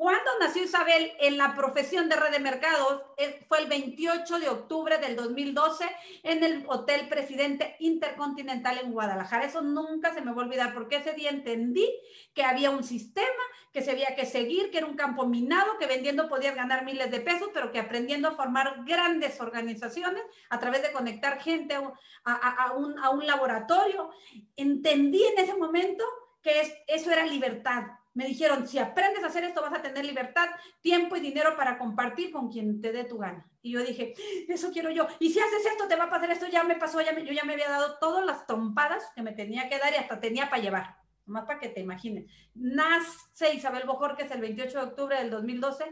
¿Cuándo 0.01 0.31
nació 0.41 0.65
Isabel 0.65 1.13
en 1.21 1.37
la 1.37 1.55
profesión 1.55 2.09
de 2.09 2.17
red 2.17 2.31
de 2.31 2.39
mercados? 2.39 3.03
Fue 3.49 3.59
el 3.59 3.67
28 3.67 4.39
de 4.39 4.49
octubre 4.49 4.97
del 4.97 5.15
2012 5.15 5.85
en 6.23 6.43
el 6.43 6.65
Hotel 6.69 7.07
Presidente 7.07 7.77
Intercontinental 7.81 8.79
en 8.79 8.93
Guadalajara. 8.93 9.45
Eso 9.45 9.61
nunca 9.61 10.15
se 10.15 10.23
me 10.23 10.33
va 10.33 10.41
a 10.41 10.47
olvidar 10.47 10.73
porque 10.73 10.97
ese 10.97 11.13
día 11.13 11.29
entendí 11.29 11.87
que 12.33 12.45
había 12.45 12.71
un 12.71 12.83
sistema, 12.83 13.43
que 13.75 13.83
se 13.83 13.91
había 13.91 14.15
que 14.15 14.25
seguir, 14.25 14.71
que 14.71 14.79
era 14.79 14.87
un 14.87 14.97
campo 14.97 15.27
minado, 15.27 15.77
que 15.77 15.87
vendiendo 15.87 16.31
podías 16.31 16.57
ganar 16.57 16.87
miles 16.87 17.11
de 17.11 17.21
pesos, 17.21 17.51
pero 17.53 17.71
que 17.71 17.79
aprendiendo 17.79 18.29
a 18.29 18.37
formar 18.37 18.85
grandes 18.87 19.39
organizaciones 19.39 20.23
a 20.49 20.59
través 20.59 20.81
de 20.81 20.93
conectar 20.93 21.43
gente 21.43 21.77
a 22.25 23.11
un 23.11 23.27
laboratorio, 23.27 24.09
entendí 24.57 25.23
en 25.23 25.45
ese 25.45 25.57
momento 25.57 26.03
que 26.41 26.85
eso 26.87 27.11
era 27.11 27.27
libertad 27.27 28.00
me 28.15 28.27
dijeron, 28.27 28.67
si 28.67 28.79
aprendes 28.79 29.23
a 29.23 29.29
hacer 29.29 29.45
esto 29.45 29.63
vas 29.63 29.73
a 29.73 29.83
tener 29.83 30.05
libertad, 30.05 30.49
tiempo 30.81 31.17
y 31.17 31.21
dinero 31.21 31.57
para 31.57 31.79
compartir 31.79 32.33
con 32.33 32.51
quien 32.51 32.81
te 32.81 32.93
dé 32.93 33.05
tu 33.05 33.19
gana. 33.19 33.49
Y 33.63 33.73
yo 33.73 33.81
dije, 33.81 34.15
eso 34.49 34.71
quiero 34.73 34.91
yo. 34.91 35.07
Y 35.19 35.31
si 35.31 35.39
haces 35.39 35.67
esto, 35.67 35.87
te 35.87 35.97
va 35.97 36.05
a 36.05 36.11
pasar 36.11 36.31
esto, 36.31 36.47
ya 36.49 36.65
me 36.65 36.77
pasó, 36.77 37.01
yo 37.01 37.33
ya 37.33 37.45
me 37.45 37.53
había 37.53 37.69
dado 37.69 37.99
todas 37.99 38.25
las 38.25 38.47
trompadas 38.47 39.05
que 39.15 39.23
me 39.23 39.33
tenía 39.33 39.69
que 39.69 39.79
dar 39.79 39.93
y 39.93 39.97
hasta 39.97 40.21
tenía 40.21 40.51
para 40.51 40.63
llevar. 40.63 40.97
Más 41.27 41.45
para 41.45 41.61
que 41.61 41.69
te 41.69 41.81
imagines. 41.81 42.31
Nace 42.55 43.55
Isabel 43.55 43.85
es 44.19 44.31
el 44.31 44.41
28 44.41 44.79
de 44.79 44.85
octubre 44.85 45.17
del 45.17 45.31
2012 45.31 45.85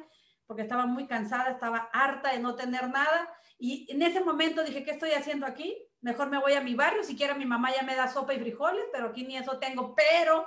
porque 0.48 0.62
estaba 0.62 0.86
muy 0.86 1.06
cansada, 1.06 1.50
estaba 1.50 1.90
harta 1.92 2.32
de 2.32 2.40
no 2.40 2.56
tener 2.56 2.88
nada. 2.88 3.28
Y 3.58 3.86
en 3.92 4.02
ese 4.02 4.24
momento 4.24 4.64
dije, 4.64 4.82
¿qué 4.82 4.92
estoy 4.92 5.10
haciendo 5.10 5.46
aquí? 5.46 5.76
Mejor 6.00 6.30
me 6.30 6.38
voy 6.38 6.54
a 6.54 6.62
mi 6.62 6.74
barrio, 6.74 7.04
siquiera 7.04 7.34
mi 7.34 7.44
mamá 7.44 7.70
ya 7.74 7.82
me 7.82 7.94
da 7.94 8.08
sopa 8.08 8.32
y 8.32 8.40
frijoles, 8.40 8.84
pero 8.90 9.08
aquí 9.08 9.26
ni 9.26 9.36
eso 9.36 9.58
tengo. 9.58 9.94
Pero 9.94 10.46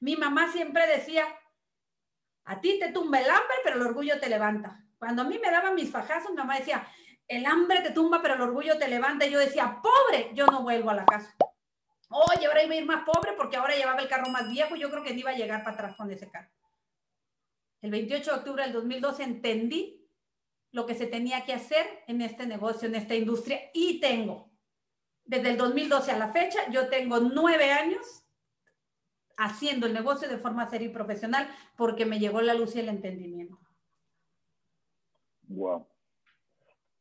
mi 0.00 0.16
mamá 0.16 0.50
siempre 0.50 0.86
decía, 0.86 1.26
a 2.44 2.60
ti 2.60 2.78
te 2.78 2.90
tumba 2.90 3.20
el 3.20 3.30
hambre, 3.30 3.56
pero 3.62 3.76
el 3.76 3.82
orgullo 3.82 4.18
te 4.18 4.28
levanta. 4.28 4.84
Cuando 4.98 5.22
a 5.22 5.24
mí 5.24 5.38
me 5.38 5.50
daban 5.50 5.74
mis 5.74 5.90
fajazos, 5.90 6.30
mi 6.30 6.36
mamá 6.36 6.58
decía, 6.58 6.86
el 7.28 7.46
hambre 7.46 7.80
te 7.80 7.90
tumba, 7.90 8.20
pero 8.20 8.34
el 8.34 8.40
orgullo 8.40 8.78
te 8.78 8.88
levanta. 8.88 9.26
Y 9.26 9.30
yo 9.30 9.38
decía, 9.38 9.80
pobre, 9.82 10.30
yo 10.34 10.46
no 10.46 10.62
vuelvo 10.62 10.90
a 10.90 10.94
la 10.94 11.06
casa. 11.06 11.34
Oye, 12.08 12.46
ahora 12.46 12.62
iba 12.62 12.74
a 12.74 12.76
ir 12.76 12.84
más 12.84 13.04
pobre 13.04 13.32
porque 13.32 13.56
ahora 13.56 13.74
llevaba 13.74 14.00
el 14.00 14.08
carro 14.08 14.30
más 14.30 14.48
viejo. 14.50 14.76
Yo 14.76 14.90
creo 14.90 15.02
que 15.02 15.12
no 15.12 15.20
iba 15.20 15.30
a 15.30 15.36
llegar 15.36 15.64
para 15.64 15.74
atrás 15.74 15.96
con 15.96 16.10
ese 16.10 16.30
carro. 16.30 16.50
El 17.80 17.90
28 17.90 18.30
de 18.30 18.36
octubre 18.38 18.62
del 18.62 18.72
2012 18.72 19.22
entendí 19.22 20.08
lo 20.72 20.86
que 20.86 20.94
se 20.94 21.06
tenía 21.06 21.44
que 21.44 21.52
hacer 21.52 22.04
en 22.06 22.22
este 22.22 22.46
negocio, 22.46 22.88
en 22.88 22.94
esta 22.94 23.14
industria. 23.14 23.60
Y 23.72 24.00
tengo, 24.00 24.50
desde 25.24 25.50
el 25.50 25.56
2012 25.56 26.12
a 26.12 26.18
la 26.18 26.32
fecha, 26.32 26.68
yo 26.70 26.88
tengo 26.88 27.20
nueve 27.20 27.72
años 27.72 28.21
haciendo 29.44 29.86
el 29.86 29.94
negocio 29.94 30.28
de 30.28 30.38
forma 30.38 30.68
seria 30.68 30.88
y 30.88 30.92
profesional 30.92 31.48
porque 31.76 32.06
me 32.06 32.18
llegó 32.18 32.40
la 32.40 32.54
luz 32.54 32.76
y 32.76 32.80
el 32.80 32.88
entendimiento. 32.88 33.58
Wow. 35.48 35.86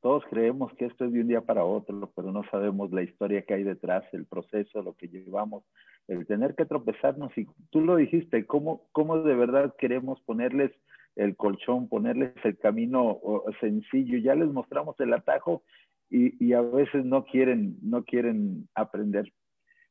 Todos 0.01 0.23
creemos 0.29 0.73
que 0.73 0.85
esto 0.85 1.05
es 1.05 1.13
de 1.13 1.21
un 1.21 1.27
día 1.27 1.41
para 1.41 1.63
otro, 1.63 2.11
pero 2.15 2.31
no 2.31 2.43
sabemos 2.49 2.91
la 2.91 3.03
historia 3.03 3.43
que 3.43 3.53
hay 3.53 3.63
detrás, 3.63 4.03
el 4.13 4.25
proceso, 4.25 4.81
lo 4.81 4.93
que 4.93 5.07
llevamos, 5.07 5.63
el 6.07 6.25
tener 6.25 6.55
que 6.55 6.65
tropezarnos. 6.65 7.31
Y 7.37 7.47
tú 7.69 7.81
lo 7.81 7.97
dijiste, 7.97 8.45
¿cómo, 8.47 8.87
cómo 8.93 9.19
de 9.19 9.35
verdad 9.35 9.75
queremos 9.77 10.19
ponerles 10.21 10.71
el 11.15 11.35
colchón, 11.35 11.87
ponerles 11.87 12.33
el 12.43 12.57
camino 12.57 13.21
sencillo? 13.59 14.17
Ya 14.17 14.33
les 14.33 14.51
mostramos 14.51 14.99
el 14.99 15.13
atajo 15.13 15.61
y, 16.09 16.43
y 16.43 16.53
a 16.53 16.61
veces 16.61 17.05
no 17.05 17.23
quieren, 17.23 17.77
no 17.83 18.03
quieren 18.03 18.67
aprender. 18.73 19.31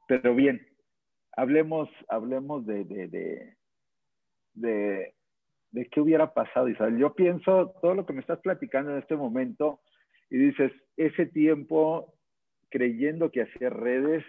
Pero 0.08 0.34
bien, 0.34 0.60
hablemos, 1.40 1.88
hablemos 2.08 2.66
de, 2.66 2.84
de, 2.84 3.08
de, 4.52 5.14
de, 5.70 5.88
qué 5.88 6.00
hubiera 6.00 6.34
pasado, 6.34 6.68
Isabel. 6.68 6.98
Yo 6.98 7.14
pienso 7.14 7.72
todo 7.80 7.94
lo 7.94 8.04
que 8.04 8.12
me 8.12 8.20
estás 8.20 8.40
platicando 8.40 8.92
en 8.92 8.98
este 8.98 9.16
momento 9.16 9.80
y 10.28 10.36
dices, 10.36 10.70
ese 10.96 11.26
tiempo 11.26 12.14
creyendo 12.68 13.30
que 13.30 13.42
hacía 13.42 13.70
redes 13.70 14.22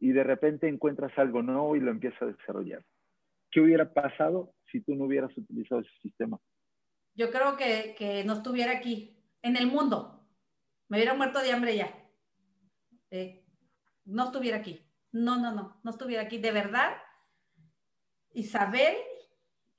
y 0.00 0.12
de 0.12 0.24
repente 0.24 0.68
encuentras 0.68 1.16
algo 1.18 1.42
nuevo 1.42 1.76
y 1.76 1.80
lo 1.80 1.90
empiezas 1.90 2.22
a 2.22 2.26
desarrollar. 2.26 2.82
¿Qué 3.50 3.60
hubiera 3.60 3.92
pasado 3.92 4.54
si 4.72 4.80
tú 4.80 4.94
no 4.94 5.04
hubieras 5.04 5.36
utilizado 5.36 5.82
ese 5.82 5.90
sistema? 6.02 6.38
Yo 7.14 7.30
creo 7.30 7.56
que, 7.56 7.94
que 7.98 8.24
no 8.24 8.34
estuviera 8.34 8.72
aquí, 8.72 9.22
en 9.42 9.56
el 9.56 9.66
mundo. 9.66 10.26
Me 10.88 10.96
hubiera 10.96 11.14
muerto 11.14 11.40
de 11.40 11.52
hambre 11.52 11.76
ya. 11.76 11.92
Eh, 13.10 13.44
no 14.06 14.24
estuviera 14.26 14.58
aquí. 14.58 14.87
No, 15.18 15.36
no, 15.36 15.52
no, 15.52 15.80
no 15.82 15.90
estuviera 15.90 16.22
aquí. 16.22 16.38
De 16.38 16.52
verdad, 16.52 16.96
Isabel, 18.32 18.96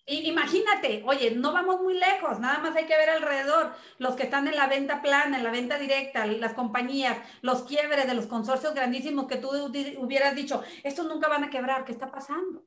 imagínate, 0.06 1.04
oye, 1.06 1.32
no 1.32 1.54
vamos 1.54 1.82
muy 1.82 1.94
lejos, 1.94 2.40
nada 2.40 2.60
más 2.60 2.76
hay 2.76 2.86
que 2.86 2.98
ver 2.98 3.10
alrededor, 3.10 3.74
los 4.00 4.16
que 4.16 4.24
están 4.24 4.48
en 4.48 4.56
la 4.56 4.68
venta 4.68 5.02
plana, 5.02 5.38
en 5.38 5.44
la 5.44 5.52
venta 5.52 5.78
directa, 5.78 6.26
las 6.26 6.54
compañías, 6.54 7.18
los 7.42 7.64
quiebres 7.64 8.08
de 8.08 8.16
los 8.16 8.26
consorcios 8.26 8.74
grandísimos 8.74 9.28
que 9.28 9.38
tú 9.38 9.50
hubieras 10.00 10.36
dicho, 10.36 10.64
estos 10.84 11.06
nunca 11.06 11.28
van 11.28 11.44
a 11.44 11.50
quebrar, 11.50 11.86
¿qué 11.86 11.92
está 11.92 12.12
pasando? 12.12 12.66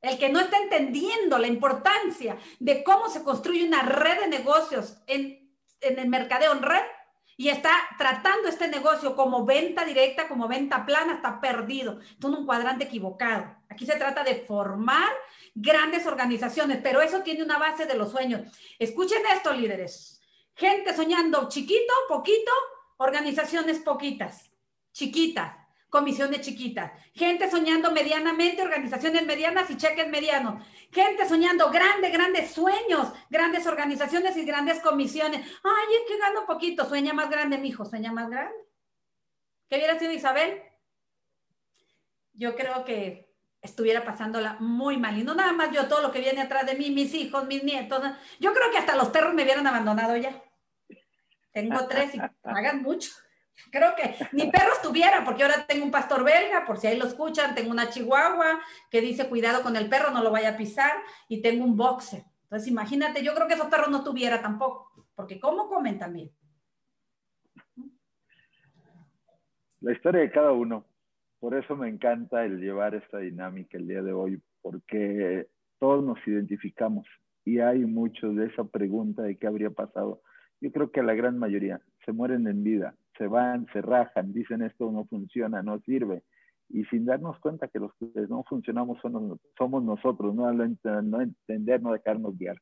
El 0.00 0.18
que 0.18 0.28
no 0.28 0.38
está 0.38 0.58
entendiendo 0.58 1.38
la 1.38 1.46
importancia 1.46 2.36
de 2.60 2.84
cómo 2.84 3.08
se 3.08 3.24
construye 3.24 3.66
una 3.66 3.82
red 3.82 4.20
de 4.20 4.28
negocios 4.28 4.98
en, 5.06 5.52
el 5.80 6.08
mercadeo 6.08 6.52
en 6.52 6.62
red, 6.62 6.82
y 7.36 7.48
está 7.48 7.70
tratando 7.98 8.48
este 8.48 8.68
negocio 8.68 9.16
como 9.16 9.44
venta 9.44 9.84
directa, 9.84 10.28
como 10.28 10.48
venta 10.48 10.86
plana, 10.86 11.14
está 11.14 11.40
perdido. 11.40 12.00
Está 12.00 12.28
en 12.28 12.34
un 12.34 12.46
cuadrante 12.46 12.84
equivocado. 12.84 13.56
Aquí 13.68 13.86
se 13.86 13.96
trata 13.96 14.22
de 14.22 14.36
formar 14.36 15.12
grandes 15.54 16.06
organizaciones, 16.06 16.78
pero 16.82 17.02
eso 17.02 17.22
tiene 17.22 17.42
una 17.42 17.58
base 17.58 17.86
de 17.86 17.96
los 17.96 18.10
sueños. 18.10 18.42
Escuchen 18.78 19.22
esto, 19.34 19.52
líderes. 19.52 20.20
Gente 20.54 20.94
soñando 20.94 21.48
chiquito, 21.48 21.92
poquito, 22.08 22.52
organizaciones 22.98 23.80
poquitas, 23.80 24.52
chiquitas 24.92 25.64
comisiones 25.94 26.40
chiquitas, 26.40 26.90
gente 27.14 27.48
soñando 27.48 27.92
medianamente, 27.92 28.60
organizaciones 28.62 29.24
medianas 29.24 29.70
y 29.70 29.76
cheques 29.76 30.08
medianos, 30.08 30.60
gente 30.94 31.28
soñando 31.28 31.70
grandes, 31.70 32.12
grandes 32.12 32.52
sueños, 32.52 33.12
grandes 33.28 33.66
organizaciones 33.66 34.36
y 34.36 34.44
grandes 34.44 34.80
comisiones. 34.80 35.40
Ay, 35.62 35.94
es 36.00 36.08
que 36.08 36.18
gano 36.18 36.46
poquito, 36.46 36.86
sueña 36.86 37.12
más 37.12 37.28
grande, 37.28 37.58
mi 37.58 37.68
hijo, 37.68 37.84
sueña 37.84 38.12
más 38.12 38.30
grande. 38.30 38.56
¿Qué 39.68 39.76
hubiera 39.76 39.98
sido 39.98 40.12
Isabel? 40.12 40.62
Yo 42.32 42.54
creo 42.54 42.84
que 42.84 43.34
estuviera 43.60 44.04
pasándola 44.04 44.56
muy 44.60 44.96
mal. 44.96 45.18
Y 45.18 45.24
no 45.24 45.34
nada 45.34 45.52
más 45.52 45.72
yo, 45.72 45.88
todo 45.88 46.02
lo 46.02 46.12
que 46.12 46.20
viene 46.20 46.42
atrás 46.42 46.66
de 46.66 46.74
mí, 46.74 46.90
mis 46.90 47.12
hijos, 47.14 47.46
mis 47.46 47.64
nietos. 47.64 48.02
Yo 48.38 48.52
creo 48.52 48.70
que 48.70 48.78
hasta 48.78 48.96
los 48.96 49.08
perros 49.08 49.34
me 49.34 49.42
hubieran 49.42 49.66
abandonado 49.66 50.16
ya. 50.16 50.42
Tengo 51.52 51.86
tres 51.88 52.14
y 52.14 52.20
pagan 52.42 52.82
mucho. 52.82 53.10
Creo 53.70 53.94
que 53.94 54.14
ni 54.32 54.50
perros 54.50 54.82
tuviera, 54.82 55.24
porque 55.24 55.42
ahora 55.42 55.66
tengo 55.66 55.84
un 55.84 55.90
pastor 55.90 56.24
belga, 56.24 56.64
por 56.66 56.78
si 56.78 56.86
ahí 56.86 56.98
lo 56.98 57.06
escuchan, 57.06 57.54
tengo 57.54 57.70
una 57.70 57.88
chihuahua 57.90 58.60
que 58.90 59.00
dice 59.00 59.28
cuidado 59.28 59.62
con 59.62 59.76
el 59.76 59.88
perro, 59.88 60.10
no 60.10 60.22
lo 60.22 60.30
vaya 60.30 60.50
a 60.50 60.56
pisar, 60.56 60.92
y 61.28 61.40
tengo 61.40 61.64
un 61.64 61.76
boxer. 61.76 62.24
Entonces 62.44 62.68
imagínate, 62.68 63.22
yo 63.22 63.34
creo 63.34 63.46
que 63.46 63.54
esos 63.54 63.68
perros 63.68 63.90
no 63.90 64.04
tuviera 64.04 64.40
tampoco, 64.40 64.92
porque 65.14 65.40
¿cómo 65.40 65.68
comen 65.68 65.98
también? 65.98 66.30
La 69.80 69.92
historia 69.92 70.22
de 70.22 70.30
cada 70.30 70.52
uno. 70.52 70.86
Por 71.38 71.54
eso 71.54 71.76
me 71.76 71.88
encanta 71.88 72.44
el 72.44 72.58
llevar 72.58 72.94
esta 72.94 73.18
dinámica 73.18 73.76
el 73.76 73.86
día 73.86 74.02
de 74.02 74.14
hoy, 74.14 74.42
porque 74.62 75.46
todos 75.78 76.02
nos 76.02 76.18
identificamos 76.26 77.06
y 77.44 77.58
hay 77.58 77.80
muchos 77.80 78.34
de 78.36 78.46
esa 78.46 78.64
pregunta 78.64 79.22
de 79.22 79.36
qué 79.36 79.46
habría 79.46 79.70
pasado. 79.70 80.22
Yo 80.60 80.72
creo 80.72 80.90
que 80.90 81.02
la 81.02 81.12
gran 81.12 81.38
mayoría 81.38 81.82
se 82.06 82.12
mueren 82.12 82.46
en 82.46 82.64
vida, 82.64 82.94
se 83.16 83.26
van, 83.26 83.66
se 83.72 83.82
rajan, 83.82 84.32
dicen 84.32 84.62
esto 84.62 84.90
no 84.90 85.04
funciona, 85.06 85.62
no 85.62 85.78
sirve. 85.80 86.22
y 86.70 86.84
sin 86.86 87.04
darnos 87.04 87.38
cuenta 87.40 87.68
que 87.68 87.78
los 87.78 87.92
que 87.94 88.08
no 88.28 88.42
funcionamos 88.44 88.98
somos 89.00 89.84
nosotros, 89.84 90.34
no, 90.34 90.50
no 90.52 91.20
entender, 91.20 91.82
no 91.82 91.92
dejarnos 91.92 92.36
guiar. 92.38 92.56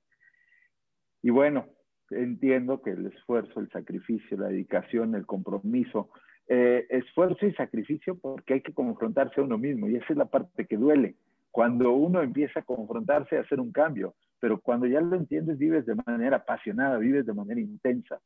Y 1.22 1.30
bueno, 1.30 1.66
entiendo 2.11 2.82
que 2.82 2.90
el 2.90 3.07
esfuerzo, 3.07 3.61
el 3.61 3.70
sacrificio, 3.70 4.36
la 4.36 4.48
dedicación, 4.48 5.14
el 5.14 5.24
compromiso, 5.24 6.11
eh, 6.48 6.86
esfuerzo 6.90 7.46
y 7.46 7.55
sacrificio 7.55 8.18
porque 8.18 8.55
hay 8.55 8.61
que 8.61 8.74
confrontarse 8.74 9.40
a 9.40 9.44
uno 9.44 9.57
mismo 9.57 9.88
y 9.88 9.96
esa 9.96 10.07
es 10.11 10.16
la 10.16 10.26
parte 10.26 10.66
que 10.66 10.76
duele. 10.76 11.14
Cuando 11.50 11.92
uno 11.92 12.22
empieza 12.22 12.61
a 12.61 12.64
confrontarse, 12.64 13.36
a 13.36 13.42
hacer 13.42 13.61
un 13.61 13.72
cambio, 13.72 14.14
pero 14.40 14.61
cuando 14.61 14.86
ya 14.86 15.00
lo 15.00 15.14
entiendes, 15.16 15.59
vives 15.59 15.86
de 15.86 15.94
manera 16.07 16.38
apasionada, 16.38 16.98
vives 16.98 17.26
de 17.26 17.34
manera 17.34 17.61
intensa. 17.61 18.20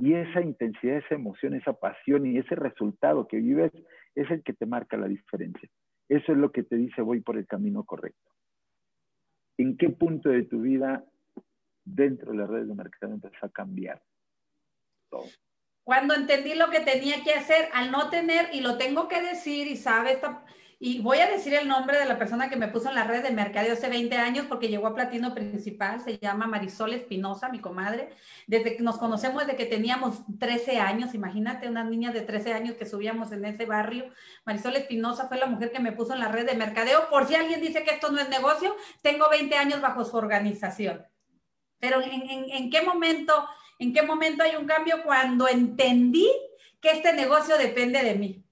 Y 0.00 0.14
esa 0.14 0.40
intensidad, 0.40 0.98
esa 0.98 1.16
emoción, 1.16 1.54
esa 1.54 1.72
pasión 1.72 2.24
y 2.26 2.38
ese 2.38 2.54
resultado 2.54 3.26
que 3.26 3.38
vives 3.38 3.72
es 4.14 4.30
el 4.30 4.42
que 4.42 4.52
te 4.52 4.64
marca 4.64 4.96
la 4.96 5.08
diferencia. 5.08 5.68
Eso 6.08 6.32
es 6.32 6.38
lo 6.38 6.52
que 6.52 6.62
te 6.62 6.76
dice 6.76 7.02
voy 7.02 7.20
por 7.20 7.36
el 7.36 7.46
camino 7.46 7.84
correcto. 7.84 8.30
¿En 9.58 9.76
qué 9.76 9.90
punto 9.90 10.28
de 10.28 10.44
tu 10.44 10.62
vida 10.62 11.04
dentro 11.84 12.30
de 12.30 12.38
las 12.38 12.48
redes 12.48 12.68
de 12.68 12.74
mercado 12.74 13.12
empezó 13.12 13.46
a 13.46 13.50
cambiar? 13.50 14.00
Cuando 15.82 16.14
entendí 16.14 16.54
lo 16.54 16.70
que 16.70 16.80
tenía 16.80 17.24
que 17.24 17.32
hacer, 17.32 17.68
al 17.72 17.90
no 17.90 18.08
tener, 18.08 18.50
y 18.52 18.60
lo 18.60 18.78
tengo 18.78 19.08
que 19.08 19.20
decir, 19.20 19.66
y 19.66 19.76
sabe, 19.76 20.18
y 20.80 21.00
voy 21.00 21.18
a 21.18 21.28
decir 21.28 21.54
el 21.54 21.66
nombre 21.66 21.98
de 21.98 22.04
la 22.04 22.18
persona 22.18 22.48
que 22.48 22.54
me 22.54 22.68
puso 22.68 22.88
en 22.88 22.94
la 22.94 23.02
red 23.02 23.24
de 23.24 23.32
mercadeo 23.32 23.72
hace 23.72 23.88
20 23.88 24.14
años 24.16 24.46
porque 24.48 24.68
llegó 24.68 24.86
a 24.86 24.94
Platino 24.94 25.34
Principal, 25.34 26.00
se 26.00 26.18
llama 26.18 26.46
Marisol 26.46 26.94
Espinosa, 26.94 27.48
mi 27.48 27.60
comadre. 27.60 28.10
Desde 28.46 28.76
que 28.76 28.82
nos 28.84 28.96
conocemos 28.96 29.44
desde 29.44 29.56
que 29.56 29.66
teníamos 29.66 30.22
13 30.38 30.78
años, 30.78 31.14
imagínate, 31.14 31.68
una 31.68 31.82
niña 31.82 32.12
de 32.12 32.20
13 32.20 32.52
años 32.52 32.76
que 32.76 32.86
subíamos 32.86 33.32
en 33.32 33.44
ese 33.44 33.66
barrio. 33.66 34.12
Marisol 34.46 34.76
Espinosa 34.76 35.26
fue 35.26 35.38
la 35.38 35.46
mujer 35.46 35.72
que 35.72 35.80
me 35.80 35.90
puso 35.90 36.12
en 36.12 36.20
la 36.20 36.28
red 36.28 36.46
de 36.46 36.54
mercadeo. 36.54 37.10
Por 37.10 37.26
si 37.26 37.34
alguien 37.34 37.60
dice 37.60 37.82
que 37.82 37.90
esto 37.90 38.12
no 38.12 38.20
es 38.20 38.28
negocio, 38.28 38.76
tengo 39.02 39.28
20 39.28 39.56
años 39.56 39.80
bajo 39.80 40.04
su 40.04 40.16
organización. 40.16 41.04
Pero 41.80 42.00
¿en, 42.02 42.50
en 42.50 42.70
qué 42.70 42.82
momento, 42.82 43.48
en 43.80 43.92
qué 43.92 44.02
momento 44.02 44.44
hay 44.44 44.54
un 44.54 44.66
cambio? 44.66 45.02
Cuando 45.02 45.48
entendí 45.48 46.30
que 46.80 46.92
este 46.92 47.12
negocio 47.14 47.58
depende 47.58 48.00
de 48.00 48.14
mí 48.14 48.44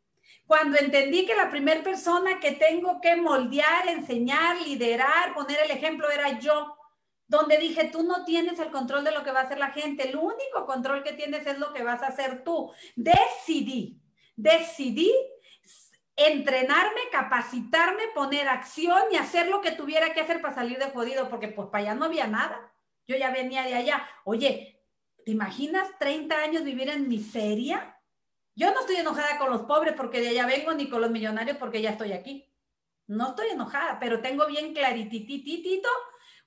cuando 0.47 0.79
entendí 0.79 1.27
que 1.27 1.35
la 1.35 1.51
primera 1.51 1.83
persona 1.83 2.39
que 2.39 2.53
tengo 2.53 3.01
que 3.01 3.17
moldear, 3.17 3.89
enseñar, 3.89 4.61
liderar, 4.63 5.35
poner 5.35 5.59
el 5.65 5.73
ejemplo 5.73 6.09
era 6.11 6.39
yo, 6.39 6.77
donde 7.27 7.59
dije, 7.59 7.91
tú 7.91 8.05
no 8.05 8.25
tienes 8.25 8.59
el 8.61 8.71
control 8.71 9.03
de 9.03 9.11
lo 9.11 9.25
que 9.25 9.33
va 9.33 9.41
a 9.41 9.45
hacer 9.45 9.59
la 9.59 9.73
gente, 9.73 10.09
el 10.09 10.17
único 10.17 10.65
control 10.65 11.03
que 11.03 11.13
tienes 11.13 11.47
es 11.47 11.59
lo 11.59 11.73
que 11.73 11.83
vas 11.83 12.03
a 12.03 12.09
hacer 12.09 12.45
tú. 12.45 12.71
Decidí, 12.95 14.01
decidí 14.37 15.13
entrenarme, 16.15 17.01
capacitarme, 17.11 18.03
poner 18.15 18.49
acción 18.49 19.03
y 19.11 19.17
hacer 19.17 19.49
lo 19.49 19.61
que 19.61 19.73
tuviera 19.73 20.15
que 20.15 20.21
hacer 20.21 20.41
para 20.41 20.55
salir 20.55 20.79
de 20.79 20.91
jodido, 20.91 21.29
porque 21.29 21.49
pues 21.49 21.69
para 21.69 21.83
allá 21.83 21.95
no 21.95 22.05
había 22.05 22.29
nada. 22.29 22.73
Yo 23.09 23.17
ya 23.17 23.31
venía 23.31 23.65
de 23.65 23.75
allá. 23.75 24.09
Oye, 24.25 24.83
¿te 25.25 25.33
imaginas 25.33 25.89
30 25.99 26.37
años 26.37 26.63
vivir 26.63 26.89
en 26.89 27.09
miseria? 27.09 27.96
Yo 28.57 28.73
no 28.73 28.81
estoy 28.81 28.97
enojada 28.97 29.39
con 29.39 29.51
los 29.51 29.63
pobres 29.63 29.95
porque 29.95 30.23
de 30.23 30.31
allá 30.31 30.47
vengo, 30.47 30.73
ni 30.73 30.89
con 30.89 31.03
los 31.03 31.11
millonarios 31.11 31.59
porque 31.59 31.83
ya 31.83 31.91
estoy 31.91 32.13
aquí. 32.13 32.51
No 33.07 33.29
estoy 33.29 33.51
enojada, 33.51 33.99
pero 34.01 34.23
tengo 34.23 34.47
bien 34.47 34.73
claritititito 34.73 35.89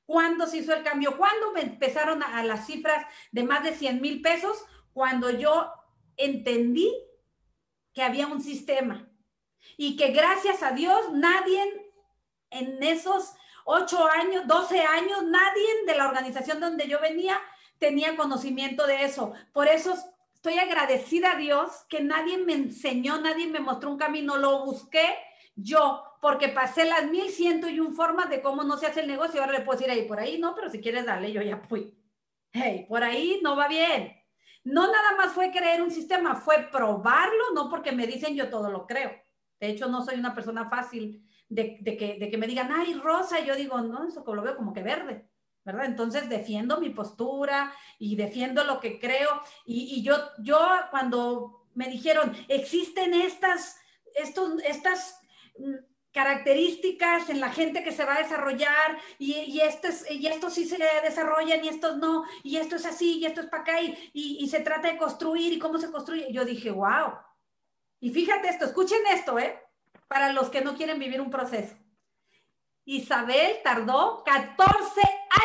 cuándo 0.06 0.48
se 0.48 0.58
hizo 0.58 0.74
el 0.74 0.84
cambio, 0.84 1.18
cuándo 1.18 1.52
me 1.52 1.62
empezaron 1.62 2.24
a, 2.24 2.44
las 2.44 2.66
cifras 2.66 3.06
de 3.32 3.44
más 3.44 3.64
de 3.64 3.76
100 3.76 4.02
mil 4.02 4.22
pesos, 4.24 4.58
cuando 4.92 5.30
yo 5.30 5.72
entendí 6.18 6.92
que 7.94 8.02
había 8.02 8.26
un 8.26 8.42
sistema 8.42 9.08
y 9.78 9.96
que 9.96 10.08
gracias 10.08 10.64
a 10.64 10.72
Dios 10.72 11.12
nadie 11.14 11.62
en 12.50 12.82
esos 12.82 13.34
8 13.66 14.08
años, 14.08 14.48
12 14.48 14.82
años, 14.82 15.24
nadie 15.26 15.86
de 15.86 15.96
la 15.96 16.08
organización 16.08 16.60
donde 16.60 16.88
yo 16.88 17.00
venía 17.00 17.40
tenía 17.78 18.18
conocimiento 18.18 18.88
de 18.88 19.06
eso. 19.06 19.34
Por 19.54 19.68
eso 19.68 19.96
estoy 20.42 20.58
agradecida 20.58 21.34
a 21.34 21.36
Dios 21.36 21.86
que 21.90 22.02
nadie 22.02 22.38
me 22.38 22.54
enseñó, 22.54 23.20
nadie 23.20 23.48
me 23.48 23.60
mostró 23.60 23.92
un 23.92 23.98
camino, 23.98 24.38
lo 24.38 24.64
busqué 24.64 25.04
yo, 25.54 26.02
porque 26.22 26.48
pasé 26.48 26.86
las 26.86 27.12
mil 27.12 27.30
ciento 27.30 27.68
y 27.68 27.82
un 27.82 27.94
formas 27.94 28.30
de 28.30 28.42
cómo 28.42 28.64
no 28.64 28.78
se 28.78 28.86
hace 28.86 29.02
el 29.02 29.08
negocio. 29.08 29.42
Ahora 29.42 29.60
le 29.60 29.66
puedo 29.66 29.78
decir 29.78 29.92
ahí, 29.92 30.08
por 30.08 30.18
ahí 30.18 30.40
no, 30.40 30.56
pero 30.56 30.70
si 30.70 30.80
quieres 30.80 31.06
darle, 31.06 31.34
yo 31.34 31.42
ya 31.42 31.58
fui. 31.58 31.94
Hey, 32.54 32.86
por 32.88 33.04
ahí 33.04 33.42
no 33.44 33.58
va 33.58 33.68
bien. 33.68 34.16
No 34.64 34.90
nada 34.90 35.18
más 35.18 35.34
fue 35.34 35.52
creer 35.52 35.82
un 35.82 35.92
sistema, 35.92 36.36
fue 36.36 36.70
probarlo, 36.72 37.52
no 37.54 37.70
porque 37.70 37.92
me 37.92 38.08
dicen 38.08 38.34
yo 38.34 38.50
todo 38.50 38.72
lo 38.72 38.88
creo. 38.88 39.12
De 39.60 39.68
hecho, 39.68 39.88
no 39.90 40.06
soy 40.06 40.18
una 40.18 40.34
persona 40.34 40.70
fácil 40.70 41.30
de, 41.50 41.84
que, 41.84 42.18
de 42.18 42.30
que 42.32 42.38
me 42.38 42.48
digan, 42.48 42.72
ay, 42.72 42.94
rosa, 42.94 43.42
yo 43.42 43.58
digo, 43.58 43.82
no, 43.82 44.08
eso 44.08 44.24
lo 44.34 44.42
veo 44.42 44.56
como 44.56 44.72
que 44.72 44.84
verde. 44.84 45.29
Entonces 45.84 46.30
defiendo 46.30 46.80
mi 46.80 46.90
postura 46.90 47.74
y 47.98 48.16
defiendo 48.16 48.64
lo 48.64 48.80
que 48.80 49.00
creo. 49.00 49.42
Y, 49.66 50.02
yo, 50.04 50.16
yo 50.40 50.60
cuando 50.92 51.66
me 51.76 51.88
dijeron, 51.88 52.36
existen 52.48 53.14
estas, 53.14 53.78
estos, 54.16 54.62
estas 54.64 55.22
mm, 55.58 55.76
características 56.12 57.30
en 57.30 57.40
la 57.40 57.52
gente 57.52 57.84
que 57.84 57.92
se 57.92 58.04
va 58.04 58.16
a 58.16 58.22
desarrollar 58.24 58.98
y, 59.20 59.34
y, 59.34 59.62
y 59.62 60.28
estos 60.28 60.54
sí 60.54 60.66
se 60.66 60.78
desarrollan 61.04 61.64
y 61.64 61.68
estos 61.68 61.98
no, 61.98 62.24
y 62.44 62.58
esto 62.58 62.78
es 62.78 62.86
así 62.86 63.20
y 63.20 63.26
esto 63.26 63.42
es 63.42 63.48
para 63.48 63.64
acá 63.64 63.82
y, 63.82 64.12
y, 64.14 64.48
se 64.50 64.62
trata 64.62 64.92
de 64.92 64.98
construir 64.98 65.54
y 65.54 65.60
cómo 65.60 65.78
se 65.78 65.92
construye. 65.92 66.32
Yo 66.32 66.46
dije, 66.46 66.72
wow. 66.72 67.14
Y 68.00 68.10
fíjate 68.12 68.50
esto, 68.50 68.66
escuchen 68.66 69.00
esto, 69.12 69.38
¿eh? 69.38 69.60
Para 70.08 70.34
los 70.34 70.50
que 70.50 70.62
no 70.62 70.76
quieren 70.76 70.98
vivir 70.98 71.22
un 71.22 71.30
proceso. 71.30 71.76
Isabel 72.90 73.58
tardó 73.64 74.24
14 74.24 75.02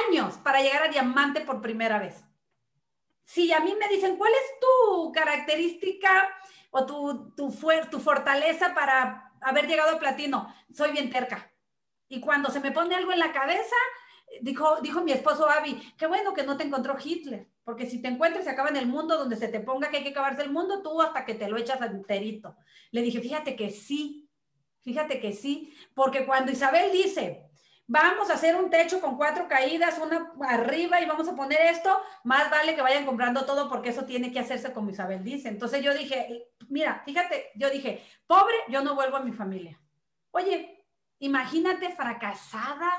años 0.09 0.39
para 0.39 0.63
llegar 0.63 0.85
a 0.85 0.89
diamante 0.89 1.43
por 1.43 1.61
primera 1.61 1.99
vez. 1.99 2.25
Si 3.25 3.53
a 3.53 3.61
mí 3.61 3.75
me 3.79 3.89
dicen, 3.89 4.17
¿cuál 4.17 4.33
es 4.33 4.61
tu 4.61 5.13
característica 5.13 6.29
o 6.71 6.87
tu, 6.87 7.35
tu, 7.37 7.55
tu 7.91 8.01
fortaleza 8.01 8.75
para 8.75 9.31
haber 9.43 9.67
llegado 9.67 9.95
a 9.95 9.99
platino? 9.99 10.55
Soy 10.73 10.93
bien 10.93 11.11
terca. 11.11 11.53
Y 12.09 12.19
cuando 12.19 12.51
se 12.51 12.61
me 12.61 12.73
pone 12.73 12.95
algo 12.95 13.13
en 13.13 13.19
la 13.19 13.33
cabeza, 13.33 13.77
dijo, 14.41 14.81
dijo 14.81 15.03
mi 15.03 15.13
esposo 15.13 15.47
Avi, 15.47 15.93
qué 15.99 16.07
bueno 16.07 16.33
que 16.33 16.45
no 16.45 16.57
te 16.57 16.65
encontró 16.65 16.97
Hitler, 17.03 17.51
porque 17.63 17.85
si 17.85 18.01
te 18.01 18.09
encuentras 18.09 18.45
se 18.45 18.51
acaba 18.51 18.71
en 18.71 18.77
el 18.77 18.87
mundo 18.87 19.19
donde 19.19 19.37
se 19.37 19.49
te 19.49 19.61
ponga 19.61 19.91
que 19.91 19.99
hay 19.99 20.03
que 20.03 20.11
acabarse 20.11 20.41
el 20.41 20.51
mundo, 20.51 20.83
tú 20.83 21.03
hasta 21.03 21.27
que 21.27 21.35
te 21.35 21.49
lo 21.49 21.59
echas 21.59 21.83
enterito. 21.83 22.57
Le 22.91 23.03
dije, 23.03 23.21
fíjate 23.21 23.55
que 23.55 23.71
sí, 23.71 24.24
fíjate 24.85 25.20
que 25.20 25.32
sí, 25.32 25.74
porque 25.95 26.26
cuando 26.26 26.53
Isabel 26.53 26.93
dice, 26.93 27.45
vamos 27.87 28.30
a 28.30 28.35
hacer 28.35 28.57
un 28.57 28.70
techo 28.70 29.01
con 29.01 29.16
cuatro 29.16 29.49
caídas, 29.49 29.99
una 29.99 30.32
arriba 30.49 31.01
y 31.01 31.07
vamos 31.07 31.28
a 31.28 31.35
poner 31.35 31.61
esto, 31.62 31.99
más 32.22 32.51
vale 32.51 32.74
que 32.74 32.82
vayan 32.82 33.05
comprando 33.05 33.45
todo 33.45 33.68
porque 33.68 33.91
eso 33.91 34.05
tiene 34.05 34.32
que 34.32 34.41
hacerse 34.41 34.72
como 34.72 34.91
Isabel 34.91 35.22
dice. 35.22 35.49
Entonces 35.49 35.82
yo 35.82 35.95
dije, 35.95 36.49
mira, 36.68 37.03
fíjate, 37.05 37.51
yo 37.57 37.70
dije, 37.70 38.03
pobre, 38.26 38.55
yo 38.68 38.82
no 38.82 38.95
vuelvo 38.95 39.16
a 39.16 39.22
mi 39.22 39.32
familia. 39.32 39.80
Oye, 40.30 40.87
imagínate 41.18 41.91
fracasada, 41.91 42.91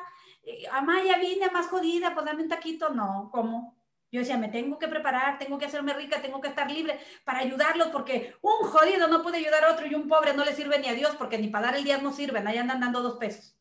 eh, 0.44 0.66
Amaya 0.72 1.18
vine 1.18 1.50
más 1.50 1.68
jodida, 1.68 2.14
pues 2.14 2.26
dame 2.26 2.44
un 2.44 2.50
taquito, 2.50 2.90
no, 2.90 3.30
¿cómo? 3.32 3.85
Yo 4.16 4.22
decía, 4.22 4.38
me 4.38 4.48
tengo 4.48 4.80
que 4.80 4.88
preparar, 4.88 5.38
tengo 5.38 5.58
que 5.58 5.66
hacerme 5.66 5.94
rica, 5.94 6.22
tengo 6.22 6.40
que 6.40 6.48
estar 6.48 6.72
libre 6.72 6.98
para 7.26 7.40
ayudarlos, 7.40 7.90
porque 7.90 8.34
un 8.42 8.66
jodido 8.66 9.10
no 9.10 9.22
puede 9.22 9.40
ayudar 9.40 9.66
a 9.66 9.74
otro 9.74 9.86
y 9.86 9.94
un 9.94 10.08
pobre 10.08 10.34
no 10.34 10.46
le 10.46 10.56
sirve 10.56 10.80
ni 10.80 10.88
a 10.88 10.94
Dios, 10.94 11.18
porque 11.18 11.38
ni 11.38 11.50
para 11.50 11.66
dar 11.66 11.76
el 11.76 11.84
día 11.84 11.98
no 11.98 12.14
sirven, 12.14 12.48
ahí 12.48 12.58
andan 12.58 12.80
dando 12.80 13.02
dos 13.02 13.18
pesos. 13.18 13.60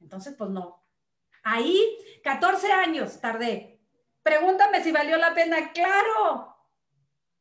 Entonces, 0.00 0.36
pues 0.38 0.50
no. 0.50 0.86
Ahí, 1.42 1.98
14 2.22 2.70
años 2.70 3.20
tardé. 3.20 3.80
Pregúntame 4.22 4.84
si 4.84 4.92
valió 4.92 5.16
la 5.16 5.34
pena. 5.34 5.72
Claro. 5.72 6.56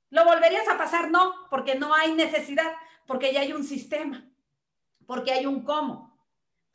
¿Lo 0.09 0.25
volverías 0.25 0.67
a 0.67 0.79
pasar? 0.79 1.11
No, 1.11 1.47
porque 1.51 1.75
no 1.75 1.93
hay 1.93 2.13
necesidad, 2.13 2.73
porque 3.05 3.33
ya 3.33 3.41
hay 3.41 3.53
un 3.53 3.65
sistema, 3.65 4.27
porque 5.05 5.31
hay 5.31 5.45
un 5.45 5.63
cómo, 5.63 6.06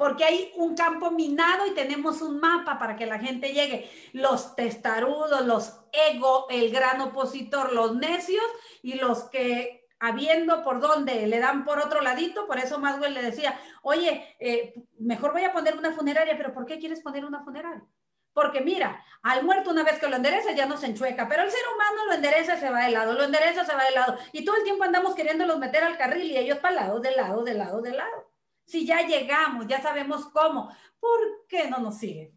porque 0.03 0.25
hay 0.25 0.51
un 0.57 0.75
campo 0.75 1.13
minado 1.13 1.65
y 1.65 1.75
tenemos 1.75 2.23
un 2.23 2.41
mapa 2.41 2.77
para 2.77 2.97
que 2.97 3.07
la 3.07 3.21
gente 3.21 3.53
llegue. 3.53 3.89
Los 4.13 4.57
testarudos, 4.57 5.47
los 5.47 5.79
ego, 5.93 6.49
el 6.51 6.73
gran 6.73 7.01
opositor, 7.01 7.73
los 7.73 7.95
necios 7.95 8.43
y 8.83 8.95
los 8.95 9.23
que 9.31 9.87
habiendo 10.01 10.65
por 10.65 10.81
dónde 10.81 11.29
le 11.29 11.39
dan 11.39 11.65
por 11.65 11.79
otro 11.79 12.01
ladito, 12.01 12.49
por 12.49 12.59
eso 12.59 12.81
Maswell 12.81 13.15
le 13.15 13.23
decía, 13.23 13.57
oye, 13.83 14.35
eh, 14.41 14.75
mejor 14.99 15.31
voy 15.31 15.45
a 15.45 15.53
poner 15.53 15.79
una 15.79 15.93
funeraria, 15.93 16.37
pero 16.37 16.53
¿por 16.53 16.67
qué 16.67 16.81
quieres 16.81 17.01
poner 17.01 17.25
una 17.25 17.45
funeraria? 17.45 17.85
Porque 18.33 18.61
mira, 18.61 19.05
al 19.23 19.45
muerto 19.45 19.71
una 19.71 19.85
vez 19.85 20.01
que 20.01 20.09
lo 20.09 20.17
endereza 20.17 20.51
ya 20.51 20.67
no 20.67 20.79
se 20.79 20.87
enchueca, 20.87 21.29
pero 21.29 21.45
el 21.45 21.51
ser 21.53 21.63
humano 21.77 22.07
lo 22.09 22.15
endereza, 22.15 22.57
se 22.57 22.71
va 22.71 22.87
de 22.87 22.91
lado, 22.91 23.13
lo 23.13 23.23
endereza, 23.23 23.65
se 23.65 23.77
va 23.77 23.85
de 23.85 23.93
lado, 23.93 24.17
y 24.33 24.45
todo 24.45 24.57
el 24.57 24.65
tiempo 24.65 24.83
andamos 24.83 25.15
queriéndolos 25.15 25.61
meter 25.61 25.85
al 25.85 25.97
carril 25.97 26.29
y 26.29 26.39
ellos 26.39 26.59
para 26.59 26.75
lado, 26.75 26.99
de 26.99 27.15
lado, 27.15 27.45
de 27.45 27.55
lado, 27.55 27.81
de 27.81 27.93
lado. 27.93 28.32
Si 28.73 28.87
ya 28.87 29.07
llegamos, 29.07 29.67
ya 29.67 29.83
sabemos 29.83 30.31
cómo, 30.31 30.75
¿por 30.99 31.47
qué 31.47 31.69
no 31.69 31.77
nos 31.77 31.99
siguen? 31.99 32.33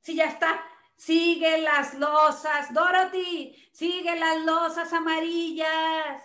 Si 0.00 0.14
ya 0.14 0.26
está, 0.26 0.62
sigue 0.96 1.62
las 1.62 1.94
losas, 1.98 2.74
Dorothy, 2.74 3.56
sigue 3.72 4.14
las 4.16 4.44
losas 4.44 4.92
amarillas 4.92 6.22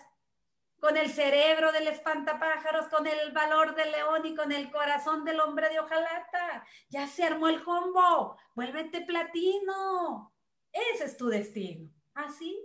con 0.81 0.97
el 0.97 1.07
cerebro 1.07 1.71
del 1.71 1.87
espantapájaros, 1.87 2.89
con 2.89 3.07
el 3.07 3.31
valor 3.31 3.73
del 3.73 3.93
león 3.93 4.25
y 4.25 4.35
con 4.35 4.51
el 4.51 4.69
corazón 4.69 5.23
del 5.23 5.39
hombre 5.39 5.69
de 5.69 5.79
hojalata. 5.79 6.65
Ya 6.89 7.07
se 7.07 7.23
armó 7.23 7.47
el 7.47 7.63
combo. 7.63 8.35
Vuélvete 8.53 9.05
platino. 9.05 10.33
Ese 10.73 11.05
es 11.05 11.15
tu 11.15 11.27
destino. 11.29 11.89
Así, 12.15 12.59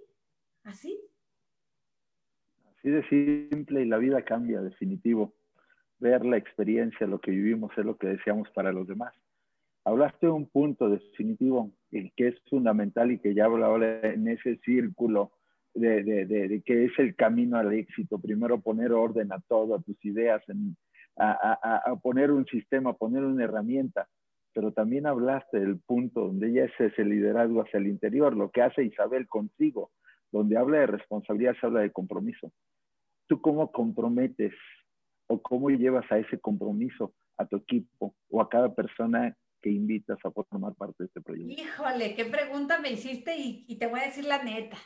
así. 0.64 1.00
Así 2.76 2.90
de 2.90 3.08
simple 3.08 3.82
y 3.82 3.86
la 3.86 3.98
vida 3.98 4.24
cambia, 4.24 4.60
definitivo. 4.60 5.32
Ver 6.02 6.24
la 6.24 6.36
experiencia, 6.36 7.06
lo 7.06 7.20
que 7.20 7.30
vivimos 7.30 7.70
es 7.78 7.84
lo 7.84 7.96
que 7.96 8.08
deseamos 8.08 8.50
para 8.50 8.72
los 8.72 8.88
demás. 8.88 9.14
Hablaste 9.84 10.26
de 10.26 10.32
un 10.32 10.48
punto 10.48 10.90
definitivo, 10.90 11.70
el 11.92 12.12
que 12.16 12.26
es 12.26 12.34
fundamental 12.50 13.12
y 13.12 13.20
que 13.20 13.34
ya 13.34 13.44
hablaba 13.44 13.78
en 14.02 14.26
ese 14.26 14.56
círculo 14.64 15.30
de, 15.74 16.60
que 16.66 16.86
es 16.86 16.98
el 16.98 17.14
camino 17.14 17.56
al 17.56 17.72
éxito. 17.72 18.18
Primero 18.18 18.60
poner 18.60 18.90
orden 18.90 19.32
a 19.32 19.38
todo, 19.46 19.76
a 19.76 19.80
tus 19.80 20.04
ideas, 20.04 20.42
a, 21.16 21.30
a, 21.30 21.92
a, 21.92 21.96
poner 22.00 22.32
un 22.32 22.46
sistema, 22.46 22.94
poner 22.94 23.22
una 23.22 23.44
herramienta. 23.44 24.08
Pero 24.52 24.72
también 24.72 25.06
hablaste 25.06 25.60
del 25.60 25.78
punto 25.78 26.22
donde 26.26 26.52
ya 26.52 26.64
es 26.64 26.72
ese 26.80 27.04
liderazgo 27.04 27.62
hacia 27.62 27.78
el 27.78 27.86
interior, 27.86 28.36
lo 28.36 28.50
que 28.50 28.62
hace 28.62 28.82
Isabel 28.82 29.28
consigo, 29.28 29.92
donde 30.32 30.56
habla 30.56 30.80
de 30.80 30.88
responsabilidad, 30.88 31.54
se 31.60 31.66
habla 31.66 31.82
de 31.82 31.92
compromiso. 31.92 32.50
¿Tú 33.28 33.40
cómo 33.40 33.70
comprometes 33.70 34.52
o 35.32 35.40
cómo 35.40 35.70
llevas 35.70 36.04
a 36.12 36.18
ese 36.18 36.38
compromiso 36.38 37.14
a 37.38 37.46
tu 37.46 37.56
equipo 37.56 38.14
o 38.28 38.42
a 38.42 38.48
cada 38.48 38.74
persona 38.74 39.34
que 39.62 39.70
invitas 39.70 40.18
a 40.24 40.30
formar 40.30 40.74
parte 40.74 40.96
de 40.98 41.06
este 41.06 41.20
proyecto? 41.22 41.62
Híjole, 41.62 42.14
qué 42.14 42.26
pregunta 42.26 42.78
me 42.80 42.90
hiciste 42.90 43.34
y, 43.36 43.64
y 43.66 43.76
te 43.76 43.86
voy 43.86 44.00
a 44.00 44.04
decir 44.04 44.26
la 44.26 44.42
neta. 44.42 44.76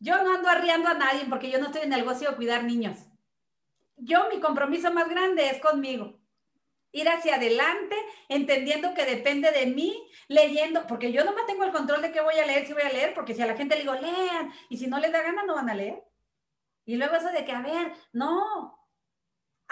Yo 0.00 0.20
no 0.24 0.34
ando 0.34 0.48
arriando 0.48 0.88
a 0.88 0.94
nadie 0.94 1.26
porque 1.28 1.48
yo 1.48 1.60
no 1.60 1.66
estoy 1.66 1.82
en 1.82 1.92
el 1.92 2.00
negocio 2.00 2.30
de 2.30 2.36
cuidar 2.36 2.64
niños. 2.64 3.06
Yo, 3.96 4.28
mi 4.34 4.40
compromiso 4.40 4.92
más 4.92 5.08
grande 5.08 5.48
es 5.48 5.60
conmigo. 5.60 6.18
Ir 6.90 7.08
hacia 7.08 7.36
adelante, 7.36 7.94
entendiendo 8.28 8.94
que 8.94 9.04
depende 9.04 9.52
de 9.52 9.66
mí, 9.66 9.94
leyendo, 10.26 10.86
porque 10.88 11.12
yo 11.12 11.24
no 11.24 11.34
me 11.34 11.44
tengo 11.46 11.62
el 11.62 11.70
control 11.70 12.02
de 12.02 12.10
qué 12.10 12.20
voy 12.20 12.34
a 12.34 12.46
leer, 12.46 12.66
si 12.66 12.72
voy 12.72 12.82
a 12.82 12.92
leer, 12.92 13.14
porque 13.14 13.32
si 13.32 13.42
a 13.42 13.46
la 13.46 13.54
gente 13.54 13.76
le 13.76 13.82
digo, 13.82 13.94
lean, 13.94 14.50
y 14.68 14.76
si 14.76 14.88
no 14.88 14.98
les 14.98 15.12
da 15.12 15.22
gana, 15.22 15.44
no 15.44 15.54
van 15.54 15.70
a 15.70 15.74
leer. 15.74 16.02
Y 16.84 16.96
luego 16.96 17.14
eso 17.14 17.30
de 17.30 17.44
que, 17.44 17.52
a 17.52 17.62
ver, 17.62 17.92
no, 18.12 18.81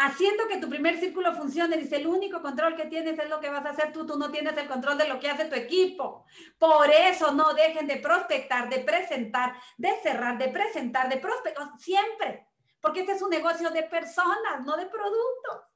haciendo 0.01 0.49
que 0.49 0.57
tu 0.57 0.69
primer 0.69 0.99
círculo 0.99 1.35
funcione. 1.35 1.77
Dice, 1.77 1.97
el 1.97 2.07
único 2.07 2.41
control 2.41 2.75
que 2.75 2.87
tienes 2.87 3.19
es 3.19 3.29
lo 3.29 3.39
que 3.39 3.51
vas 3.51 3.65
a 3.67 3.71
hacer 3.71 3.93
tú, 3.93 4.07
tú 4.07 4.19
no 4.19 4.31
tienes 4.31 4.57
el 4.57 4.67
control 4.67 4.97
de 4.97 5.09
lo 5.09 5.21
que 5.21 5.29
hace 5.29 5.45
tu 5.45 5.55
equipo. 5.55 6.25
Por 6.59 6.91
eso 6.91 7.33
no 7.33 7.53
dejen 7.53 7.87
de 7.87 7.97
prospectar, 7.97 8.69
de 8.71 8.79
presentar, 8.81 9.55
de 9.77 9.93
cerrar, 10.03 10.39
de 10.39 10.49
presentar, 10.49 11.09
de 11.09 11.19
prospectar, 11.19 11.69
siempre, 11.79 12.47
porque 12.81 13.01
este 13.01 13.13
es 13.13 13.23
un 13.23 13.31
negocio 13.31 13.71
de 13.71 13.83
personas, 13.83 14.65
no 14.65 14.77
de 14.77 14.87
productos. 14.87 15.69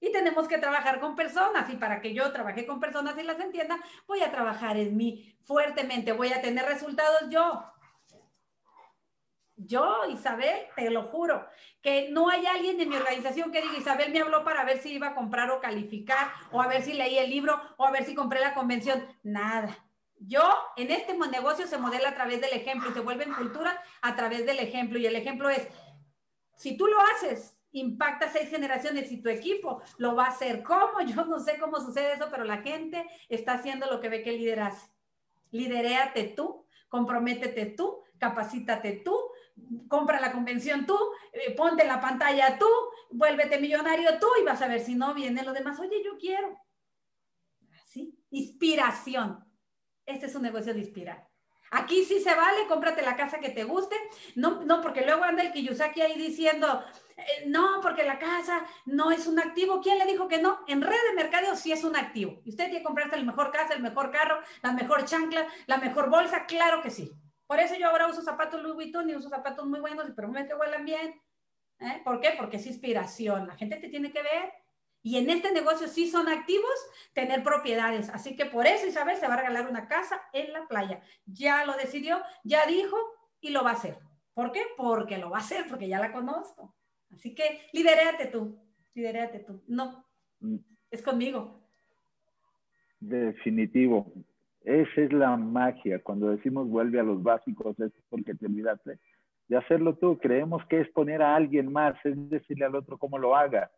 Y 0.00 0.12
tenemos 0.12 0.46
que 0.48 0.58
trabajar 0.58 1.00
con 1.00 1.16
personas. 1.16 1.68
Y 1.70 1.76
para 1.76 2.00
que 2.00 2.12
yo 2.12 2.30
trabaje 2.32 2.66
con 2.66 2.80
personas 2.80 3.16
y 3.18 3.22
las 3.22 3.40
entienda, 3.40 3.78
voy 4.06 4.22
a 4.22 4.30
trabajar 4.30 4.76
en 4.76 4.96
mí 4.96 5.38
fuertemente. 5.44 6.12
Voy 6.12 6.32
a 6.32 6.42
tener 6.42 6.66
resultados 6.66 7.30
yo. 7.30 7.64
Yo, 9.56 10.04
Isabel, 10.10 10.66
te 10.76 10.90
lo 10.90 11.04
juro, 11.04 11.46
que 11.80 12.10
no 12.10 12.28
hay 12.28 12.44
alguien 12.46 12.78
en 12.78 12.90
mi 12.90 12.96
organización 12.96 13.50
que 13.50 13.62
diga, 13.62 13.78
Isabel 13.78 14.12
me 14.12 14.20
habló 14.20 14.44
para 14.44 14.64
ver 14.64 14.78
si 14.78 14.92
iba 14.92 15.08
a 15.08 15.14
comprar 15.14 15.50
o 15.50 15.60
calificar, 15.60 16.30
o 16.52 16.60
a 16.60 16.68
ver 16.68 16.82
si 16.82 16.92
leí 16.92 17.16
el 17.18 17.30
libro, 17.30 17.58
o 17.78 17.86
a 17.86 17.90
ver 17.90 18.04
si 18.04 18.14
compré 18.14 18.40
la 18.40 18.54
convención. 18.54 19.06
Nada. 19.22 19.74
Yo, 20.18 20.42
en 20.76 20.90
este 20.90 21.16
negocio 21.16 21.66
se 21.66 21.78
modela 21.78 22.10
a 22.10 22.14
través 22.14 22.40
del 22.40 22.52
ejemplo 22.52 22.90
y 22.90 22.92
se 22.92 23.00
vuelve 23.00 23.24
en 23.24 23.34
cultura 23.34 23.82
a 24.02 24.14
través 24.14 24.46
del 24.46 24.58
ejemplo. 24.58 24.98
Y 24.98 25.06
el 25.06 25.16
ejemplo 25.16 25.48
es, 25.48 25.68
si 26.54 26.76
tú 26.76 26.86
lo 26.86 26.98
haces, 27.00 27.56
impacta 27.72 28.30
seis 28.30 28.48
generaciones 28.48 29.12
y 29.12 29.20
tu 29.20 29.28
equipo 29.28 29.82
lo 29.98 30.14
va 30.14 30.26
a 30.26 30.30
hacer. 30.30 30.62
¿Cómo? 30.62 31.00
Yo 31.06 31.24
no 31.24 31.40
sé 31.40 31.58
cómo 31.58 31.80
sucede 31.80 32.14
eso, 32.14 32.28
pero 32.30 32.44
la 32.44 32.58
gente 32.58 33.06
está 33.28 33.54
haciendo 33.54 33.86
lo 33.86 34.00
que 34.00 34.08
ve 34.08 34.22
que 34.22 34.60
hace. 34.60 34.90
Lideréate 35.50 36.24
tú, 36.24 36.66
comprométete 36.88 37.66
tú, 37.66 38.02
capacítate 38.18 39.02
tú, 39.04 39.16
compra 39.88 40.20
la 40.20 40.32
convención 40.32 40.86
tú, 40.86 40.98
eh, 41.32 41.54
ponte 41.54 41.84
la 41.84 42.00
pantalla 42.00 42.58
tú, 42.58 42.68
vuélvete 43.10 43.58
millonario 43.58 44.18
tú 44.18 44.28
y 44.40 44.44
vas 44.44 44.60
a 44.62 44.68
ver 44.68 44.80
si 44.80 44.94
no 44.94 45.14
viene 45.14 45.42
lo 45.42 45.52
demás. 45.52 45.78
Oye, 45.78 46.02
yo 46.04 46.16
quiero. 46.18 46.58
Así, 47.84 48.18
inspiración. 48.30 49.44
Este 50.04 50.26
es 50.26 50.34
un 50.34 50.42
negocio 50.42 50.72
de 50.72 50.80
inspirar. 50.80 51.26
Aquí 51.72 52.04
sí 52.04 52.20
se 52.20 52.32
vale, 52.34 52.66
cómprate 52.68 53.02
la 53.02 53.16
casa 53.16 53.40
que 53.40 53.50
te 53.50 53.64
guste. 53.64 53.96
No, 54.36 54.62
no, 54.64 54.80
porque 54.80 55.04
luego 55.04 55.24
anda 55.24 55.42
el 55.42 55.52
Kiyosaki 55.52 56.00
ahí 56.00 56.16
diciendo, 56.16 56.84
eh, 57.16 57.44
no, 57.46 57.80
porque 57.82 58.04
la 58.04 58.18
casa 58.18 58.64
no 58.84 59.10
es 59.10 59.26
un 59.26 59.40
activo. 59.40 59.80
¿Quién 59.80 59.98
le 59.98 60.06
dijo 60.06 60.28
que 60.28 60.40
no? 60.40 60.60
En 60.68 60.80
red 60.80 60.96
de 61.08 61.14
mercadeo 61.16 61.56
sí 61.56 61.72
es 61.72 61.82
un 61.82 61.96
activo. 61.96 62.40
Y 62.44 62.50
usted 62.50 62.66
tiene 62.66 62.78
que 62.78 62.84
comprarse 62.84 63.16
la 63.16 63.24
mejor 63.24 63.50
casa, 63.50 63.74
el 63.74 63.82
mejor 63.82 64.12
carro, 64.12 64.40
la 64.62 64.72
mejor 64.72 65.04
chancla, 65.06 65.46
la 65.66 65.78
mejor 65.78 66.08
bolsa, 66.08 66.46
claro 66.46 66.82
que 66.82 66.90
sí. 66.90 67.12
Por 67.46 67.60
eso 67.60 67.74
yo 67.76 67.88
ahora 67.88 68.08
uso 68.08 68.22
zapatos 68.22 68.62
Louis 68.62 68.74
Vuitton 68.74 69.08
y 69.08 69.14
uso 69.14 69.28
zapatos 69.28 69.66
muy 69.66 69.80
buenos, 69.80 70.10
pero 70.14 70.28
me 70.28 70.46
que 70.46 70.54
huelan 70.54 70.84
bien. 70.84 71.20
¿Eh? 71.78 72.00
¿Por 72.04 72.20
qué? 72.20 72.30
Porque 72.36 72.56
es 72.56 72.66
inspiración. 72.66 73.46
La 73.46 73.54
gente 73.54 73.76
te 73.76 73.88
tiene 73.88 74.10
que 74.10 74.22
ver. 74.22 74.52
Y 75.02 75.18
en 75.18 75.30
este 75.30 75.52
negocio 75.52 75.86
sí 75.86 76.08
son 76.08 76.28
activos 76.28 76.74
tener 77.12 77.44
propiedades. 77.44 78.08
Así 78.08 78.34
que 78.34 78.46
por 78.46 78.66
eso 78.66 78.86
Isabel 78.86 79.16
se 79.16 79.28
va 79.28 79.34
a 79.34 79.36
regalar 79.36 79.68
una 79.68 79.86
casa 79.86 80.20
en 80.32 80.52
la 80.52 80.66
playa. 80.66 81.00
Ya 81.26 81.64
lo 81.64 81.74
decidió, 81.74 82.20
ya 82.42 82.66
dijo 82.66 82.96
y 83.40 83.50
lo 83.50 83.62
va 83.62 83.70
a 83.70 83.74
hacer. 83.74 83.98
¿Por 84.34 84.50
qué? 84.50 84.62
Porque 84.76 85.18
lo 85.18 85.30
va 85.30 85.38
a 85.38 85.42
hacer, 85.42 85.66
porque 85.68 85.86
ya 85.86 86.00
la 86.00 86.12
conozco. 86.12 86.74
Así 87.12 87.34
que 87.34 87.68
lideréate 87.72 88.26
tú, 88.26 88.58
lideréate 88.94 89.38
tú. 89.40 89.62
No, 89.68 90.04
mm. 90.40 90.56
es 90.90 91.02
conmigo. 91.02 91.62
Definitivo. 92.98 94.12
Esa 94.66 95.00
es 95.00 95.12
la 95.12 95.36
magia. 95.36 96.02
Cuando 96.02 96.30
decimos 96.30 96.68
vuelve 96.68 96.98
a 96.98 97.04
los 97.04 97.22
básicos, 97.22 97.78
es 97.78 97.92
porque 98.10 98.34
te 98.34 98.46
olvidaste 98.46 98.98
de 99.48 99.56
hacerlo 99.56 99.94
tú. 99.94 100.18
Creemos 100.18 100.66
que 100.66 100.80
es 100.80 100.88
poner 100.90 101.22
a 101.22 101.36
alguien 101.36 101.72
más, 101.72 101.94
es 102.04 102.14
decirle 102.28 102.64
al 102.64 102.74
otro 102.74 102.98
cómo 102.98 103.16
lo 103.16 103.36
haga. 103.36 103.70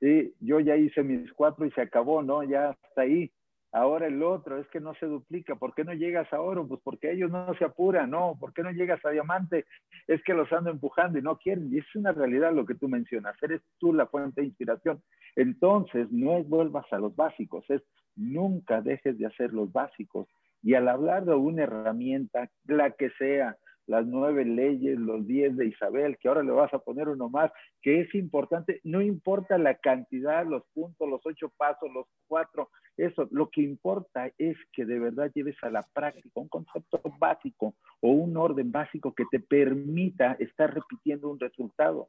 ¿Sí? 0.00 0.34
Yo 0.40 0.58
ya 0.58 0.76
hice 0.76 1.04
mis 1.04 1.32
cuatro 1.32 1.64
y 1.64 1.70
se 1.70 1.80
acabó, 1.80 2.22
¿no? 2.22 2.42
Ya 2.42 2.70
hasta 2.70 3.02
ahí. 3.02 3.30
Ahora 3.72 4.06
el 4.06 4.22
otro, 4.22 4.58
es 4.58 4.68
que 4.68 4.80
no 4.80 4.94
se 4.96 5.06
duplica. 5.06 5.56
¿Por 5.56 5.74
qué 5.74 5.82
no 5.82 5.94
llegas 5.94 6.30
a 6.32 6.40
oro? 6.40 6.68
Pues 6.68 6.80
porque 6.84 7.10
ellos 7.10 7.30
no 7.30 7.54
se 7.54 7.64
apuran, 7.64 8.10
¿no? 8.10 8.36
¿Por 8.38 8.52
qué 8.52 8.62
no 8.62 8.70
llegas 8.70 9.02
a 9.04 9.10
diamante? 9.10 9.64
Es 10.06 10.22
que 10.24 10.34
los 10.34 10.52
ando 10.52 10.70
empujando 10.70 11.18
y 11.18 11.22
no 11.22 11.38
quieren. 11.38 11.72
Y 11.72 11.78
es 11.78 11.96
una 11.96 12.12
realidad 12.12 12.52
lo 12.52 12.66
que 12.66 12.74
tú 12.74 12.86
mencionas. 12.86 13.34
Eres 13.42 13.62
tú 13.78 13.94
la 13.94 14.06
fuente 14.06 14.42
de 14.42 14.48
inspiración. 14.48 15.02
Entonces, 15.36 16.10
no 16.10 16.44
vuelvas 16.44 16.84
a 16.92 16.98
los 16.98 17.16
básicos, 17.16 17.64
es 17.70 17.82
nunca 18.14 18.82
dejes 18.82 19.18
de 19.18 19.26
hacer 19.26 19.54
los 19.54 19.72
básicos. 19.72 20.28
Y 20.62 20.74
al 20.74 20.88
hablar 20.88 21.24
de 21.24 21.34
una 21.34 21.62
herramienta, 21.62 22.50
la 22.66 22.90
que 22.90 23.10
sea, 23.18 23.56
las 23.86 24.06
nueve 24.06 24.44
leyes, 24.44 24.98
los 24.98 25.26
diez 25.26 25.56
de 25.56 25.66
Isabel, 25.66 26.16
que 26.18 26.28
ahora 26.28 26.42
le 26.42 26.52
vas 26.52 26.72
a 26.72 26.78
poner 26.78 27.08
uno 27.08 27.28
más, 27.28 27.50
que 27.80 28.00
es 28.00 28.14
importante, 28.14 28.80
no 28.84 29.00
importa 29.00 29.58
la 29.58 29.76
cantidad, 29.76 30.46
los 30.46 30.62
puntos, 30.72 31.08
los 31.08 31.24
ocho 31.26 31.52
pasos, 31.56 31.90
los 31.92 32.06
cuatro, 32.26 32.70
eso, 32.96 33.26
lo 33.30 33.48
que 33.50 33.62
importa 33.62 34.30
es 34.38 34.56
que 34.72 34.84
de 34.84 34.98
verdad 34.98 35.30
lleves 35.34 35.56
a 35.62 35.70
la 35.70 35.82
práctica 35.94 36.40
un 36.40 36.48
concepto 36.48 37.00
básico 37.18 37.74
o 38.00 38.10
un 38.10 38.36
orden 38.36 38.70
básico 38.70 39.14
que 39.14 39.24
te 39.30 39.40
permita 39.40 40.36
estar 40.38 40.72
repitiendo 40.72 41.30
un 41.30 41.40
resultado. 41.40 42.08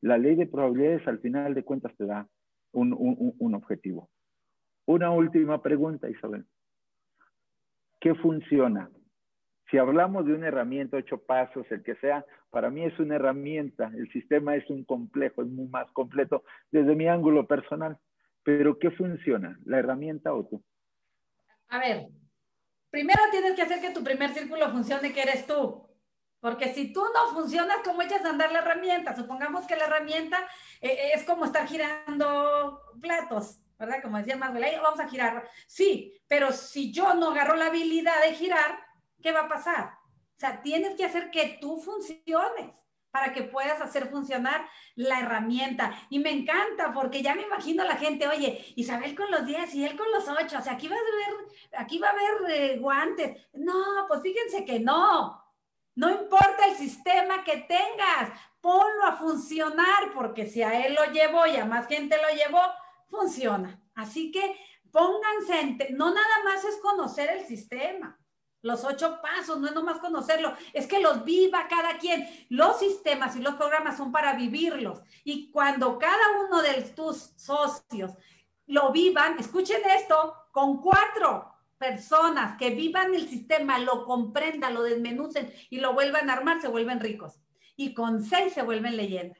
La 0.00 0.18
ley 0.18 0.34
de 0.34 0.46
probabilidades 0.46 1.06
al 1.06 1.20
final 1.20 1.54
de 1.54 1.64
cuentas 1.64 1.94
te 1.96 2.04
da 2.04 2.28
un, 2.72 2.92
un, 2.92 3.34
un 3.38 3.54
objetivo. 3.54 4.10
Una 4.86 5.10
última 5.10 5.62
pregunta, 5.62 6.10
Isabel. 6.10 6.44
¿Qué 8.00 8.14
funciona? 8.14 8.90
Si 9.74 9.78
hablamos 9.78 10.24
de 10.24 10.34
una 10.34 10.46
herramienta, 10.46 10.98
ocho 10.98 11.18
pasos, 11.18 11.66
el 11.70 11.82
que 11.82 11.96
sea, 11.96 12.24
para 12.50 12.70
mí 12.70 12.84
es 12.84 12.96
una 13.00 13.16
herramienta. 13.16 13.90
El 13.92 14.08
sistema 14.12 14.54
es 14.54 14.70
un 14.70 14.84
complejo, 14.84 15.42
es 15.42 15.48
muy 15.48 15.66
más 15.66 15.90
completo 15.90 16.44
desde 16.70 16.94
mi 16.94 17.08
ángulo 17.08 17.48
personal. 17.48 17.98
Pero 18.44 18.78
¿qué 18.78 18.92
funciona? 18.92 19.58
¿La 19.64 19.80
herramienta 19.80 20.32
o 20.32 20.44
tú? 20.44 20.62
A 21.70 21.80
ver, 21.80 22.06
primero 22.88 23.20
tienes 23.32 23.54
que 23.56 23.62
hacer 23.62 23.80
que 23.80 23.90
tu 23.90 24.04
primer 24.04 24.30
círculo 24.30 24.70
funcione, 24.70 25.12
que 25.12 25.22
eres 25.22 25.44
tú. 25.44 25.88
Porque 26.38 26.66
si 26.72 26.92
tú 26.92 27.02
no 27.12 27.34
funcionas, 27.34 27.78
¿cómo 27.84 28.02
echas 28.02 28.24
a 28.24 28.30
andar 28.30 28.52
la 28.52 28.60
herramienta? 28.60 29.16
Supongamos 29.16 29.66
que 29.66 29.74
la 29.74 29.86
herramienta 29.86 30.38
eh, 30.82 31.10
es 31.16 31.24
como 31.24 31.46
estar 31.46 31.66
girando 31.66 32.80
platos. 33.00 33.60
¿verdad? 33.76 34.00
Como 34.02 34.18
decía 34.18 34.36
Manuel, 34.36 34.78
vamos 34.80 35.00
a 35.00 35.08
girar. 35.08 35.48
Sí, 35.66 36.16
pero 36.28 36.52
si 36.52 36.92
yo 36.92 37.14
no 37.14 37.32
agarro 37.32 37.56
la 37.56 37.66
habilidad 37.66 38.22
de 38.22 38.34
girar, 38.34 38.83
¿qué 39.24 39.32
va 39.32 39.40
a 39.40 39.48
pasar? 39.48 39.98
O 40.36 40.38
sea, 40.38 40.60
tienes 40.60 40.96
que 40.96 41.06
hacer 41.06 41.30
que 41.30 41.56
tú 41.58 41.78
funciones 41.78 42.70
para 43.10 43.32
que 43.32 43.42
puedas 43.44 43.80
hacer 43.80 44.08
funcionar 44.08 44.68
la 44.96 45.20
herramienta. 45.20 45.96
Y 46.10 46.18
me 46.18 46.30
encanta 46.30 46.92
porque 46.92 47.22
ya 47.22 47.34
me 47.34 47.42
imagino 47.42 47.84
a 47.84 47.86
la 47.86 47.96
gente, 47.96 48.28
oye, 48.28 48.74
Isabel 48.76 49.14
con 49.14 49.30
los 49.30 49.46
10 49.46 49.74
y 49.76 49.84
él 49.84 49.96
con 49.96 50.10
los 50.12 50.28
8, 50.28 50.58
o 50.58 50.60
sea, 50.60 50.74
aquí 50.74 50.88
va 50.88 50.96
a 50.96 50.98
haber, 50.98 51.78
aquí 51.78 51.98
va 51.98 52.08
a 52.08 52.10
haber 52.10 52.50
eh, 52.50 52.78
guantes. 52.78 53.48
No, 53.54 54.04
pues 54.08 54.20
fíjense 54.20 54.64
que 54.66 54.78
no. 54.78 55.42
No 55.94 56.10
importa 56.10 56.66
el 56.68 56.76
sistema 56.76 57.44
que 57.44 57.58
tengas, 57.58 58.38
ponlo 58.60 59.04
a 59.04 59.16
funcionar, 59.16 60.12
porque 60.14 60.46
si 60.46 60.62
a 60.62 60.84
él 60.84 60.94
lo 60.94 61.04
llevó 61.12 61.46
y 61.46 61.56
a 61.56 61.64
más 61.64 61.86
gente 61.86 62.16
lo 62.20 62.28
llevó, 62.36 62.60
funciona. 63.08 63.80
Así 63.94 64.32
que 64.32 64.58
pónganse, 64.90 65.92
no 65.92 66.12
nada 66.12 66.44
más 66.44 66.64
es 66.64 66.76
conocer 66.78 67.30
el 67.30 67.46
sistema, 67.46 68.18
los 68.64 68.82
ocho 68.82 69.20
pasos, 69.20 69.60
no 69.60 69.68
es 69.68 69.74
nomás 69.74 69.98
conocerlo, 69.98 70.54
es 70.72 70.86
que 70.86 70.98
los 70.98 71.22
viva 71.22 71.68
cada 71.68 71.98
quien. 71.98 72.26
Los 72.48 72.78
sistemas 72.78 73.36
y 73.36 73.40
los 73.40 73.56
programas 73.56 73.98
son 73.98 74.10
para 74.10 74.32
vivirlos. 74.32 75.02
Y 75.22 75.50
cuando 75.50 75.98
cada 75.98 76.44
uno 76.46 76.62
de 76.62 76.80
tus 76.96 77.34
socios 77.36 78.12
lo 78.66 78.90
vivan, 78.90 79.38
escuchen 79.38 79.82
esto, 79.94 80.34
con 80.50 80.80
cuatro 80.80 81.52
personas 81.76 82.56
que 82.56 82.70
vivan 82.70 83.14
el 83.14 83.28
sistema, 83.28 83.78
lo 83.78 84.06
comprendan, 84.06 84.72
lo 84.72 84.82
desmenucen 84.82 85.52
y 85.68 85.80
lo 85.80 85.92
vuelvan 85.92 86.30
a 86.30 86.32
armar, 86.32 86.62
se 86.62 86.68
vuelven 86.68 87.00
ricos. 87.00 87.38
Y 87.76 87.92
con 87.92 88.22
seis 88.22 88.54
se 88.54 88.62
vuelven 88.62 88.96
leyenda. 88.96 89.36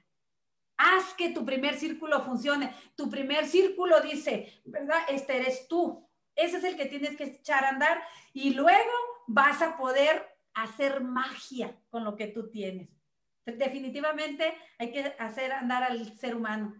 Haz 0.76 1.14
que 1.14 1.30
tu 1.30 1.46
primer 1.46 1.76
círculo 1.76 2.20
funcione. 2.20 2.74
Tu 2.94 3.08
primer 3.08 3.46
círculo 3.46 4.02
dice, 4.02 4.60
¿verdad? 4.66 4.98
Este 5.08 5.38
eres 5.38 5.66
tú. 5.66 6.06
Ese 6.36 6.58
es 6.58 6.64
el 6.64 6.76
que 6.76 6.86
tienes 6.86 7.16
que 7.16 7.24
echar 7.24 7.64
a 7.64 7.70
andar 7.70 8.02
y 8.34 8.50
luego 8.50 9.13
vas 9.26 9.62
a 9.62 9.76
poder 9.76 10.34
hacer 10.54 11.02
magia 11.02 11.76
con 11.90 12.04
lo 12.04 12.16
que 12.16 12.28
tú 12.28 12.50
tienes. 12.50 12.88
Definitivamente 13.44 14.56
hay 14.78 14.90
que 14.90 15.14
hacer 15.18 15.52
andar 15.52 15.82
al 15.82 16.16
ser 16.16 16.34
humano. 16.34 16.74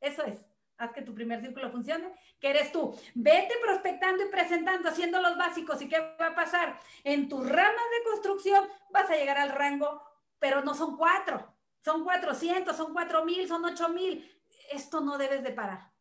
Eso 0.00 0.24
es. 0.24 0.44
Haz 0.76 0.90
que 0.92 1.02
tu 1.02 1.14
primer 1.14 1.40
círculo 1.40 1.70
funcione, 1.70 2.12
que 2.40 2.50
eres 2.50 2.72
tú. 2.72 2.98
Vete 3.14 3.54
prospectando 3.62 4.24
y 4.24 4.28
presentando, 4.28 4.88
haciendo 4.88 5.22
los 5.22 5.36
básicos. 5.36 5.80
¿Y 5.80 5.88
qué 5.88 6.00
va 6.20 6.28
a 6.28 6.34
pasar? 6.34 6.76
En 7.04 7.28
tus 7.28 7.48
ramas 7.48 7.84
de 7.96 8.10
construcción 8.10 8.68
vas 8.90 9.08
a 9.08 9.14
llegar 9.14 9.38
al 9.38 9.50
rango, 9.50 10.02
pero 10.40 10.62
no 10.62 10.74
son 10.74 10.96
cuatro, 10.96 11.54
son 11.84 12.02
400, 12.02 12.76
son 12.76 12.92
cuatro 12.92 13.24
mil, 13.24 13.46
son 13.46 13.64
ocho 13.64 13.88
mil. 13.90 14.28
Esto 14.72 15.00
no 15.00 15.16
debes 15.16 15.44
de 15.44 15.52
parar, 15.52 15.92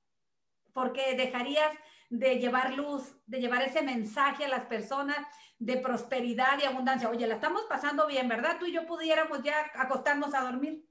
porque 0.74 1.16
dejarías 1.16 1.72
de 2.10 2.40
llevar 2.40 2.74
luz, 2.74 3.16
de 3.26 3.40
llevar 3.40 3.62
ese 3.64 3.82
mensaje 3.82 4.46
a 4.46 4.50
las 4.50 4.66
personas 4.66 5.18
de 5.60 5.78
prosperidad 5.78 6.60
y 6.62 6.66
abundancia. 6.66 7.10
Oye, 7.10 7.28
la 7.28 7.36
estamos 7.36 7.64
pasando 7.70 8.08
bien, 8.08 8.28
¿verdad? 8.28 8.58
Tú 8.60 8.66
y 8.66 8.74
yo 8.74 8.86
pudiéramos 8.86 9.42
ya 9.44 9.72
acostarnos 9.76 10.34
a 10.34 10.42
dormir 10.42 10.86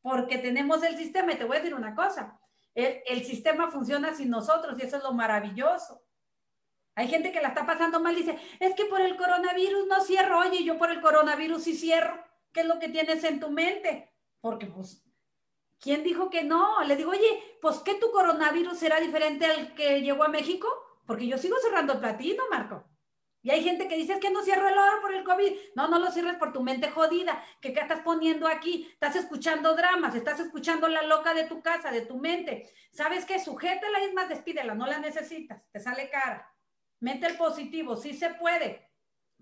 porque 0.00 0.38
tenemos 0.38 0.82
el 0.82 0.96
sistema. 0.96 1.32
Y 1.32 1.36
te 1.36 1.44
voy 1.44 1.56
a 1.56 1.60
decir 1.60 1.74
una 1.74 1.94
cosa, 1.94 2.40
el, 2.74 3.00
el 3.06 3.24
sistema 3.24 3.70
funciona 3.70 4.14
sin 4.14 4.30
nosotros 4.30 4.78
y 4.78 4.82
eso 4.82 4.96
es 4.96 5.02
lo 5.02 5.12
maravilloso. 5.12 6.02
Hay 6.94 7.06
gente 7.06 7.30
que 7.30 7.40
la 7.40 7.48
está 7.48 7.64
pasando 7.64 8.00
mal 8.00 8.16
dice, 8.16 8.36
es 8.58 8.74
que 8.74 8.86
por 8.86 9.00
el 9.00 9.16
coronavirus 9.16 9.86
no 9.86 10.00
cierro. 10.00 10.40
Oye, 10.40 10.64
yo 10.64 10.78
por 10.78 10.90
el 10.90 11.00
coronavirus 11.00 11.62
sí 11.62 11.76
cierro. 11.76 12.20
¿Qué 12.52 12.62
es 12.62 12.66
lo 12.66 12.80
que 12.80 12.88
tienes 12.88 13.22
en 13.22 13.38
tu 13.38 13.50
mente? 13.50 14.12
Porque 14.40 14.66
pues 14.66 15.07
¿Quién 15.80 16.02
dijo 16.02 16.28
que 16.30 16.42
no? 16.42 16.82
Le 16.82 16.96
digo, 16.96 17.10
oye, 17.10 17.58
pues 17.60 17.78
que 17.78 17.94
tu 17.94 18.10
coronavirus 18.10 18.78
será 18.78 19.00
diferente 19.00 19.46
al 19.46 19.74
que 19.74 20.02
llegó 20.02 20.24
a 20.24 20.28
México? 20.28 20.68
Porque 21.06 21.26
yo 21.26 21.38
sigo 21.38 21.56
cerrando 21.58 21.94
el 21.94 22.00
platino, 22.00 22.44
Marco. 22.50 22.84
Y 23.42 23.50
hay 23.50 23.62
gente 23.62 23.86
que 23.86 23.96
dice 23.96 24.14
es 24.14 24.20
que 24.20 24.30
no 24.30 24.42
cierro 24.42 24.68
el 24.68 24.76
oro 24.76 25.00
por 25.00 25.14
el 25.14 25.22
COVID. 25.24 25.52
No, 25.76 25.88
no 25.88 25.98
lo 25.98 26.10
cierres 26.10 26.36
por 26.36 26.52
tu 26.52 26.62
mente 26.62 26.90
jodida. 26.90 27.42
¿Qué, 27.60 27.72
¿Qué 27.72 27.80
estás 27.80 28.00
poniendo 28.00 28.48
aquí? 28.48 28.88
Estás 28.92 29.14
escuchando 29.16 29.74
dramas, 29.76 30.14
estás 30.14 30.40
escuchando 30.40 30.88
la 30.88 31.02
loca 31.04 31.32
de 31.32 31.44
tu 31.44 31.62
casa, 31.62 31.92
de 31.92 32.02
tu 32.02 32.18
mente. 32.18 32.70
¿Sabes 32.92 33.24
qué? 33.24 33.38
Sujétala 33.38 34.04
y 34.04 34.12
más 34.12 34.28
despídela, 34.28 34.74
no 34.74 34.86
la 34.86 34.98
necesitas, 34.98 35.62
te 35.70 35.78
sale 35.78 36.10
cara. 36.10 36.52
Mente 37.00 37.28
el 37.28 37.36
positivo, 37.36 37.96
sí 37.96 38.12
se 38.12 38.30
puede. 38.30 38.90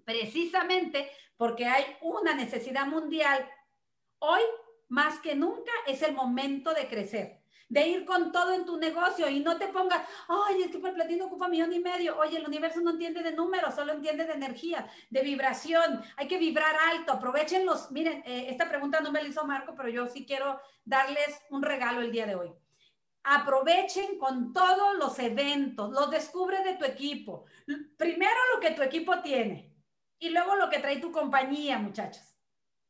Precisamente 0.05 1.11
porque 1.37 1.65
hay 1.65 1.97
una 2.03 2.35
necesidad 2.35 2.87
mundial. 2.87 3.51
Hoy 4.19 4.43
más 4.89 5.19
que 5.21 5.35
nunca 5.35 5.73
es 5.87 6.03
el 6.03 6.15
momento 6.15 6.73
de 6.75 6.89
crecer, 6.89 7.41
de 7.69 7.89
ir 7.89 8.05
con 8.05 8.31
todo 8.31 8.53
en 8.53 8.65
tu 8.65 8.77
negocio 8.77 9.29
y 9.29 9.41
no 9.41 9.57
te 9.59 9.69
pongas, 9.69 10.07
ay, 10.29 10.63
es 10.63 10.71
que 10.71 10.77
el 10.77 10.95
platino 10.95 11.27
ocupa 11.27 11.49
millón 11.49 11.73
y 11.73 11.81
medio. 11.81 12.17
Oye, 12.19 12.39
el 12.39 12.47
universo 12.47 12.81
no 12.81 12.91
entiende 12.91 13.23
de 13.23 13.33
números, 13.33 13.75
solo 13.75 13.93
entiende 13.93 14.25
de 14.25 14.35
energía, 14.35 14.89
de 15.11 15.23
vibración. 15.23 16.03
Hay 16.17 16.29
que 16.29 16.39
vibrar 16.39 16.77
alto. 16.91 17.13
Aprovechen 17.13 17.67
los, 17.67 17.91
miren, 17.91 18.23
eh, 18.25 18.47
esta 18.49 18.69
pregunta 18.69 19.01
no 19.01 19.11
me 19.11 19.23
la 19.23 19.29
hizo 19.29 19.45
Marco, 19.45 19.75
pero 19.77 19.89
yo 19.89 20.07
sí 20.07 20.25
quiero 20.25 20.61
darles 20.85 21.43
un 21.51 21.63
regalo 21.63 22.01
el 22.01 22.13
día 22.13 22.27
de 22.27 22.37
hoy. 22.37 22.53
Aprovechen 23.25 24.19
con 24.19 24.53
todos 24.53 24.97
los 24.97 25.19
eventos, 25.19 25.91
los 25.91 26.11
descubre 26.11 26.63
de 26.63 26.75
tu 26.75 26.85
equipo. 26.85 27.47
Primero 27.97 28.37
lo 28.55 28.61
que 28.61 28.71
tu 28.71 28.83
equipo 28.83 29.21
tiene 29.21 29.75
y 30.21 30.31
luego 30.31 30.55
lo 30.55 30.71
que 30.71 30.79
trae 30.79 31.01
tu 31.01 31.11
compañía, 31.11 31.79
muchachos. 31.79 32.36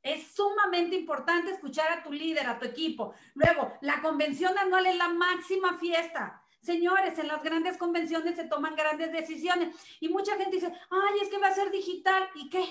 Es 0.06 0.28
sumamente 0.28 0.94
importante 0.94 1.50
escuchar 1.50 1.90
a 1.90 2.04
tu 2.04 2.12
líder, 2.12 2.46
a 2.46 2.60
tu 2.60 2.64
equipo. 2.64 3.12
Luego, 3.34 3.76
la 3.80 4.00
convención 4.00 4.56
anual 4.56 4.86
es 4.86 4.96
la 4.96 5.08
máxima 5.08 5.78
fiesta. 5.78 6.40
Señores, 6.60 7.18
en 7.18 7.26
las 7.26 7.42
grandes 7.42 7.76
convenciones 7.76 8.36
se 8.36 8.44
toman 8.44 8.76
grandes 8.76 9.10
decisiones 9.10 9.74
y 9.98 10.08
mucha 10.08 10.36
gente 10.36 10.54
dice, 10.58 10.72
ay, 10.90 11.18
es 11.20 11.28
que 11.28 11.38
va 11.38 11.48
a 11.48 11.54
ser 11.54 11.72
digital. 11.72 12.30
¿Y 12.36 12.48
qué? 12.48 12.64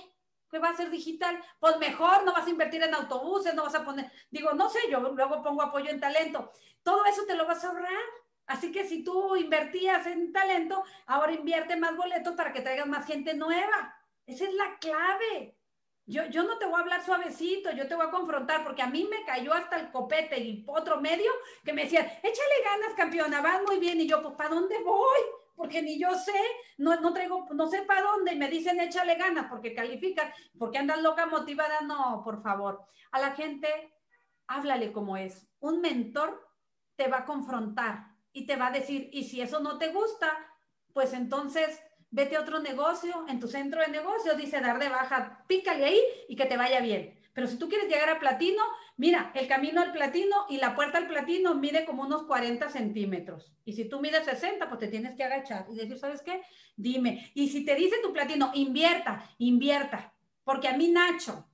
¿Qué 0.50 0.60
va 0.60 0.70
a 0.70 0.78
ser 0.78 0.90
digital? 0.90 1.38
Pues 1.60 1.78
mejor 1.78 2.24
no 2.24 2.32
vas 2.32 2.48
a 2.48 2.50
invertir 2.50 2.82
en 2.82 2.94
autobuses, 2.94 3.54
no 3.54 3.64
vas 3.64 3.76
a 3.76 3.84
poner, 3.84 4.10
digo, 4.32 4.54
no 4.54 4.70
sé, 4.70 4.80
yo 4.90 5.02
luego 5.02 5.44
pongo 5.44 5.62
apoyo 5.62 5.90
en 5.90 6.00
talento. 6.00 6.54
Todo 6.84 7.04
eso 7.04 7.26
te 7.26 7.36
lo 7.36 7.46
vas 7.46 7.66
a 7.66 7.68
ahorrar. 7.68 8.06
Así 8.48 8.72
que 8.72 8.88
si 8.88 9.04
tú 9.04 9.36
invertías 9.36 10.08
en 10.08 10.32
talento, 10.32 10.86
ahora 11.06 11.34
invierte 11.34 11.76
más 11.76 11.98
boletos 11.98 12.34
para 12.36 12.54
que 12.54 12.62
traigas 12.62 12.88
más 12.88 13.06
gente 13.06 13.34
nueva. 13.34 13.94
Esa 14.26 14.46
es 14.46 14.54
la 14.54 14.78
clave. 14.80 15.58
Yo, 16.08 16.26
yo 16.26 16.44
no 16.44 16.60
te 16.60 16.66
voy 16.66 16.76
a 16.76 16.84
hablar 16.84 17.04
suavecito, 17.04 17.72
yo 17.72 17.88
te 17.88 17.96
voy 17.96 18.06
a 18.06 18.12
confrontar, 18.12 18.64
porque 18.64 18.84
a 18.84 18.88
mí 18.88 19.08
me 19.10 19.26
cayó 19.26 19.54
hasta 19.54 19.80
el 19.80 19.92
copete 19.92 20.40
y 20.40 20.64
otro 20.68 21.02
medio 21.02 21.32
que 21.64 21.74
me 21.74 21.84
decían, 21.84 22.06
échale 22.06 22.64
ganas, 22.64 22.94
campeona, 22.96 23.42
vas 23.42 23.62
muy 23.64 23.80
bien. 23.80 24.00
Y 24.00 24.08
yo, 24.08 24.22
pues, 24.22 24.36
¿para 24.36 24.50
dónde 24.50 24.78
voy? 24.84 25.20
Porque 25.56 25.82
ni 25.82 25.98
yo 26.00 26.14
sé, 26.14 26.40
no, 26.78 27.00
no 27.00 27.12
traigo, 27.12 27.48
no 27.54 27.68
sé 27.68 27.82
para 27.84 28.04
dónde, 28.04 28.34
y 28.34 28.38
me 28.38 28.50
dicen 28.50 28.80
échale 28.80 29.16
ganas, 29.16 29.48
porque 29.50 29.74
califican, 29.74 30.32
porque 30.60 30.78
andas 30.78 31.02
loca 31.02 31.26
motivada. 31.26 31.82
No, 31.82 32.22
por 32.24 32.44
favor. 32.44 32.86
A 33.12 33.20
la 33.20 33.32
gente, 33.32 33.68
háblale 34.48 34.92
como 34.92 35.18
es. 35.18 35.48
Un 35.60 35.82
mentor 35.82 36.48
te 36.96 37.08
va 37.08 37.20
a 37.20 37.26
confrontar 37.26 38.12
y 38.32 38.46
te 38.46 38.58
va 38.58 38.68
a 38.68 38.72
decir, 38.72 39.10
y 39.12 39.24
si 39.24 39.42
eso 39.42 39.60
no 39.60 39.80
te 39.80 39.88
gusta, 39.88 40.32
pues 40.94 41.14
entonces 41.14 41.82
vete 42.16 42.38
a 42.38 42.42
otro 42.42 42.60
negocio, 42.60 43.26
en 43.28 43.42
tu 43.42 43.48
centro 43.50 43.82
de 43.82 43.90
negocios, 43.90 44.38
dice 44.38 44.62
dar 44.62 44.80
de 44.80 44.88
baja, 44.88 45.44
pícale 45.48 45.84
ahí 45.84 46.02
y 46.30 46.38
que 46.38 46.46
te 46.46 46.56
vaya 46.56 46.80
bien. 46.80 47.20
Pero 47.34 47.46
si 47.46 47.58
tú 47.58 47.68
quieres 47.68 47.90
llegar 47.90 48.10
a 48.10 48.20
platino, 48.20 48.64
mira, 48.96 49.34
el 49.36 49.50
camino 49.50 49.82
al 49.82 49.92
platino 49.92 50.46
y 50.48 50.58
la 50.58 50.76
puerta 50.76 50.98
al 50.98 51.08
platino 51.08 51.56
mide 51.56 51.84
como 51.84 52.04
unos 52.04 52.24
40 52.24 52.70
centímetros. 52.70 53.54
Y 53.66 53.74
si 53.74 53.90
tú 53.90 54.00
mides 54.00 54.24
60, 54.24 54.70
pues 54.70 54.80
te 54.80 54.88
tienes 54.88 55.18
que 55.18 55.26
agachar 55.26 55.66
y 55.70 55.76
decir, 55.76 56.00
¿sabes 56.00 56.22
qué? 56.22 56.42
Dime. 56.78 57.30
Y 57.34 57.50
si 57.50 57.66
te 57.66 57.76
dice 57.76 57.98
tu 58.02 58.14
platino, 58.14 58.52
invierta, 58.54 59.30
invierta. 59.38 60.14
Porque 60.46 60.70
a 60.70 60.78
mí, 60.78 60.88
Nacho, 60.88 61.46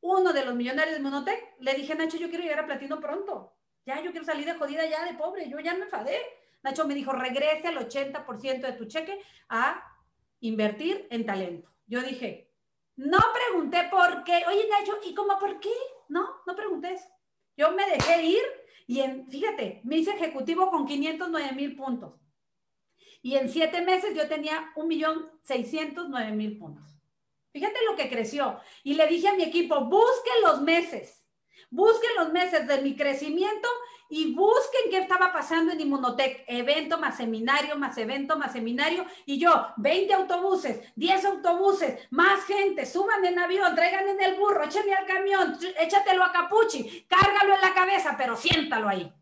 uno 0.00 0.32
de 0.32 0.44
los 0.44 0.54
millonarios 0.54 0.94
de 0.94 1.02
Monotec, 1.02 1.56
le 1.58 1.74
dije, 1.74 1.96
Nacho, 1.96 2.18
yo 2.18 2.28
quiero 2.28 2.44
llegar 2.44 2.60
a 2.60 2.66
platino 2.66 3.00
pronto. 3.00 3.56
Ya, 3.84 4.00
yo 4.00 4.12
quiero 4.12 4.24
salir 4.24 4.46
de 4.46 4.54
jodida 4.54 4.86
ya, 4.86 5.04
de 5.04 5.14
pobre. 5.14 5.48
Yo 5.50 5.58
ya 5.58 5.74
me 5.74 5.86
enfadé. 5.86 6.20
Nacho 6.66 6.84
me 6.84 6.96
dijo, 6.96 7.12
regrese 7.12 7.68
al 7.68 7.78
80% 7.78 8.60
de 8.60 8.72
tu 8.72 8.86
cheque 8.86 9.22
a 9.48 9.80
invertir 10.40 11.06
en 11.10 11.24
talento. 11.24 11.70
Yo 11.86 12.02
dije, 12.02 12.50
no 12.96 13.18
pregunté 13.32 13.84
por 13.88 14.24
qué. 14.24 14.42
Oye, 14.48 14.66
Nacho, 14.68 14.98
¿y 15.06 15.14
cómo 15.14 15.38
por 15.38 15.60
qué? 15.60 15.70
No, 16.08 16.26
no 16.44 16.56
pregunté 16.56 16.94
eso. 16.94 17.08
Yo 17.56 17.70
me 17.70 17.88
dejé 17.88 18.24
ir 18.24 18.42
y 18.88 18.98
en, 18.98 19.28
fíjate, 19.30 19.80
me 19.84 19.98
hice 19.98 20.10
ejecutivo 20.10 20.68
con 20.68 20.86
509 20.86 21.52
mil 21.52 21.76
puntos. 21.76 22.20
Y 23.22 23.36
en 23.36 23.48
siete 23.48 23.82
meses 23.82 24.16
yo 24.16 24.26
tenía 24.26 24.72
un 24.74 24.88
millón 24.88 25.30
mil 26.34 26.58
puntos. 26.58 26.84
Fíjate 27.52 27.78
lo 27.88 27.94
que 27.94 28.10
creció. 28.10 28.58
Y 28.82 28.94
le 28.94 29.06
dije 29.06 29.28
a 29.28 29.34
mi 29.34 29.44
equipo, 29.44 29.84
busquen 29.84 30.42
los 30.42 30.62
meses, 30.62 31.24
busquen 31.70 32.10
los 32.16 32.32
meses 32.32 32.66
de 32.66 32.82
mi 32.82 32.96
crecimiento 32.96 33.68
y 34.08 34.34
busquen 34.34 34.90
qué 34.90 34.98
estaba 34.98 35.32
pasando 35.32 35.72
en 35.72 35.80
Inmunotech, 35.80 36.44
evento 36.46 36.98
más 36.98 37.16
seminario, 37.16 37.76
más 37.76 37.96
evento 37.98 38.36
más 38.36 38.52
seminario, 38.52 39.04
y 39.24 39.38
yo, 39.38 39.68
20 39.76 40.14
autobuses, 40.14 40.80
10 40.94 41.24
autobuses, 41.24 42.06
más 42.10 42.44
gente, 42.44 42.86
suban 42.86 43.24
en 43.24 43.38
avión, 43.38 43.74
traigan 43.74 44.08
en 44.08 44.22
el 44.22 44.34
burro, 44.34 44.64
échenme 44.64 44.94
al 44.94 45.06
camión, 45.06 45.58
échatelo 45.78 46.24
a 46.24 46.32
Capuchi, 46.32 47.06
cárgalo 47.08 47.54
en 47.54 47.60
la 47.60 47.74
cabeza, 47.74 48.14
pero 48.16 48.36
siéntalo 48.36 48.88
ahí. 48.88 49.12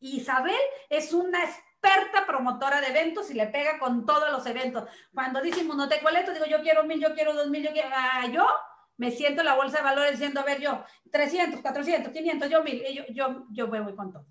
Isabel 0.00 0.60
es 0.88 1.12
una 1.12 1.44
experta 1.44 2.26
promotora 2.26 2.80
de 2.80 2.88
eventos 2.88 3.30
y 3.30 3.34
le 3.34 3.46
pega 3.46 3.78
con 3.78 4.04
todos 4.04 4.30
los 4.32 4.44
eventos. 4.46 4.84
Cuando 5.14 5.40
dice 5.40 5.60
Inmunotech, 5.60 6.02
¿cuál 6.02 6.24
Digo, 6.32 6.46
yo 6.46 6.62
quiero 6.62 6.84
mil, 6.84 7.00
yo 7.00 7.14
quiero 7.14 7.34
dos 7.34 7.48
mil, 7.48 7.62
yo 7.62 7.72
quiero... 7.72 7.88
Ah, 7.92 8.26
yo 8.26 8.46
me 8.96 9.10
siento 9.10 9.42
la 9.42 9.54
bolsa 9.54 9.78
de 9.78 9.84
valores 9.84 10.12
diciendo, 10.12 10.40
a 10.40 10.44
ver, 10.44 10.60
yo 10.60 10.84
300, 11.10 11.60
400, 11.60 12.12
500, 12.12 12.50
yo 12.50 12.62
1000, 12.62 12.82
yo, 12.94 13.04
yo, 13.10 13.46
yo 13.50 13.66
voy 13.68 13.94
con 13.94 14.12
todo. 14.12 14.26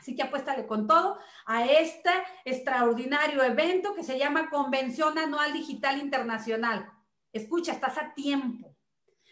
Así 0.00 0.16
que 0.16 0.22
apuéstale 0.22 0.66
con 0.66 0.86
todo 0.86 1.18
a 1.44 1.66
este 1.66 2.10
extraordinario 2.46 3.42
evento 3.42 3.94
que 3.94 4.02
se 4.02 4.18
llama 4.18 4.48
Convención 4.48 5.18
Anual 5.18 5.52
Digital 5.52 5.98
Internacional. 5.98 6.90
Escucha, 7.32 7.72
estás 7.72 7.98
a 7.98 8.14
tiempo. 8.14 8.74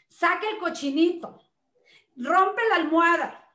Saca 0.08 0.48
el 0.50 0.58
cochinito. 0.58 1.40
rompe 2.16 2.62
la 2.68 2.76
almohada, 2.76 3.48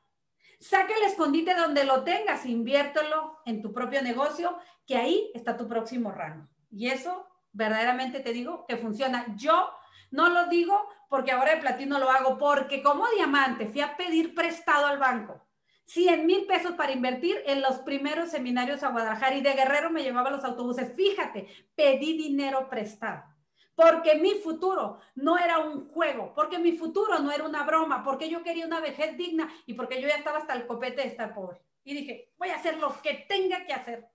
saca 0.58 0.94
el 0.96 1.04
escondite 1.04 1.54
donde 1.54 1.84
lo 1.84 2.02
tengas, 2.02 2.46
inviértelo 2.46 3.38
en 3.44 3.62
tu 3.62 3.72
propio 3.72 4.02
negocio, 4.02 4.58
que 4.86 4.96
ahí 4.96 5.30
está 5.34 5.56
tu 5.56 5.68
próximo 5.68 6.10
rango. 6.10 6.48
Y 6.70 6.88
eso 6.88 7.28
verdaderamente 7.52 8.20
te 8.20 8.32
digo 8.32 8.64
que 8.66 8.76
funciona. 8.76 9.26
Yo 9.36 9.70
no 10.10 10.30
lo 10.30 10.46
digo 10.46 10.88
porque 11.14 11.30
ahora 11.30 11.54
de 11.54 11.60
platino 11.60 12.00
lo 12.00 12.10
hago, 12.10 12.36
porque 12.36 12.82
como 12.82 13.06
diamante 13.10 13.68
fui 13.68 13.80
a 13.80 13.96
pedir 13.96 14.34
prestado 14.34 14.86
al 14.86 14.98
banco 14.98 15.46
100 15.84 16.26
mil 16.26 16.44
pesos 16.44 16.72
para 16.72 16.90
invertir 16.90 17.40
en 17.46 17.62
los 17.62 17.78
primeros 17.78 18.32
seminarios 18.32 18.82
a 18.82 18.88
Guadalajara 18.88 19.36
y 19.36 19.40
de 19.40 19.52
Guerrero 19.52 19.90
me 19.90 20.02
llevaba 20.02 20.32
los 20.32 20.42
autobuses. 20.42 20.92
Fíjate, 20.96 21.46
pedí 21.76 22.18
dinero 22.18 22.68
prestado. 22.68 23.22
Porque 23.76 24.16
mi 24.16 24.32
futuro 24.40 24.98
no 25.14 25.38
era 25.38 25.60
un 25.60 25.88
juego, 25.88 26.34
porque 26.34 26.58
mi 26.58 26.76
futuro 26.76 27.20
no 27.20 27.30
era 27.30 27.44
una 27.44 27.62
broma, 27.62 28.02
porque 28.02 28.28
yo 28.28 28.42
quería 28.42 28.66
una 28.66 28.80
vejez 28.80 29.16
digna 29.16 29.48
y 29.66 29.74
porque 29.74 30.02
yo 30.02 30.08
ya 30.08 30.16
estaba 30.16 30.38
hasta 30.38 30.54
el 30.54 30.66
copete 30.66 31.02
de 31.02 31.08
estar 31.10 31.32
pobre. 31.32 31.60
Y 31.84 31.94
dije, 31.94 32.32
voy 32.38 32.48
a 32.48 32.56
hacer 32.56 32.78
lo 32.78 33.00
que 33.02 33.24
tenga 33.28 33.64
que 33.66 33.72
hacer, 33.72 34.08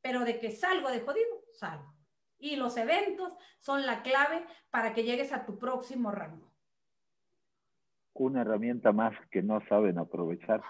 pero 0.00 0.20
de 0.20 0.40
que 0.40 0.52
salgo 0.52 0.88
de 0.88 1.00
jodido, 1.00 1.44
salgo. 1.52 1.95
Y 2.38 2.56
los 2.56 2.76
eventos 2.76 3.36
son 3.58 3.86
la 3.86 4.02
clave 4.02 4.44
para 4.70 4.92
que 4.92 5.04
llegues 5.04 5.32
a 5.32 5.44
tu 5.44 5.58
próximo 5.58 6.10
rango. 6.10 6.50
Una 8.14 8.42
herramienta 8.42 8.92
más 8.92 9.14
que 9.30 9.42
no 9.42 9.60
saben 9.68 9.98
aprovechar 9.98 10.62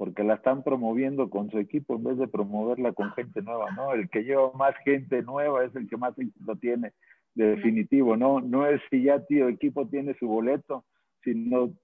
porque 0.00 0.24
la 0.24 0.36
están 0.36 0.62
promoviendo 0.62 1.28
con 1.28 1.50
su 1.50 1.58
equipo 1.58 1.94
en 1.94 2.04
vez 2.04 2.16
de 2.16 2.26
promoverla 2.26 2.94
con 2.94 3.12
gente 3.12 3.42
nueva, 3.42 3.70
¿no? 3.72 3.92
El 3.92 4.08
que 4.08 4.24
lleva 4.24 4.50
más 4.52 4.74
gente 4.82 5.20
nueva 5.20 5.62
es 5.62 5.76
el 5.76 5.90
que 5.90 5.98
más 5.98 6.14
lo 6.46 6.56
tiene, 6.56 6.94
definitivo, 7.34 8.16
¿no? 8.16 8.40
No 8.40 8.64
es 8.64 8.80
si 8.88 9.02
ya 9.02 9.22
tu 9.22 9.34
equipo 9.46 9.86
tiene 9.88 10.16
su 10.18 10.26
boleto, 10.26 10.86
sino 11.22 11.74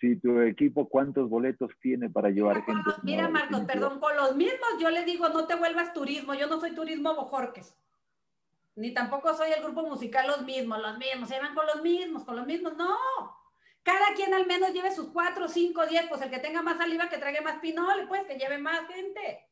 si 0.00 0.16
tu 0.16 0.40
equipo 0.40 0.88
cuántos 0.88 1.30
boletos 1.30 1.70
tiene 1.80 2.10
para 2.10 2.30
llevar 2.30 2.56
mira, 2.56 2.66
gente. 2.66 2.90
Mira, 3.04 3.28
Marcos, 3.28 3.60
perdón, 3.60 4.00
con 4.00 4.16
los 4.16 4.34
mismos 4.34 4.70
yo 4.80 4.90
le 4.90 5.04
digo, 5.04 5.28
no 5.28 5.46
te 5.46 5.54
vuelvas 5.54 5.92
turismo, 5.92 6.34
yo 6.34 6.48
no 6.48 6.58
soy 6.58 6.74
turismo 6.74 7.14
Bojorques, 7.14 7.76
ni 8.76 8.92
tampoco 8.92 9.34
soy 9.34 9.52
el 9.52 9.62
grupo 9.62 9.82
musical 9.82 10.26
los 10.26 10.42
mismos, 10.42 10.80
los 10.80 10.98
mismos, 10.98 11.28
se 11.28 11.38
van 11.38 11.54
con 11.54 11.66
los 11.66 11.82
mismos, 11.82 12.24
con 12.24 12.36
los 12.36 12.46
mismos, 12.46 12.76
no 12.76 12.98
cada 13.84 14.14
quien 14.16 14.32
al 14.32 14.46
menos 14.46 14.72
lleve 14.72 14.92
sus 14.92 15.10
cuatro, 15.10 15.46
cinco, 15.46 15.86
diez, 15.86 16.06
pues 16.08 16.22
el 16.22 16.30
que 16.30 16.38
tenga 16.38 16.62
más 16.62 16.78
saliva 16.78 17.08
que 17.08 17.18
traiga 17.18 17.42
más 17.42 17.60
pinole, 17.60 18.06
pues 18.06 18.24
que 18.24 18.38
lleve 18.38 18.58
más 18.58 18.88
gente. 18.88 19.46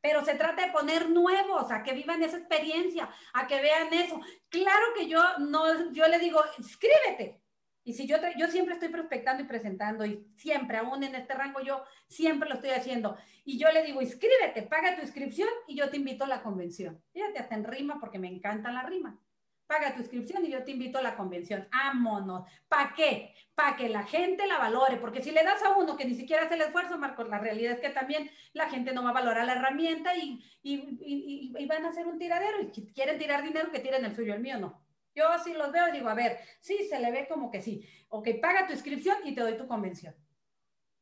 Pero 0.00 0.24
se 0.24 0.34
trata 0.34 0.66
de 0.66 0.72
poner 0.72 1.08
nuevos, 1.08 1.72
a 1.72 1.82
que 1.82 1.94
vivan 1.94 2.22
esa 2.22 2.36
experiencia, 2.36 3.08
a 3.32 3.46
que 3.46 3.60
vean 3.60 3.92
eso. 3.92 4.20
Claro 4.50 4.86
que 4.94 5.08
yo 5.08 5.20
no, 5.38 5.90
yo 5.90 6.06
le 6.06 6.18
digo, 6.18 6.40
inscríbete. 6.58 7.40
Y 7.88 7.94
si 7.94 8.06
yo, 8.06 8.18
yo 8.36 8.48
siempre 8.48 8.74
estoy 8.74 8.90
prospectando 8.90 9.42
y 9.42 9.46
presentando, 9.46 10.04
y 10.04 10.22
siempre, 10.36 10.76
aún 10.76 11.02
en 11.04 11.14
este 11.14 11.32
rango, 11.32 11.60
yo 11.60 11.82
siempre 12.06 12.46
lo 12.46 12.56
estoy 12.56 12.68
haciendo. 12.68 13.16
Y 13.46 13.58
yo 13.58 13.72
le 13.72 13.82
digo, 13.82 14.02
inscríbete, 14.02 14.60
paga 14.64 14.94
tu 14.94 15.00
inscripción 15.00 15.48
y 15.66 15.74
yo 15.74 15.88
te 15.88 15.96
invito 15.96 16.24
a 16.24 16.28
la 16.28 16.42
convención. 16.42 17.02
Fíjate, 17.14 17.38
hasta 17.38 17.54
en 17.54 17.64
rima, 17.64 17.98
porque 17.98 18.18
me 18.18 18.28
encanta 18.28 18.70
la 18.70 18.82
rima 18.82 19.18
paga 19.66 19.92
tu 19.92 20.00
inscripción 20.00 20.46
y 20.46 20.50
yo 20.50 20.64
te 20.64 20.70
invito 20.70 20.98
a 20.98 21.02
la 21.02 21.14
convención. 21.14 21.68
Ámonos. 21.70 22.48
¿Para 22.68 22.94
qué? 22.94 23.34
Para 23.54 23.76
que 23.76 23.90
la 23.90 24.02
gente 24.02 24.46
la 24.46 24.56
valore, 24.56 24.96
porque 24.96 25.22
si 25.22 25.30
le 25.30 25.44
das 25.44 25.62
a 25.62 25.76
uno 25.76 25.94
que 25.94 26.06
ni 26.06 26.14
siquiera 26.14 26.44
hace 26.44 26.54
el 26.54 26.62
esfuerzo, 26.62 26.96
Marcos, 26.96 27.28
la 27.28 27.38
realidad 27.38 27.74
es 27.74 27.80
que 27.80 27.90
también 27.90 28.30
la 28.54 28.70
gente 28.70 28.94
no 28.94 29.04
va 29.04 29.10
a 29.10 29.12
valorar 29.12 29.44
la 29.44 29.52
herramienta 29.52 30.16
y, 30.16 30.42
y, 30.62 31.52
y, 31.54 31.66
van 31.66 31.84
a 31.84 31.90
hacer 31.90 32.06
un 32.06 32.18
tiradero 32.18 32.62
y 32.62 32.72
si 32.72 32.86
quieren 32.94 33.18
tirar 33.18 33.42
dinero, 33.42 33.70
que 33.70 33.80
tiren 33.80 34.06
el 34.06 34.16
suyo, 34.16 34.32
el 34.32 34.40
mío 34.40 34.58
no. 34.58 34.87
Yo 35.14 35.24
sí 35.44 35.52
los 35.54 35.72
veo 35.72 35.88
y 35.88 35.92
digo, 35.92 36.08
a 36.08 36.14
ver, 36.14 36.38
sí, 36.60 36.86
se 36.88 37.00
le 37.00 37.10
ve 37.10 37.26
como 37.28 37.50
que 37.50 37.60
sí. 37.60 37.84
Ok, 38.08 38.28
paga 38.40 38.66
tu 38.66 38.72
inscripción 38.72 39.16
y 39.24 39.34
te 39.34 39.40
doy 39.40 39.56
tu 39.56 39.66
convención. 39.66 40.14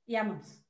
Y 0.07 0.15
vámonos. 0.15 0.65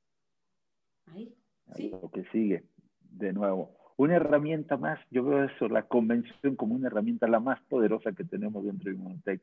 Ahí. 1.05 1.35
¿Sí? 1.75 1.89
Lo 1.89 2.09
que 2.09 2.23
sigue, 2.31 2.65
de 2.99 3.33
nuevo 3.33 3.77
una 3.97 4.15
herramienta 4.15 4.77
más, 4.77 4.99
yo 5.09 5.23
veo 5.23 5.43
eso, 5.43 5.67
la 5.67 5.83
convención 5.83 6.55
como 6.55 6.75
una 6.75 6.87
herramienta 6.87 7.27
la 7.27 7.39
más 7.39 7.59
poderosa 7.63 8.13
que 8.13 8.23
tenemos 8.23 8.63
dentro 8.63 8.89
de 8.89 8.95
Inmunotech. 8.95 9.41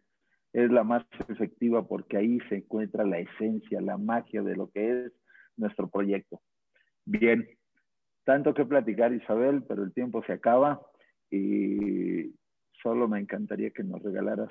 Es 0.52 0.70
la 0.70 0.84
más 0.84 1.04
efectiva 1.28 1.86
porque 1.86 2.16
ahí 2.16 2.38
se 2.48 2.58
encuentra 2.58 3.04
la 3.04 3.18
esencia, 3.18 3.80
la 3.80 3.98
magia 3.98 4.42
de 4.42 4.54
lo 4.54 4.70
que 4.70 5.06
es 5.06 5.12
nuestro 5.56 5.88
proyecto. 5.88 6.40
Bien, 7.04 7.48
tanto 8.22 8.54
que 8.54 8.64
platicar 8.64 9.12
Isabel, 9.12 9.64
pero 9.64 9.82
el 9.82 9.92
tiempo 9.92 10.22
se 10.24 10.32
acaba 10.32 10.80
y 11.30 12.32
solo 12.84 13.08
me 13.08 13.18
encantaría 13.18 13.70
que 13.70 13.82
nos 13.82 14.02
regalaras 14.02 14.50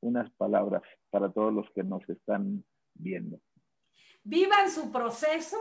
unas 0.00 0.30
palabras 0.32 0.82
para 1.08 1.32
todos 1.32 1.54
los 1.54 1.70
que 1.70 1.84
nos 1.84 2.06
están 2.08 2.64
viendo. 2.94 3.40
Vivan 4.24 4.70
su 4.70 4.90
proceso, 4.90 5.56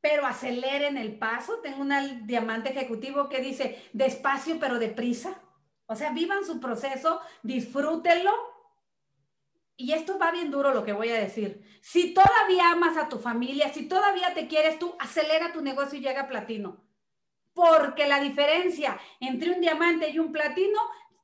pero 0.00 0.24
aceleren 0.24 0.96
el 0.96 1.18
paso. 1.18 1.60
Tengo 1.62 1.82
un 1.82 2.26
diamante 2.26 2.70
ejecutivo 2.70 3.28
que 3.28 3.40
dice 3.40 3.82
despacio 3.92 4.58
pero 4.60 4.78
deprisa. 4.78 5.42
O 5.86 5.96
sea, 5.96 6.12
vivan 6.12 6.44
su 6.44 6.60
proceso, 6.60 7.20
disfrútenlo. 7.42 8.32
Y 9.76 9.92
esto 9.92 10.18
va 10.18 10.30
bien 10.30 10.52
duro 10.52 10.72
lo 10.72 10.84
que 10.84 10.92
voy 10.92 11.08
a 11.08 11.18
decir. 11.18 11.64
Si 11.82 12.14
todavía 12.14 12.70
amas 12.70 12.96
a 12.96 13.08
tu 13.08 13.18
familia, 13.18 13.70
si 13.70 13.88
todavía 13.88 14.32
te 14.32 14.46
quieres 14.46 14.78
tú, 14.78 14.94
acelera 15.00 15.52
tu 15.52 15.60
negocio 15.60 15.98
y 15.98 16.02
llega 16.02 16.22
a 16.22 16.28
platino. 16.28 16.83
Porque 17.54 18.06
la 18.06 18.20
diferencia 18.20 19.00
entre 19.20 19.52
un 19.52 19.60
diamante 19.60 20.10
y 20.10 20.18
un 20.18 20.32
platino 20.32 20.78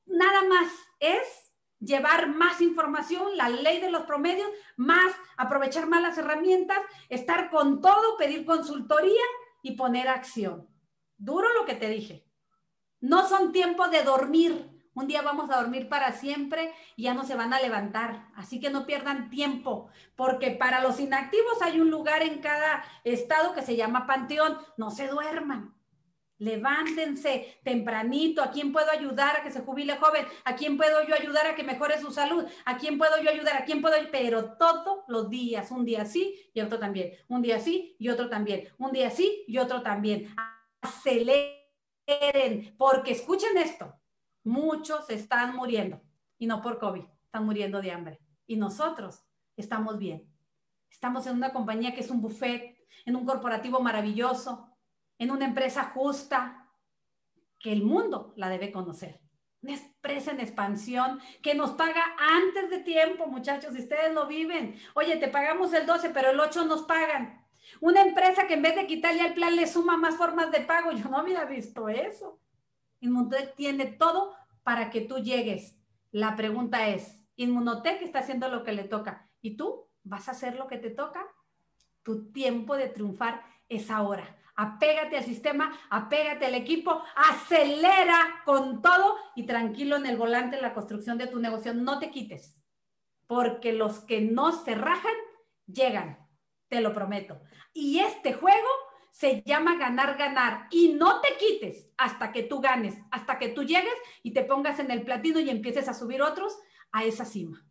nada 0.06 0.42
más 0.48 0.68
es 0.98 1.50
llevar 1.80 2.28
más 2.28 2.60
información, 2.60 3.36
la 3.36 3.48
ley 3.48 3.80
de 3.80 3.90
los 3.90 4.04
promedios, 4.04 4.48
más 4.76 5.12
aprovechar 5.36 5.86
más 5.86 6.02
las 6.02 6.18
herramientas, 6.18 6.78
estar 7.08 7.50
con 7.50 7.80
todo, 7.80 8.16
pedir 8.18 8.44
consultoría 8.44 9.22
y 9.62 9.72
poner 9.72 10.08
acción. 10.08 10.68
Duro 11.16 11.48
lo 11.54 11.64
que 11.64 11.74
te 11.74 11.88
dije. 11.88 12.26
No 13.00 13.28
son 13.28 13.52
tiempos 13.52 13.90
de 13.90 14.02
dormir. 14.02 14.68
Un 14.92 15.06
día 15.06 15.22
vamos 15.22 15.50
a 15.50 15.60
dormir 15.60 15.88
para 15.88 16.12
siempre 16.12 16.74
y 16.96 17.04
ya 17.04 17.14
no 17.14 17.24
se 17.24 17.34
van 17.34 17.54
a 17.54 17.60
levantar. 17.60 18.28
Así 18.34 18.60
que 18.60 18.70
no 18.70 18.84
pierdan 18.84 19.30
tiempo, 19.30 19.88
porque 20.16 20.50
para 20.50 20.82
los 20.82 21.00
inactivos 21.00 21.62
hay 21.62 21.80
un 21.80 21.90
lugar 21.90 22.22
en 22.22 22.40
cada 22.40 22.84
estado 23.04 23.54
que 23.54 23.62
se 23.62 23.76
llama 23.76 24.06
panteón. 24.06 24.58
No 24.76 24.90
se 24.90 25.08
duerman. 25.08 25.74
Levántense 26.40 27.60
tempranito. 27.62 28.42
¿A 28.42 28.50
quién 28.50 28.72
puedo 28.72 28.90
ayudar 28.90 29.36
a 29.36 29.42
que 29.42 29.50
se 29.50 29.60
jubile 29.60 29.98
joven? 29.98 30.26
¿A 30.44 30.56
quién 30.56 30.78
puedo 30.78 31.06
yo 31.06 31.14
ayudar 31.14 31.46
a 31.46 31.54
que 31.54 31.62
mejore 31.62 32.00
su 32.00 32.10
salud? 32.10 32.46
¿A 32.64 32.78
quién 32.78 32.96
puedo 32.96 33.22
yo 33.22 33.28
ayudar? 33.28 33.58
¿A 33.58 33.64
quién 33.66 33.82
puedo? 33.82 33.94
Pero 34.10 34.54
todos 34.54 35.04
los 35.06 35.28
días, 35.28 35.70
un 35.70 35.84
día 35.84 36.06
sí 36.06 36.50
y 36.54 36.62
otro 36.62 36.78
también. 36.78 37.12
Un 37.28 37.42
día 37.42 37.60
sí 37.60 37.94
y 37.98 38.08
otro 38.08 38.30
también. 38.30 38.68
Un 38.78 38.90
día 38.90 39.10
sí 39.10 39.44
y 39.46 39.58
otro 39.58 39.82
también. 39.82 40.34
Aceleren, 40.80 42.74
porque 42.78 43.12
escuchen 43.12 43.58
esto. 43.58 43.94
Muchos 44.42 45.10
están 45.10 45.54
muriendo 45.54 46.00
y 46.38 46.46
no 46.46 46.62
por 46.62 46.78
COVID, 46.78 47.04
están 47.22 47.44
muriendo 47.44 47.82
de 47.82 47.92
hambre. 47.92 48.18
Y 48.46 48.56
nosotros 48.56 49.26
estamos 49.58 49.98
bien. 49.98 50.26
Estamos 50.90 51.26
en 51.26 51.36
una 51.36 51.52
compañía 51.52 51.94
que 51.94 52.00
es 52.00 52.08
un 52.08 52.22
buffet, 52.22 52.78
en 53.04 53.14
un 53.14 53.26
corporativo 53.26 53.78
maravilloso, 53.80 54.69
en 55.20 55.30
una 55.30 55.44
empresa 55.44 55.84
justa, 55.94 56.66
que 57.58 57.70
el 57.72 57.82
mundo 57.82 58.32
la 58.36 58.48
debe 58.48 58.72
conocer. 58.72 59.20
Una 59.60 59.74
empresa 59.74 60.30
en 60.30 60.40
expansión 60.40 61.20
que 61.42 61.54
nos 61.54 61.72
paga 61.72 62.02
antes 62.18 62.70
de 62.70 62.78
tiempo, 62.78 63.26
muchachos, 63.26 63.74
si 63.74 63.80
ustedes 63.80 64.14
lo 64.14 64.26
viven. 64.26 64.80
Oye, 64.94 65.18
te 65.18 65.28
pagamos 65.28 65.74
el 65.74 65.84
12, 65.84 66.08
pero 66.08 66.30
el 66.30 66.40
8 66.40 66.64
nos 66.64 66.84
pagan. 66.84 67.46
Una 67.82 68.00
empresa 68.00 68.46
que 68.46 68.54
en 68.54 68.62
vez 68.62 68.74
de 68.74 68.86
quitarle 68.86 69.20
al 69.20 69.34
plan 69.34 69.54
le 69.54 69.66
suma 69.66 69.98
más 69.98 70.16
formas 70.16 70.50
de 70.50 70.62
pago. 70.62 70.90
Yo 70.92 71.10
no 71.10 71.18
había 71.18 71.44
visto 71.44 71.90
eso. 71.90 72.40
Inmunotech 73.00 73.54
tiene 73.54 73.84
todo 73.86 74.34
para 74.62 74.88
que 74.88 75.02
tú 75.02 75.18
llegues. 75.18 75.78
La 76.12 76.34
pregunta 76.34 76.88
es, 76.88 77.22
Inmunotech 77.36 78.00
está 78.00 78.20
haciendo 78.20 78.48
lo 78.48 78.64
que 78.64 78.72
le 78.72 78.84
toca. 78.84 79.30
¿Y 79.42 79.58
tú 79.58 79.86
vas 80.02 80.28
a 80.28 80.32
hacer 80.32 80.56
lo 80.56 80.66
que 80.66 80.78
te 80.78 80.88
toca? 80.88 81.26
Tu 82.02 82.32
tiempo 82.32 82.74
de 82.74 82.88
triunfar 82.88 83.44
es 83.68 83.90
ahora 83.90 84.39
apégate 84.60 85.16
al 85.16 85.24
sistema, 85.24 85.72
apégate 85.88 86.44
al 86.44 86.54
equipo, 86.54 87.02
acelera 87.16 88.42
con 88.44 88.82
todo 88.82 89.16
y 89.34 89.46
tranquilo 89.46 89.96
en 89.96 90.04
el 90.04 90.18
volante 90.18 90.56
en 90.56 90.62
la 90.62 90.74
construcción 90.74 91.16
de 91.16 91.28
tu 91.28 91.38
negocio. 91.38 91.72
No 91.72 91.98
te 91.98 92.10
quites, 92.10 92.60
porque 93.26 93.72
los 93.72 94.00
que 94.00 94.20
no 94.20 94.52
se 94.52 94.74
rajan, 94.74 95.14
llegan, 95.66 96.18
te 96.68 96.82
lo 96.82 96.92
prometo. 96.92 97.40
Y 97.72 98.00
este 98.00 98.34
juego 98.34 98.68
se 99.10 99.42
llama 99.46 99.76
ganar, 99.76 100.18
ganar. 100.18 100.68
Y 100.70 100.92
no 100.92 101.22
te 101.22 101.28
quites 101.38 101.90
hasta 101.96 102.30
que 102.30 102.42
tú 102.42 102.60
ganes, 102.60 102.98
hasta 103.10 103.38
que 103.38 103.48
tú 103.48 103.62
llegues 103.62 103.96
y 104.22 104.34
te 104.34 104.44
pongas 104.44 104.78
en 104.78 104.90
el 104.90 105.04
platino 105.04 105.40
y 105.40 105.48
empieces 105.48 105.88
a 105.88 105.94
subir 105.94 106.20
otros 106.20 106.58
a 106.92 107.04
esa 107.04 107.24
cima. 107.24 107.64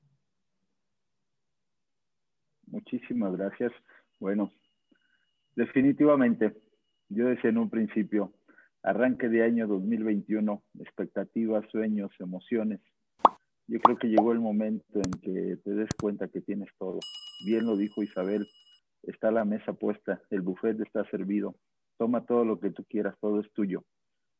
Muchísimas 2.65 3.35
gracias. 3.35 3.71
Bueno, 4.19 4.51
definitivamente 5.55 6.68
yo 7.09 7.27
decía 7.27 7.49
en 7.49 7.57
un 7.57 7.69
principio, 7.69 8.31
arranque 8.83 9.29
de 9.29 9.43
año 9.43 9.67
2021, 9.67 10.63
expectativas, 10.79 11.65
sueños, 11.71 12.11
emociones. 12.19 12.79
Yo 13.67 13.79
creo 13.79 13.97
que 13.97 14.07
llegó 14.07 14.31
el 14.31 14.39
momento 14.39 14.99
en 14.99 15.11
que 15.21 15.57
te 15.63 15.71
des 15.71 15.89
cuenta 15.99 16.27
que 16.27 16.41
tienes 16.41 16.69
todo. 16.77 16.99
Bien 17.45 17.65
lo 17.65 17.75
dijo 17.75 18.03
Isabel, 18.03 18.47
está 19.03 19.31
la 19.31 19.43
mesa 19.43 19.73
puesta, 19.73 20.21
el 20.29 20.41
buffet 20.41 20.79
está 20.81 21.03
servido. 21.09 21.55
Toma 21.97 22.25
todo 22.25 22.45
lo 22.45 22.59
que 22.59 22.71
tú 22.71 22.85
quieras, 22.85 23.15
todo 23.19 23.39
es 23.41 23.51
tuyo. 23.53 23.83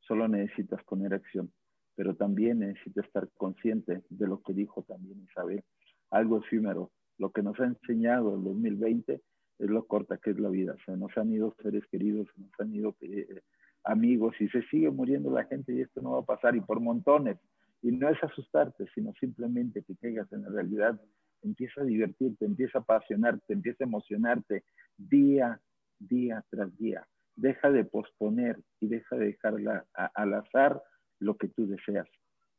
Solo 0.02 0.28
necesitas 0.28 0.84
poner 0.84 1.14
acción, 1.14 1.52
pero 1.96 2.16
también 2.16 2.60
necesitas 2.60 3.06
estar 3.06 3.28
consciente 3.36 4.04
de 4.10 4.28
lo 4.28 4.42
que 4.42 4.54
dijo 4.54 4.84
también 4.84 5.22
Isabel. 5.24 5.64
Algo 6.12 6.38
efímero. 6.40 6.92
Lo 7.18 7.32
que 7.32 7.44
nos 7.44 7.60
ha 7.60 7.66
enseñado 7.66 8.36
el 8.36 8.44
2020 8.44 9.22
es 9.60 9.70
lo 9.70 9.86
corta 9.86 10.18
que 10.18 10.32
es 10.32 10.40
la 10.40 10.50
vida. 10.50 10.76
Se 10.86 10.96
nos 10.96 11.16
han 11.18 11.32
ido 11.32 11.56
seres 11.62 11.84
queridos, 11.92 12.28
se 12.34 12.42
nos 12.42 12.52
han 12.60 12.74
ido 12.74 12.96
eh, 13.02 13.42
amigos 13.84 14.36
y 14.40 14.48
se 14.48 14.62
sigue 14.64 14.90
muriendo 14.90 15.30
la 15.32 15.46
gente 15.46 15.74
y 15.74 15.82
esto 15.82 16.02
no 16.02 16.12
va 16.12 16.20
a 16.20 16.26
pasar 16.26 16.56
y 16.56 16.62
por 16.62 16.80
montones. 16.80 17.38
Y 17.82 17.92
no 17.92 18.10
es 18.10 18.22
asustarte, 18.24 18.88
sino 18.96 19.14
simplemente 19.20 19.84
que 19.84 19.96
caigas 19.96 20.32
en 20.34 20.44
la 20.44 20.50
realidad, 20.50 21.00
empieza 21.42 21.82
a 21.82 21.86
divertirte, 21.86 22.46
empieza 22.46 22.80
a 22.80 22.82
apasionarte, 22.82 23.54
empieza 23.54 23.84
a 23.84 23.88
emocionarte 23.88 24.64
día, 24.98 25.62
día 26.00 26.44
tras 26.50 26.76
día. 26.78 27.06
Deja 27.36 27.72
de 27.72 27.86
posponer 27.86 28.60
y 28.82 28.88
deja 28.88 29.16
de 29.16 29.28
dejar 29.28 29.86
al 30.14 30.34
azar 30.34 30.82
lo 31.20 31.38
que 31.38 31.48
tú 31.48 31.68
deseas 31.68 32.08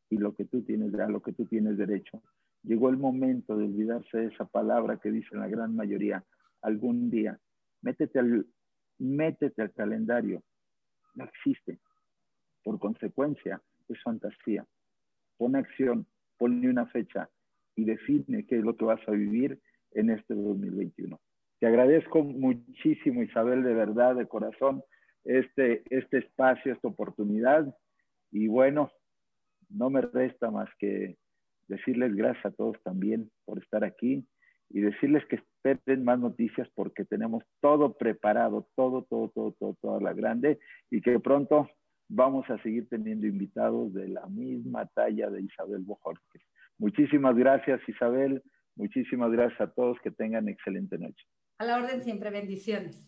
y 0.09 0.17
lo 0.17 0.35
que 0.35 0.45
tú 0.45 0.63
tienes, 0.63 0.95
a 0.95 1.09
lo 1.09 1.21
que 1.23 1.33
tú 1.33 1.45
tienes 1.47 1.77
derecho. 1.77 2.23
Llegó 2.63 2.89
el 2.89 2.97
momento 2.97 3.57
de 3.57 3.65
olvidarse 3.65 4.19
de 4.19 4.27
esa 4.27 4.45
palabra 4.47 4.99
que 4.99 5.11
dicen 5.11 5.41
la 5.41 5.49
gran 5.49 5.75
mayoría, 5.77 6.25
algún 6.63 7.11
día. 7.11 7.39
Métete 7.83 8.19
al, 8.19 8.47
métete 8.99 9.63
al 9.63 9.73
calendario. 9.73 10.43
No 11.15 11.25
existe. 11.25 11.79
Por 12.63 12.79
consecuencia, 12.79 13.61
es 13.89 14.03
fantasía. 14.03 14.67
Pon 15.37 15.57
acción, 15.57 16.07
ponle 16.39 16.69
una 16.69 16.87
fecha 16.87 17.29
y 17.75 17.85
define 17.85 18.47
qué 18.47 18.59
es 18.59 18.65
lo 18.65 18.77
que 18.77 18.85
vas 18.85 19.01
a 19.09 19.13
vivir 19.13 19.59
en 19.93 20.11
este 20.11 20.35
2021. 20.35 21.19
Te 21.59 21.67
agradezco 21.67 22.23
muchísimo, 22.23 23.23
Isabel, 23.23 23.63
de 23.63 23.75
verdad, 23.75 24.15
de 24.17 24.27
corazón, 24.27 24.83
este, 25.25 25.83
este 25.91 26.19
espacio, 26.19 26.73
esta 26.73 26.89
oportunidad. 26.89 27.75
Y 28.31 28.49
bueno, 28.49 28.91
no 29.69 29.91
me 29.91 30.01
resta 30.01 30.51
más 30.51 30.69
que 30.79 31.17
decirles 31.69 32.15
gracias 32.15 32.47
a 32.47 32.51
todos 32.51 32.77
también 32.83 33.31
por 33.45 33.59
estar 33.59 33.85
aquí 33.85 34.27
y 34.71 34.81
decirles 34.81 35.25
que 35.27 35.37
esperen 35.63 36.05
más 36.05 36.19
noticias 36.19 36.69
porque 36.75 37.05
tenemos 37.05 37.45
todo 37.61 37.97
preparado, 37.97 38.69
todo, 38.75 39.03
todo, 39.03 39.31
todo, 39.35 39.53
todo, 39.59 39.77
toda 39.81 40.01
la 40.01 40.13
grande 40.13 40.59
y 40.91 41.01
que 41.01 41.19
pronto 41.21 41.69
vamos 42.09 42.49
a 42.51 42.61
seguir 42.63 42.89
teniendo 42.89 43.27
invitados 43.27 43.93
de 43.93 44.09
la 44.09 44.27
misma 44.27 44.87
talla 44.87 45.31
de 45.31 45.43
Isabel 45.43 45.83
Bojorquez. 45.83 46.43
Muchísimas 46.79 47.37
gracias 47.37 47.81
Isabel, 47.89 48.43
muchísimas 48.75 49.31
gracias 49.31 49.61
a 49.61 49.73
todos, 49.73 49.99
que 50.03 50.11
tengan 50.11 50.49
excelente 50.49 50.99
noche. 50.99 51.25
A 51.59 51.65
la 51.65 51.77
orden 51.77 52.03
siempre, 52.03 52.31
bendiciones. 52.31 53.07